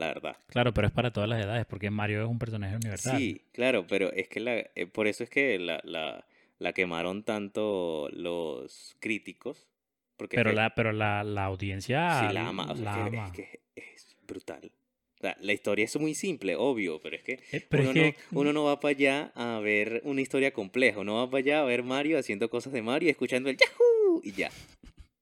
la 0.00 0.08
verdad. 0.08 0.36
Claro, 0.48 0.74
pero 0.74 0.86
es 0.88 0.92
para 0.92 1.12
todas 1.12 1.28
las 1.28 1.40
edades, 1.44 1.64
porque 1.66 1.90
Mario 1.90 2.22
es 2.24 2.28
un 2.28 2.38
personaje 2.38 2.74
universal. 2.76 3.16
Sí, 3.16 3.42
claro, 3.52 3.86
pero 3.86 4.12
es 4.12 4.28
que 4.28 4.40
la, 4.40 4.56
eh, 4.56 4.86
por 4.86 5.06
eso 5.06 5.22
es 5.22 5.30
que 5.30 5.58
la, 5.58 5.80
la, 5.84 6.26
la 6.58 6.72
quemaron 6.72 7.22
tanto 7.22 8.08
los 8.12 8.96
críticos, 9.00 9.68
porque 10.16 10.36
es 10.36 10.40
Pero 10.40 10.50
que 10.50 10.56
la, 10.56 10.74
pero 10.74 10.92
la, 10.92 11.22
la 11.24 11.44
audiencia 11.44 12.26
sí 12.28 12.34
la 12.34 12.48
ama, 12.48 12.70
o 12.72 12.74
sea, 12.76 12.84
la 12.84 12.90
es 13.06 13.10
que- 13.10 13.16
ama. 13.16 13.26
es 13.26 13.32
que 13.32 13.60
es 13.76 14.16
brutal. 14.26 14.72
O 15.18 15.20
sea, 15.20 15.36
la 15.40 15.52
historia 15.52 15.84
es 15.84 15.94
muy 16.00 16.14
simple, 16.14 16.56
obvio, 16.56 16.98
pero 17.02 17.14
es 17.16 17.22
que 17.22 17.40
Eh, 17.52 17.60
pero 17.68 17.82
uno, 17.82 17.90
es 17.90 17.94
que 18.14 18.20
no, 18.32 18.40
uno 18.40 18.52
no 18.54 18.64
va 18.64 18.80
para 18.80 18.90
allá 18.96 19.32
a 19.34 19.60
ver 19.60 20.00
una 20.04 20.22
historia 20.22 20.52
compleja, 20.52 21.00
uno 21.00 21.16
va 21.16 21.28
para 21.30 21.40
allá 21.40 21.60
a 21.60 21.64
ver 21.64 21.82
Mario 21.82 22.18
haciendo 22.18 22.48
cosas 22.48 22.72
de 22.72 22.80
Mario, 22.80 23.10
escuchando 23.10 23.50
el 23.50 23.58
Yahoo 23.58 24.22
y 24.24 24.32
ya. 24.32 24.48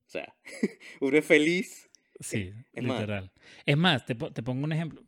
O 0.07 0.11
sea, 0.11 0.35
uno 1.01 1.19
es 1.19 1.25
feliz. 1.25 1.88
Sí, 2.21 2.53
es 2.73 2.83
más- 2.85 3.01
literal. 3.01 3.31
Es 3.67 3.77
más, 3.77 4.05
te, 4.07 4.15
te 4.15 4.43
pongo 4.43 4.65
un 4.65 4.73
ejemplo. 4.73 5.03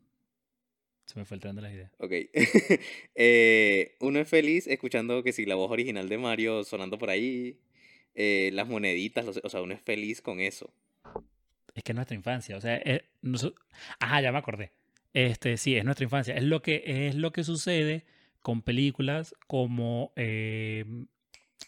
Se 1.07 1.19
me 1.19 1.25
fue 1.25 1.35
el 1.37 1.41
tren 1.41 1.57
de 1.57 1.63
las 1.63 1.73
ideas. 1.73 1.91
Ok. 1.99 2.13
Eh, 3.15 3.97
uno 4.01 4.21
es 4.21 4.29
feliz 4.29 4.67
escuchando 4.67 5.23
que 5.23 5.33
si 5.33 5.45
la 5.45 5.55
voz 5.57 5.71
original 5.71 6.09
de 6.09 6.19
Mario 6.19 6.63
sonando 6.65 6.99
por 6.99 7.11
ahí, 7.11 7.59
eh, 8.15 8.51
las 8.53 8.69
moneditas, 8.69 9.25
los- 9.25 9.41
o 9.43 9.49
sea, 9.49 9.61
uno 9.63 9.75
es 9.75 9.81
feliz 9.83 10.23
con 10.23 10.41
eso. 10.41 10.73
Es 11.75 11.83
que 11.83 11.93
es 11.93 11.97
nuestra 11.97 12.17
infancia. 12.17 12.57
O 12.57 12.61
sea, 12.61 12.77
es- 12.77 13.03
noso- 13.23 13.55
ajá, 13.99 14.21
ya 14.21 14.33
me 14.33 14.39
acordé. 14.39 14.71
Este, 15.13 15.57
sí, 15.57 15.77
es 15.77 15.85
nuestra 15.85 16.05
infancia. 16.05 16.35
Es 16.37 16.45
lo 16.45 16.63
que, 16.63 16.83
es 17.09 17.15
lo 17.17 17.33
que 17.33 17.43
sucede 17.45 18.05
con 18.41 18.63
películas 18.63 19.35
como 19.49 20.13
eh, 20.17 20.85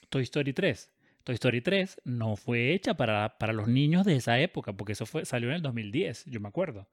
Toy 0.08 0.22
Story 0.22 0.52
3. 0.52 0.90
Toy 1.24 1.34
Story 1.34 1.60
3 1.60 2.00
no 2.04 2.36
fue 2.36 2.72
hecha 2.72 2.94
para, 2.94 3.38
para 3.38 3.52
los 3.52 3.68
niños 3.68 4.04
de 4.04 4.16
esa 4.16 4.38
época, 4.40 4.72
porque 4.72 4.92
eso 4.92 5.06
fue, 5.06 5.24
salió 5.24 5.48
en 5.50 5.56
el 5.56 5.62
2010, 5.62 6.24
yo 6.26 6.40
me 6.40 6.48
acuerdo. 6.48 6.88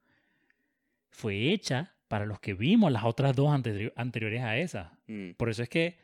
Fue 1.12 1.52
hecha 1.52 1.96
para 2.08 2.26
los 2.26 2.40
que 2.40 2.54
vimos 2.54 2.92
las 2.92 3.04
otras 3.04 3.36
dos 3.36 3.50
anteri- 3.50 3.94
anteriores 3.96 4.42
a 4.44 4.58
esa. 4.58 4.98
Mm, 5.08 5.32
Por 5.32 5.50
eso 5.50 5.64
es 5.64 5.70
que 5.70 5.98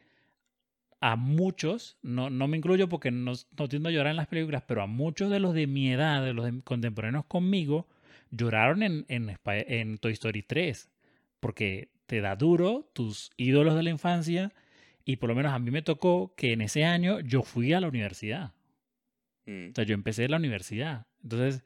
a 1.02 1.16
muchos, 1.16 1.98
no, 2.02 2.30
no 2.30 2.48
me 2.48 2.58
incluyo 2.58 2.90
porque 2.90 3.12
no, 3.12 3.34
no 3.58 3.68
tiendo 3.70 3.90
a 3.90 3.92
llorar 3.92 4.12
en 4.12 4.18
las 4.18 4.28
películas, 4.28 4.64
pero 4.68 4.82
a 4.82 4.88
muchos 4.88 5.30
de 5.30 5.40
los 5.40 5.54
de 5.54 5.68
mi 5.68 5.92
edad, 5.92 6.24
de 6.24 6.34
los 6.34 6.46
de- 6.46 6.62
contemporáneos 6.64 7.26
conmigo, 7.26 7.88
lloraron 8.32 8.82
en, 8.82 9.06
en, 9.08 9.38
en 9.46 9.98
Toy 10.00 10.14
Story 10.14 10.42
3. 10.42 10.90
Porque 11.40 11.92
te 12.08 12.22
da 12.22 12.36
duro 12.36 12.90
tus 12.94 13.32
ídolos 13.38 13.76
de 13.76 13.84
la 13.84 13.90
infancia 13.92 14.52
y 15.06 15.18
por 15.18 15.30
lo 15.30 15.36
menos 15.36 15.54
a 15.54 15.60
mí 15.60 15.72
me 15.72 15.82
tocó 15.84 16.34
que 16.36 16.52
en 16.54 16.62
ese 16.62 16.84
año 16.84 17.20
yo 17.22 17.44
fui 17.44 17.74
a 17.74 17.80
la 17.82 17.88
universidad. 17.88 18.54
mm, 19.46 19.70
O 19.72 19.76
sea, 19.76 19.84
yo 19.86 19.94
empecé 19.94 20.28
la 20.28 20.38
universidad. 20.38 21.06
Entonces, 21.24 21.64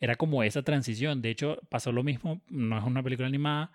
era 0.00 0.16
como 0.16 0.42
esa 0.42 0.62
transición. 0.62 1.22
De 1.22 1.30
hecho, 1.30 1.58
pasó 1.68 1.92
lo 1.92 2.02
mismo. 2.02 2.40
No 2.48 2.78
es 2.78 2.84
una 2.84 3.02
película 3.02 3.28
animada, 3.28 3.70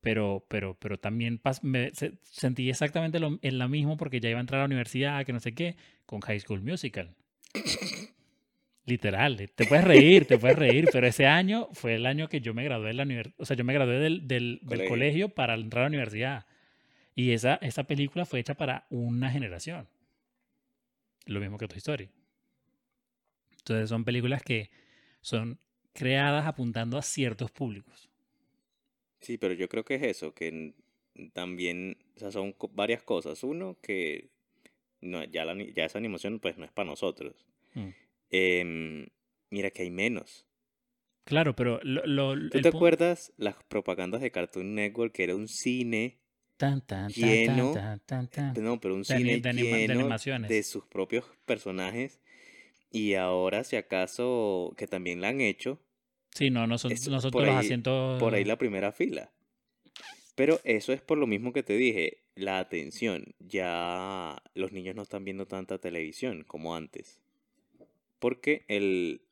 pero, 0.00 0.44
pero, 0.48 0.76
pero 0.78 0.98
también 0.98 1.40
me 1.62 1.90
se- 1.94 2.18
sentí 2.22 2.68
exactamente 2.70 3.18
lo, 3.20 3.38
en 3.42 3.58
la 3.58 3.68
mismo 3.68 3.96
porque 3.96 4.20
ya 4.20 4.30
iba 4.30 4.38
a 4.38 4.42
entrar 4.42 4.60
a 4.60 4.62
la 4.64 4.66
universidad, 4.66 5.24
que 5.26 5.32
no 5.32 5.40
sé 5.40 5.54
qué, 5.54 5.76
con 6.06 6.20
High 6.20 6.40
School 6.40 6.62
Musical. 6.62 7.14
Literal, 8.88 9.36
te 9.56 9.64
puedes 9.66 9.84
reír, 9.84 10.26
te 10.26 10.38
puedes 10.38 10.56
reír, 10.56 10.88
pero 10.92 11.08
ese 11.08 11.26
año 11.26 11.68
fue 11.72 11.96
el 11.96 12.06
año 12.06 12.28
que 12.28 12.40
yo 12.40 12.54
me 12.54 12.62
gradué 12.62 12.88
de 12.88 12.94
la 12.94 13.02
universidad. 13.02 13.34
O 13.38 13.44
sea, 13.44 13.56
yo 13.56 13.64
me 13.64 13.72
gradué 13.74 13.98
del, 13.98 14.28
del, 14.28 14.60
del 14.62 14.68
Colegio. 14.68 14.88
colegio 14.88 15.28
para 15.30 15.54
entrar 15.54 15.82
a 15.82 15.86
la 15.86 15.88
universidad. 15.88 16.46
Y 17.16 17.32
esa, 17.32 17.54
esa 17.56 17.84
película 17.84 18.24
fue 18.26 18.38
hecha 18.38 18.54
para 18.54 18.86
una 18.90 19.30
generación. 19.30 19.88
Lo 21.24 21.40
mismo 21.40 21.58
que 21.58 21.66
Toy 21.66 21.78
Story. 21.78 22.08
Entonces 23.58 23.88
son 23.88 24.04
películas 24.04 24.42
que 24.42 24.70
son 25.22 25.58
creadas 25.92 26.46
apuntando 26.46 26.98
a 26.98 27.02
ciertos 27.02 27.50
públicos. 27.50 28.08
Sí, 29.20 29.38
pero 29.38 29.54
yo 29.54 29.68
creo 29.68 29.84
que 29.84 29.94
es 29.96 30.02
eso, 30.02 30.34
que 30.34 30.74
también, 31.32 31.96
o 32.16 32.18
sea, 32.20 32.30
son 32.30 32.54
varias 32.72 33.02
cosas. 33.02 33.42
Uno, 33.42 33.76
que 33.82 34.28
no, 35.00 35.24
ya, 35.24 35.44
la, 35.44 35.54
ya 35.74 35.86
esa 35.86 35.98
animación 35.98 36.38
pues 36.38 36.58
no 36.58 36.64
es 36.64 36.70
para 36.70 36.88
nosotros. 36.90 37.46
Mm. 37.74 37.88
Em, 38.30 39.06
mira 39.50 39.70
que 39.70 39.82
hay 39.82 39.90
menos. 39.90 40.46
Claro, 41.24 41.56
pero 41.56 41.80
lo, 41.82 42.04
lo- 42.06 42.50
¿Tú 42.50 42.60
te 42.60 42.68
acuerdas 42.68 43.32
las 43.36 43.56
propagandas 43.64 44.20
de 44.20 44.30
Cartoon 44.30 44.74
Network 44.76 45.12
que 45.12 45.24
era 45.24 45.34
un 45.34 45.48
cine, 45.48 46.18
Tan, 46.56 46.80
tan, 46.80 47.12
tan, 47.12 47.22
lleno 47.22 47.72
tan, 47.72 48.00
tan, 48.06 48.28
tan, 48.28 48.54
tan. 48.54 48.64
no, 48.64 48.80
pero 48.80 48.94
un 48.94 49.04
De 49.04 49.16
cine 49.16 49.36
de 49.40 49.40
de 49.40 49.52
lleno 49.52 50.00
animaciones. 50.00 50.48
de 50.48 50.62
sus 50.62 50.84
propios 50.86 51.24
personajes? 51.44 52.20
Y 52.90 53.14
ahora, 53.14 53.62
si 53.64 53.76
acaso, 53.76 54.72
que 54.76 54.86
también 54.86 55.20
la 55.20 55.28
han 55.28 55.40
hecho, 55.40 55.78
Sí, 56.34 56.50
no, 56.50 56.66
no 56.66 56.76
son, 56.78 56.92
Es 56.92 57.08
no 57.08 57.20
son 57.20 57.30
todos 57.30 57.46
los 57.46 57.54
ahí- 57.54 57.64
asientos. 57.66 58.20
por 58.20 58.34
ahí 58.34 58.44
la 58.44 58.56
primera 58.58 58.92
fila. 58.92 59.30
Pero 60.34 60.60
eso 60.64 60.92
es 60.92 61.00
por 61.00 61.16
lo 61.16 61.26
mismo 61.26 61.52
que 61.54 61.62
te 61.62 61.74
dije, 61.78 62.18
la 62.34 62.58
atención. 62.58 63.34
Ya 63.38 64.42
los 64.54 64.70
niños 64.72 64.94
no 64.94 65.02
están 65.02 65.24
viendo 65.24 65.46
tanta 65.46 65.78
televisión 65.78 66.44
como 66.46 66.74
antes. 66.76 67.20
Porque 68.18 68.64
el 68.68 69.22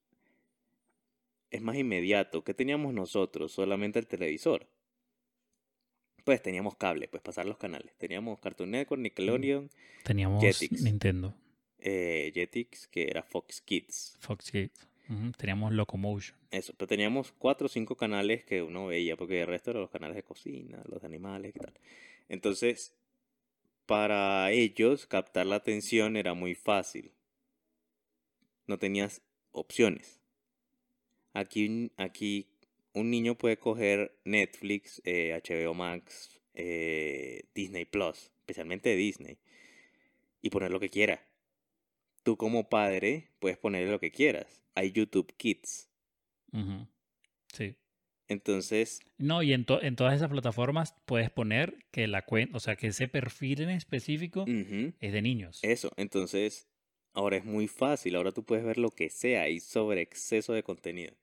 es 1.51 1.61
más 1.63 1.77
inmediato. 1.77 2.43
¿Qué 2.43 2.55
teníamos 2.55 2.95
nosotros? 2.95 3.53
Solamente 3.53 3.99
el 3.99 4.07
televisor. 4.07 4.67
Pues 6.25 6.43
teníamos 6.43 6.77
cable, 6.77 7.07
pues 7.09 7.23
pasar 7.23 7.47
los 7.47 7.59
canales. 7.59 7.95
Teníamos 7.99 8.41
Cartoon 8.41 8.71
Network, 8.71 9.01
Nickelodeon, 9.01 9.71
Teníamos 10.03 10.43
Jetix. 10.43 10.83
Nintendo, 10.83 11.35
eh, 11.79 12.33
Jetix, 12.35 12.89
que 12.89 13.09
era 13.09 13.23
Fox 13.23 13.61
Kids. 13.61 14.17
Fox 14.21 14.51
Kids. 14.51 14.89
Teníamos 15.37 15.73
Locomotion. 15.73 16.39
Eso, 16.51 16.73
pero 16.79 16.89
teníamos 16.89 17.33
cuatro 17.33 17.67
o 17.67 17.69
cinco 17.69 17.95
canales 17.95 18.45
que 18.45 18.63
uno 18.63 18.87
veía, 18.87 19.17
porque 19.17 19.43
el 19.43 19.47
resto 19.47 19.71
eran 19.71 19.83
los 19.83 19.91
canales 19.91 20.17
de 20.17 20.23
cocina, 20.23 20.83
los 20.89 21.03
de 21.03 21.07
animales 21.07 21.55
y 21.55 21.59
tal. 21.59 21.75
Entonces, 22.31 22.95
para 23.85 24.51
ellos 24.51 25.07
captar 25.07 25.45
la 25.45 25.57
atención 25.57 26.17
era 26.17 26.33
muy 26.33 26.55
fácil. 26.55 27.13
No 28.67 28.79
tenías 28.79 29.21
opciones. 29.53 30.21
Aquí, 31.35 31.93
aquí 31.99 32.49
un 32.95 33.11
niño 33.11 33.37
puede 33.37 33.59
coger 33.59 34.19
Netflix, 34.25 35.03
eh, 35.05 35.33
HBO 35.35 35.75
Max, 35.75 36.41
eh, 36.55 37.43
Disney 37.55 37.85
Plus, 37.85 38.31
especialmente 38.41 38.95
Disney, 38.97 39.39
y 40.41 40.51
poner 40.51 40.71
lo 40.71 40.81
que 40.81 40.89
quiera. 40.89 41.27
Tú 42.23 42.37
como 42.37 42.69
padre 42.71 43.29
puedes 43.41 43.59
poner 43.59 43.89
lo 43.89 44.01
que 44.01 44.11
quieras. 44.11 44.63
Hay 44.75 44.93
YouTube 44.93 45.33
Kids. 45.37 45.91
Sí. 47.53 47.77
Entonces, 48.29 49.01
No, 49.19 49.43
y 49.43 49.53
en, 49.53 49.65
to- 49.67 49.83
en 49.83 49.97
todas 49.97 50.15
esas 50.15 50.31
plataformas 50.31 50.95
puedes 51.05 51.31
poner 51.31 51.77
que 51.91 52.07
la 52.07 52.23
cuenta, 52.23 52.57
o 52.57 52.61
sea, 52.61 52.77
que 52.77 52.87
ese 52.87 53.07
perfil 53.09 53.61
en 53.63 53.71
específico 53.71 54.47
es 55.01 55.13
de 55.13 55.23
niños. 55.23 55.61
eso. 55.63 55.93
Entonces, 55.97 56.69
Ahora 57.17 57.37
es 57.37 57.45
muy 57.45 57.69
fácil, 57.69 58.17
ahora 58.17 58.33
tú 58.33 58.43
puedes 58.45 58.65
ver 58.65 58.77
lo 58.77 58.91
que 58.91 59.09
sea 59.09 59.49
y 59.49 59.61
sobre 59.61 60.01
exceso 60.01 60.53
de 60.53 60.65
contenido. 60.65 61.15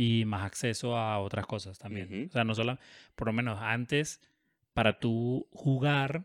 Y 0.00 0.26
más 0.26 0.44
acceso 0.44 0.96
a 0.96 1.18
otras 1.18 1.44
cosas 1.44 1.76
también. 1.76 2.28
O 2.28 2.32
sea, 2.32 2.44
no 2.44 2.54
solo, 2.54 2.78
por 3.16 3.26
lo 3.26 3.32
menos 3.32 3.58
antes, 3.60 4.20
para 4.72 5.00
tú 5.00 5.48
jugar, 5.50 6.24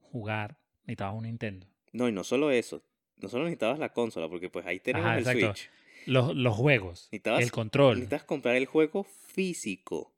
jugar, 0.00 0.58
necesitabas 0.80 1.14
un 1.14 1.22
Nintendo. 1.22 1.68
No, 1.92 2.08
y 2.08 2.12
no 2.12 2.24
solo 2.24 2.50
eso, 2.50 2.82
no 3.18 3.28
solo 3.28 3.44
necesitabas 3.44 3.78
la 3.78 3.90
consola, 3.90 4.28
porque 4.28 4.50
pues 4.50 4.66
ahí 4.66 4.80
tenemos 4.80 5.06
Ajá, 5.06 5.14
el 5.14 5.20
exacto. 5.20 5.54
Switch. 5.54 5.70
Los, 6.06 6.34
los 6.34 6.56
juegos, 6.56 7.08
el 7.12 7.52
control. 7.52 7.98
Necesitas 7.98 8.24
comprar 8.24 8.56
el 8.56 8.66
juego 8.66 9.04
físico. 9.04 10.12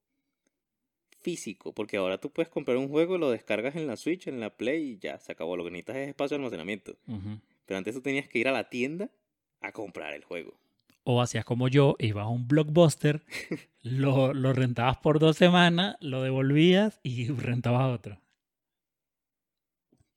Físico, 1.20 1.74
porque 1.74 1.99
ahora 1.99 2.16
tú 2.16 2.30
puedes 2.30 2.49
comprar 2.49 2.78
un 2.78 2.88
juego, 2.88 3.18
lo 3.18 3.30
descargas 3.30 3.76
en 3.76 3.86
la 3.86 3.99
Switch, 3.99 4.26
en 4.26 4.40
la 4.40 4.57
Play 4.57 4.92
y 4.92 4.99
ya, 4.99 5.18
se 5.18 5.32
acabó. 5.32 5.55
Lo 5.59 5.64
que 5.64 5.70
necesitas 5.70 5.97
es 5.97 6.09
espacio 6.09 6.38
de 6.38 6.44
almacenamiento. 6.44 6.97
Pero 7.66 7.76
antes 7.76 7.94
tú 7.94 8.01
tenías 8.01 8.26
que 8.26 8.38
ir 8.38 8.49
a 8.49 8.53
la 8.53 8.70
tienda 8.70 9.11
a 9.61 9.72
comprar 9.72 10.14
el 10.14 10.24
juego. 10.24 10.57
O 11.09 11.22
hacías 11.22 11.44
como 11.44 11.68
yo, 11.68 11.94
ibas 12.00 12.24
a 12.24 12.28
un 12.28 12.48
blockbuster, 12.48 13.22
lo, 13.82 14.34
lo 14.34 14.52
rentabas 14.52 14.96
por 14.98 15.20
dos 15.20 15.36
semanas, 15.36 15.96
lo 16.00 16.20
devolvías 16.22 16.98
y 17.04 17.28
rentabas 17.32 17.94
otro. 17.94 18.20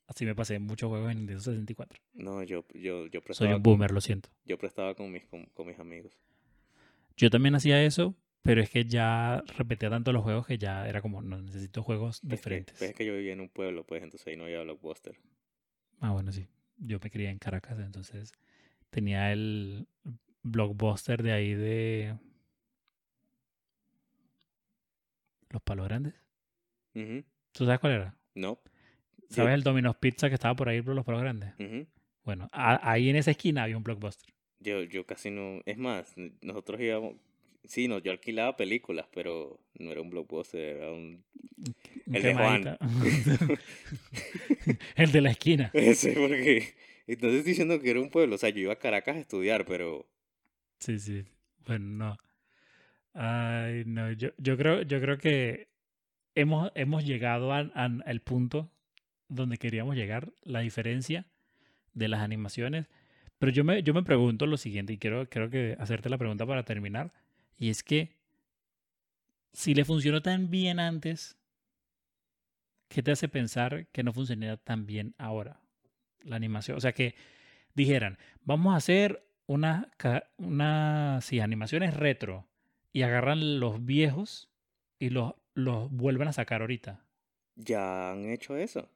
Así 0.07 0.25
me 0.25 0.33
pasé 0.33 0.57
muchos 0.57 0.89
juegos 0.89 1.11
en 1.11 1.19
Nintendo 1.19 1.41
64. 1.41 1.99
No, 2.13 2.41
yo, 2.41 2.65
yo, 2.73 3.05
yo 3.05 3.11
Soy 3.11 3.21
prestaba, 3.21 3.55
un 3.57 3.61
boomer, 3.63 3.91
lo 3.91 4.01
siento. 4.01 4.29
yo 4.45 4.57
prestaba 4.57 4.95
con 4.95 5.11
mis, 5.11 5.23
con, 5.27 5.45
con 5.53 5.67
mis 5.67 5.77
amigos. 5.77 6.11
Yo 7.15 7.29
también 7.29 7.53
hacía 7.53 7.83
eso, 7.83 8.15
pero 8.41 8.59
es 8.63 8.71
que 8.71 8.85
ya 8.85 9.43
repetía 9.57 9.91
tanto 9.91 10.11
los 10.11 10.23
juegos 10.23 10.47
que 10.47 10.57
ya 10.57 10.87
era 10.89 11.01
como, 11.03 11.21
no, 11.21 11.39
necesito 11.39 11.83
juegos 11.83 12.15
Es 12.15 12.21
que- 12.21 12.27
diferentes. 12.35 12.75
pues 12.79 12.89
es 12.89 12.95
que 12.95 13.05
yo 13.05 13.13
vivía 13.13 13.33
en 13.33 13.41
un 13.41 13.49
pueblo, 13.49 13.83
pues 13.85 14.01
entonces 14.01 14.25
ahí 14.25 14.35
no 14.35 14.45
había 14.45 14.63
blockbuster. 14.63 15.15
Ah, 15.99 16.11
bueno, 16.11 16.31
sí. 16.31 16.47
Yo 16.77 16.97
me 17.03 17.11
crié 17.11 17.29
en 17.29 17.37
Caracas, 17.37 17.77
entonces 17.77 18.31
tenía 18.89 19.31
el 19.31 19.85
blockbuster 20.43 21.21
de 21.23 21.31
ahí 21.31 21.53
de 21.53 22.15
los 25.49 25.61
palos 25.61 25.87
grandes. 25.87 26.13
¿Tú 26.93 27.65
sabes 27.65 27.79
cuál 27.79 27.93
era? 27.93 28.17
No. 28.35 28.59
¿Sabes 29.29 29.53
el 29.53 29.63
Domino's 29.63 29.95
Pizza 29.97 30.27
que 30.29 30.35
estaba 30.35 30.55
por 30.55 30.69
ahí 30.69 30.81
por 30.81 30.95
los 30.95 31.05
palos 31.05 31.21
grandes? 31.21 31.53
Bueno, 32.23 32.47
a- 32.51 32.91
ahí 32.91 33.09
en 33.09 33.15
esa 33.15 33.31
esquina 33.31 33.63
había 33.63 33.77
un 33.77 33.83
blockbuster. 33.83 34.33
Yo, 34.59 34.83
yo 34.83 35.05
casi 35.05 35.29
no. 35.31 35.61
Es 35.65 35.77
más, 35.77 36.13
nosotros 36.41 36.79
íbamos. 36.81 37.15
Sí, 37.63 37.87
no, 37.87 37.99
yo 37.99 38.11
alquilaba 38.11 38.57
películas, 38.57 39.07
pero 39.13 39.59
no 39.77 39.91
era 39.91 40.01
un 40.01 40.09
blockbuster, 40.09 40.77
era 40.77 40.91
un. 40.91 41.23
El 42.11 42.23
de 42.23 42.33
Juan. 42.33 42.77
el 44.95 45.11
de 45.11 45.21
la 45.21 45.31
esquina. 45.31 45.69
Ese, 45.73 46.13
porque. 46.13 46.73
Entonces 47.07 47.45
diciendo 47.45 47.79
que 47.79 47.89
era 47.91 48.01
un 48.01 48.09
pueblo. 48.09 48.35
O 48.35 48.37
sea, 48.37 48.49
yo 48.49 48.59
iba 48.61 48.73
a 48.73 48.79
Caracas 48.79 49.15
a 49.15 49.19
estudiar, 49.19 49.65
pero. 49.65 50.07
Sí, 50.79 50.99
sí. 50.99 51.25
Bueno, 51.65 51.85
no. 51.85 52.17
Ay, 53.13 53.83
no. 53.85 54.11
Yo, 54.11 54.29
yo 54.37 54.57
creo, 54.57 54.81
yo 54.83 54.99
creo 55.01 55.17
que 55.17 55.69
hemos, 56.35 56.71
hemos 56.75 57.05
llegado 57.05 57.53
al, 57.53 58.21
punto 58.21 58.71
donde 59.27 59.57
queríamos 59.57 59.95
llegar, 59.95 60.31
la 60.43 60.61
diferencia 60.61 61.25
de 61.93 62.07
las 62.07 62.21
animaciones. 62.21 62.87
Pero 63.37 63.51
yo 63.51 63.63
me, 63.63 63.83
yo 63.83 63.93
me 63.93 64.03
pregunto 64.03 64.45
lo 64.45 64.57
siguiente, 64.57 64.93
y 64.93 64.97
quiero, 64.97 65.29
que 65.29 65.75
hacerte 65.79 66.09
la 66.09 66.17
pregunta 66.17 66.45
para 66.45 66.63
terminar. 66.63 67.13
Y 67.57 67.69
es 67.69 67.83
que 67.83 68.15
si 69.53 69.73
le 69.73 69.85
funcionó 69.85 70.21
tan 70.21 70.49
bien 70.49 70.79
antes, 70.79 71.37
¿qué 72.87 73.03
te 73.03 73.11
hace 73.11 73.27
pensar 73.27 73.87
que 73.87 74.03
no 74.03 74.13
funcionará 74.13 74.57
tan 74.57 74.85
bien 74.85 75.13
ahora? 75.17 75.59
La 76.23 76.35
animación. 76.35 76.77
O 76.77 76.81
sea, 76.81 76.93
que 76.93 77.15
dijeran, 77.75 78.17
vamos 78.43 78.73
a 78.73 78.77
hacer 78.77 79.28
una, 79.49 79.89
ca- 79.97 80.29
una 80.37 81.19
sí, 81.23 81.39
animaciones 81.39 81.95
retro 81.95 82.47
y 82.93 83.01
agarran 83.01 83.59
los 83.59 83.83
viejos 83.83 84.47
y 84.99 85.09
los, 85.09 85.33
los 85.55 85.89
vuelven 85.89 86.27
a 86.27 86.33
sacar 86.33 86.61
ahorita. 86.61 87.03
Ya 87.55 88.11
han 88.11 88.29
hecho 88.29 88.55
eso. 88.55 88.87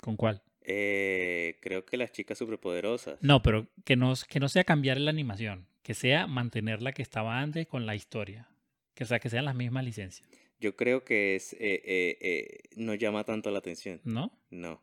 ¿Con 0.00 0.16
cuál? 0.16 0.42
Eh, 0.62 1.58
creo 1.60 1.84
que 1.84 1.96
las 1.96 2.12
chicas 2.12 2.38
superpoderosas. 2.38 3.20
No, 3.20 3.42
pero 3.42 3.66
que 3.84 3.96
no, 3.96 4.14
que 4.28 4.38
no 4.38 4.48
sea 4.48 4.62
cambiar 4.62 4.98
la 5.00 5.10
animación, 5.10 5.66
que 5.82 5.94
sea 5.94 6.28
mantener 6.28 6.82
la 6.82 6.92
que 6.92 7.02
estaba 7.02 7.40
antes 7.40 7.66
con 7.66 7.84
la 7.84 7.96
historia. 7.96 8.48
Que, 8.94 9.02
o 9.02 9.06
sea, 9.08 9.18
que 9.18 9.28
sean 9.28 9.44
las 9.44 9.56
mismas 9.56 9.84
licencias, 9.84 10.28
Yo 10.60 10.76
creo 10.76 11.02
que 11.04 11.34
es. 11.34 11.52
eh, 11.54 11.58
eh, 11.84 12.18
eh, 12.20 12.58
no 12.76 12.94
llama 12.94 13.24
tanto 13.24 13.50
la 13.50 13.58
atención. 13.58 14.00
¿no? 14.04 14.30
No. 14.50 14.80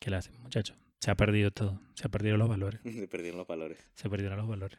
¿Qué 0.00 0.10
le 0.10 0.16
hacen, 0.16 0.40
muchachos? 0.40 0.76
Se 1.00 1.10
ha 1.10 1.14
perdido 1.14 1.50
todo, 1.50 1.80
se 1.94 2.06
ha 2.06 2.10
perdido 2.10 2.36
los 2.36 2.48
valores. 2.48 2.80
Se 2.84 3.08
perdieron 3.08 3.38
los 3.38 3.46
valores. 3.46 3.90
Se 3.94 4.08
perdieron 4.08 4.38
los 4.38 4.48
valores. 4.48 4.78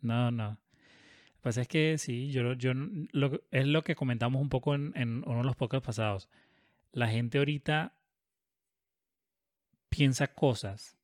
No, 0.00 0.30
no. 0.30 0.50
Lo 0.50 0.56
que 0.56 1.40
pasa 1.40 1.60
es 1.62 1.68
que 1.68 1.98
sí, 1.98 2.30
yo, 2.30 2.54
yo 2.54 2.72
lo, 2.74 3.42
es 3.50 3.66
lo 3.66 3.82
que 3.82 3.94
comentamos 3.94 4.40
un 4.40 4.48
poco 4.48 4.74
en, 4.74 4.92
en 4.96 5.22
uno 5.26 5.38
de 5.38 5.44
los 5.44 5.56
podcasts 5.56 5.86
pasados. 5.86 6.28
La 6.92 7.08
gente 7.08 7.38
ahorita 7.38 7.94
piensa 9.88 10.28
cosas 10.28 10.98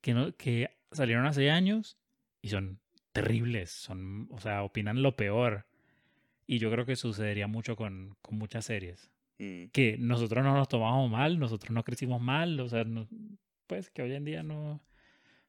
que, 0.00 0.14
no, 0.14 0.36
que 0.36 0.70
salieron 0.92 1.26
hace 1.26 1.50
años 1.50 1.98
y 2.40 2.48
son 2.48 2.80
terribles, 3.12 3.70
son, 3.70 4.28
o 4.30 4.40
sea, 4.40 4.62
opinan 4.62 5.02
lo 5.02 5.16
peor. 5.16 5.66
Y 6.46 6.58
yo 6.58 6.70
creo 6.70 6.86
que 6.86 6.96
sucedería 6.96 7.46
mucho 7.46 7.76
con, 7.76 8.16
con 8.22 8.38
muchas 8.38 8.66
series. 8.66 9.10
Mm. 9.38 9.66
Que 9.72 9.96
nosotros 9.98 10.42
no 10.44 10.54
nos 10.54 10.68
tomamos 10.68 11.10
mal, 11.10 11.38
nosotros 11.38 11.70
no 11.70 11.84
crecimos 11.84 12.20
mal, 12.20 12.58
o 12.60 12.68
sea, 12.68 12.84
no- 12.84 13.06
pues 13.66 13.90
que 13.90 14.02
hoy 14.02 14.12
en 14.14 14.24
día 14.24 14.42
no... 14.42 14.80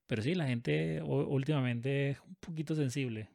Pero 0.08 0.22
sí, 0.22 0.36
la 0.36 0.48
gente 0.48 1.02
últimamente 1.04 2.12
es 2.12 2.20
un 2.22 2.36
poquito 2.36 2.76
sensible. 2.76 3.28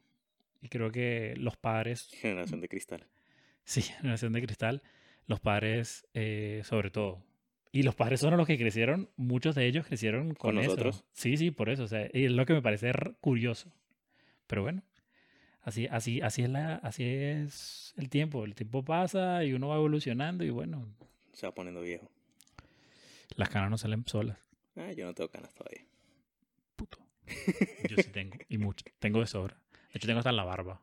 Y 0.61 0.69
creo 0.69 0.91
que 0.91 1.35
los 1.37 1.55
padres, 1.57 2.09
Generación 2.13 2.61
de 2.61 2.67
cristal. 2.69 3.05
sí, 3.63 3.81
generación 3.81 4.33
de 4.33 4.41
cristal, 4.41 4.81
los 5.27 5.39
padres 5.39 6.07
eh, 6.13 6.61
sobre 6.63 6.89
todo. 6.89 7.21
Y 7.71 7.83
los 7.83 7.95
padres 7.95 8.19
son 8.19 8.37
los 8.37 8.45
que 8.45 8.57
crecieron, 8.57 9.09
muchos 9.17 9.55
de 9.55 9.65
ellos 9.65 9.85
crecieron 9.87 10.35
con, 10.35 10.51
¿Con 10.55 10.59
eso. 10.59 10.69
nosotros? 10.71 11.05
Sí, 11.13 11.37
sí, 11.37 11.49
por 11.51 11.69
eso. 11.69 11.83
O 11.83 11.87
sea, 11.87 12.07
y 12.13 12.25
es 12.25 12.31
lo 12.31 12.45
que 12.45 12.53
me 12.53 12.61
parece 12.61 12.91
curioso. 13.19 13.71
Pero 14.47 14.61
bueno, 14.61 14.83
así, 15.63 15.87
así, 15.87 16.21
así 16.21 16.43
es 16.43 16.49
la, 16.49 16.75
así 16.75 17.03
es 17.03 17.93
el 17.97 18.09
tiempo. 18.09 18.45
El 18.45 18.55
tiempo 18.55 18.83
pasa 18.83 19.43
y 19.43 19.53
uno 19.53 19.69
va 19.69 19.75
evolucionando 19.75 20.43
y 20.43 20.49
bueno, 20.49 20.87
Se 21.33 21.45
va 21.47 21.53
poniendo 21.53 21.81
viejo. 21.81 22.09
las 23.35 23.49
canas 23.49 23.69
no 23.69 23.77
salen 23.77 24.05
solas. 24.07 24.37
Ah, 24.75 24.91
yo 24.91 25.05
no 25.05 25.13
tengo 25.13 25.29
canas 25.29 25.53
todavía. 25.53 25.85
Puto. 26.75 26.97
Yo 27.89 27.97
sí 27.97 28.09
tengo. 28.11 28.37
Y 28.49 28.57
mucho. 28.57 28.85
Tengo 28.99 29.19
de 29.19 29.27
sobra. 29.27 29.55
De 29.71 29.97
hecho, 29.97 30.07
tengo 30.07 30.19
hasta 30.19 30.31
en 30.31 30.35
la 30.37 30.43
barba. 30.43 30.81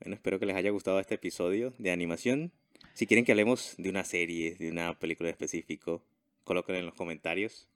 Bueno, 0.00 0.14
espero 0.14 0.38
que 0.38 0.46
les 0.46 0.54
haya 0.56 0.70
gustado 0.70 1.00
este 1.00 1.16
episodio 1.16 1.74
de 1.78 1.90
animación. 1.90 2.52
Si 2.94 3.06
quieren 3.06 3.24
que 3.24 3.32
hablemos 3.32 3.74
de 3.78 3.90
una 3.90 4.04
serie, 4.04 4.54
de 4.54 4.70
una 4.70 4.96
película 4.98 5.28
en 5.28 5.32
específico, 5.32 6.04
colóquenlo 6.44 6.78
en 6.78 6.86
los 6.86 6.94
comentarios. 6.94 7.68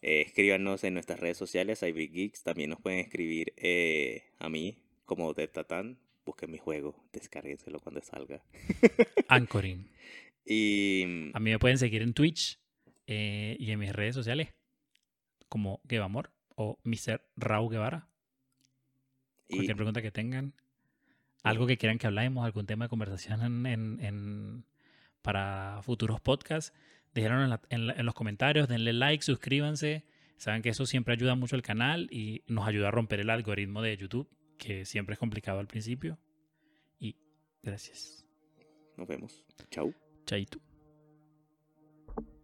Eh, 0.00 0.22
escríbanos 0.22 0.82
en 0.84 0.94
nuestras 0.94 1.20
redes 1.20 1.36
sociales, 1.36 1.82
Ivory 1.82 2.08
Geeks. 2.08 2.42
También 2.42 2.70
nos 2.70 2.80
pueden 2.80 3.00
escribir 3.00 3.52
eh, 3.58 4.24
a 4.38 4.48
mí 4.48 4.78
como 5.10 5.34
de 5.34 5.48
Tatán. 5.48 5.98
Busquen 6.24 6.50
mi 6.52 6.58
juego, 6.58 6.94
descárguenselo 7.12 7.80
cuando 7.80 8.00
salga. 8.02 8.40
Anchoring. 9.28 9.90
Y 10.44 11.30
A 11.34 11.40
mí 11.40 11.50
me 11.50 11.58
pueden 11.58 11.78
seguir 11.78 12.02
en 12.02 12.14
Twitch 12.14 12.60
eh, 13.08 13.56
y 13.58 13.72
en 13.72 13.78
mis 13.80 13.92
redes 13.92 14.14
sociales 14.14 14.48
como 15.48 15.80
Guevamor 15.84 16.30
o 16.54 16.78
Mr. 16.84 17.20
Raúl 17.36 17.72
Guevara. 17.72 18.08
y 19.48 19.56
Cualquier 19.56 19.76
pregunta 19.76 20.00
que 20.02 20.12
tengan, 20.12 20.54
algo 21.42 21.66
que 21.66 21.76
quieran 21.76 21.98
que 21.98 22.06
hablemos, 22.06 22.44
algún 22.44 22.66
tema 22.66 22.84
de 22.84 22.88
conversación 22.90 23.42
en, 23.42 23.66
en- 23.66 24.00
en- 24.04 24.64
para 25.22 25.80
futuros 25.82 26.20
podcasts, 26.20 26.72
déjenlo 27.14 27.42
en, 27.42 27.50
la- 27.50 27.60
en 27.70 27.86
la- 27.88 27.92
en 27.94 28.06
los 28.06 28.14
comentarios, 28.14 28.68
denle 28.68 28.92
like, 28.92 29.24
suscríbanse. 29.24 30.04
Saben 30.36 30.62
que 30.62 30.68
eso 30.70 30.86
siempre 30.86 31.14
ayuda 31.14 31.34
mucho 31.34 31.56
al 31.56 31.62
canal 31.62 32.08
y 32.12 32.42
nos 32.46 32.66
ayuda 32.68 32.88
a 32.88 32.90
romper 32.92 33.20
el 33.20 33.30
algoritmo 33.30 33.82
de 33.82 33.96
YouTube, 33.96 34.28
que 34.60 34.84
siempre 34.84 35.14
es 35.14 35.18
complicado 35.18 35.58
al 35.58 35.66
principio. 35.66 36.18
Y 36.98 37.16
gracias. 37.62 38.26
nos 38.96 39.08
vemos. 39.08 39.42
Chau. 39.70 39.94
Chaito. 40.26 40.60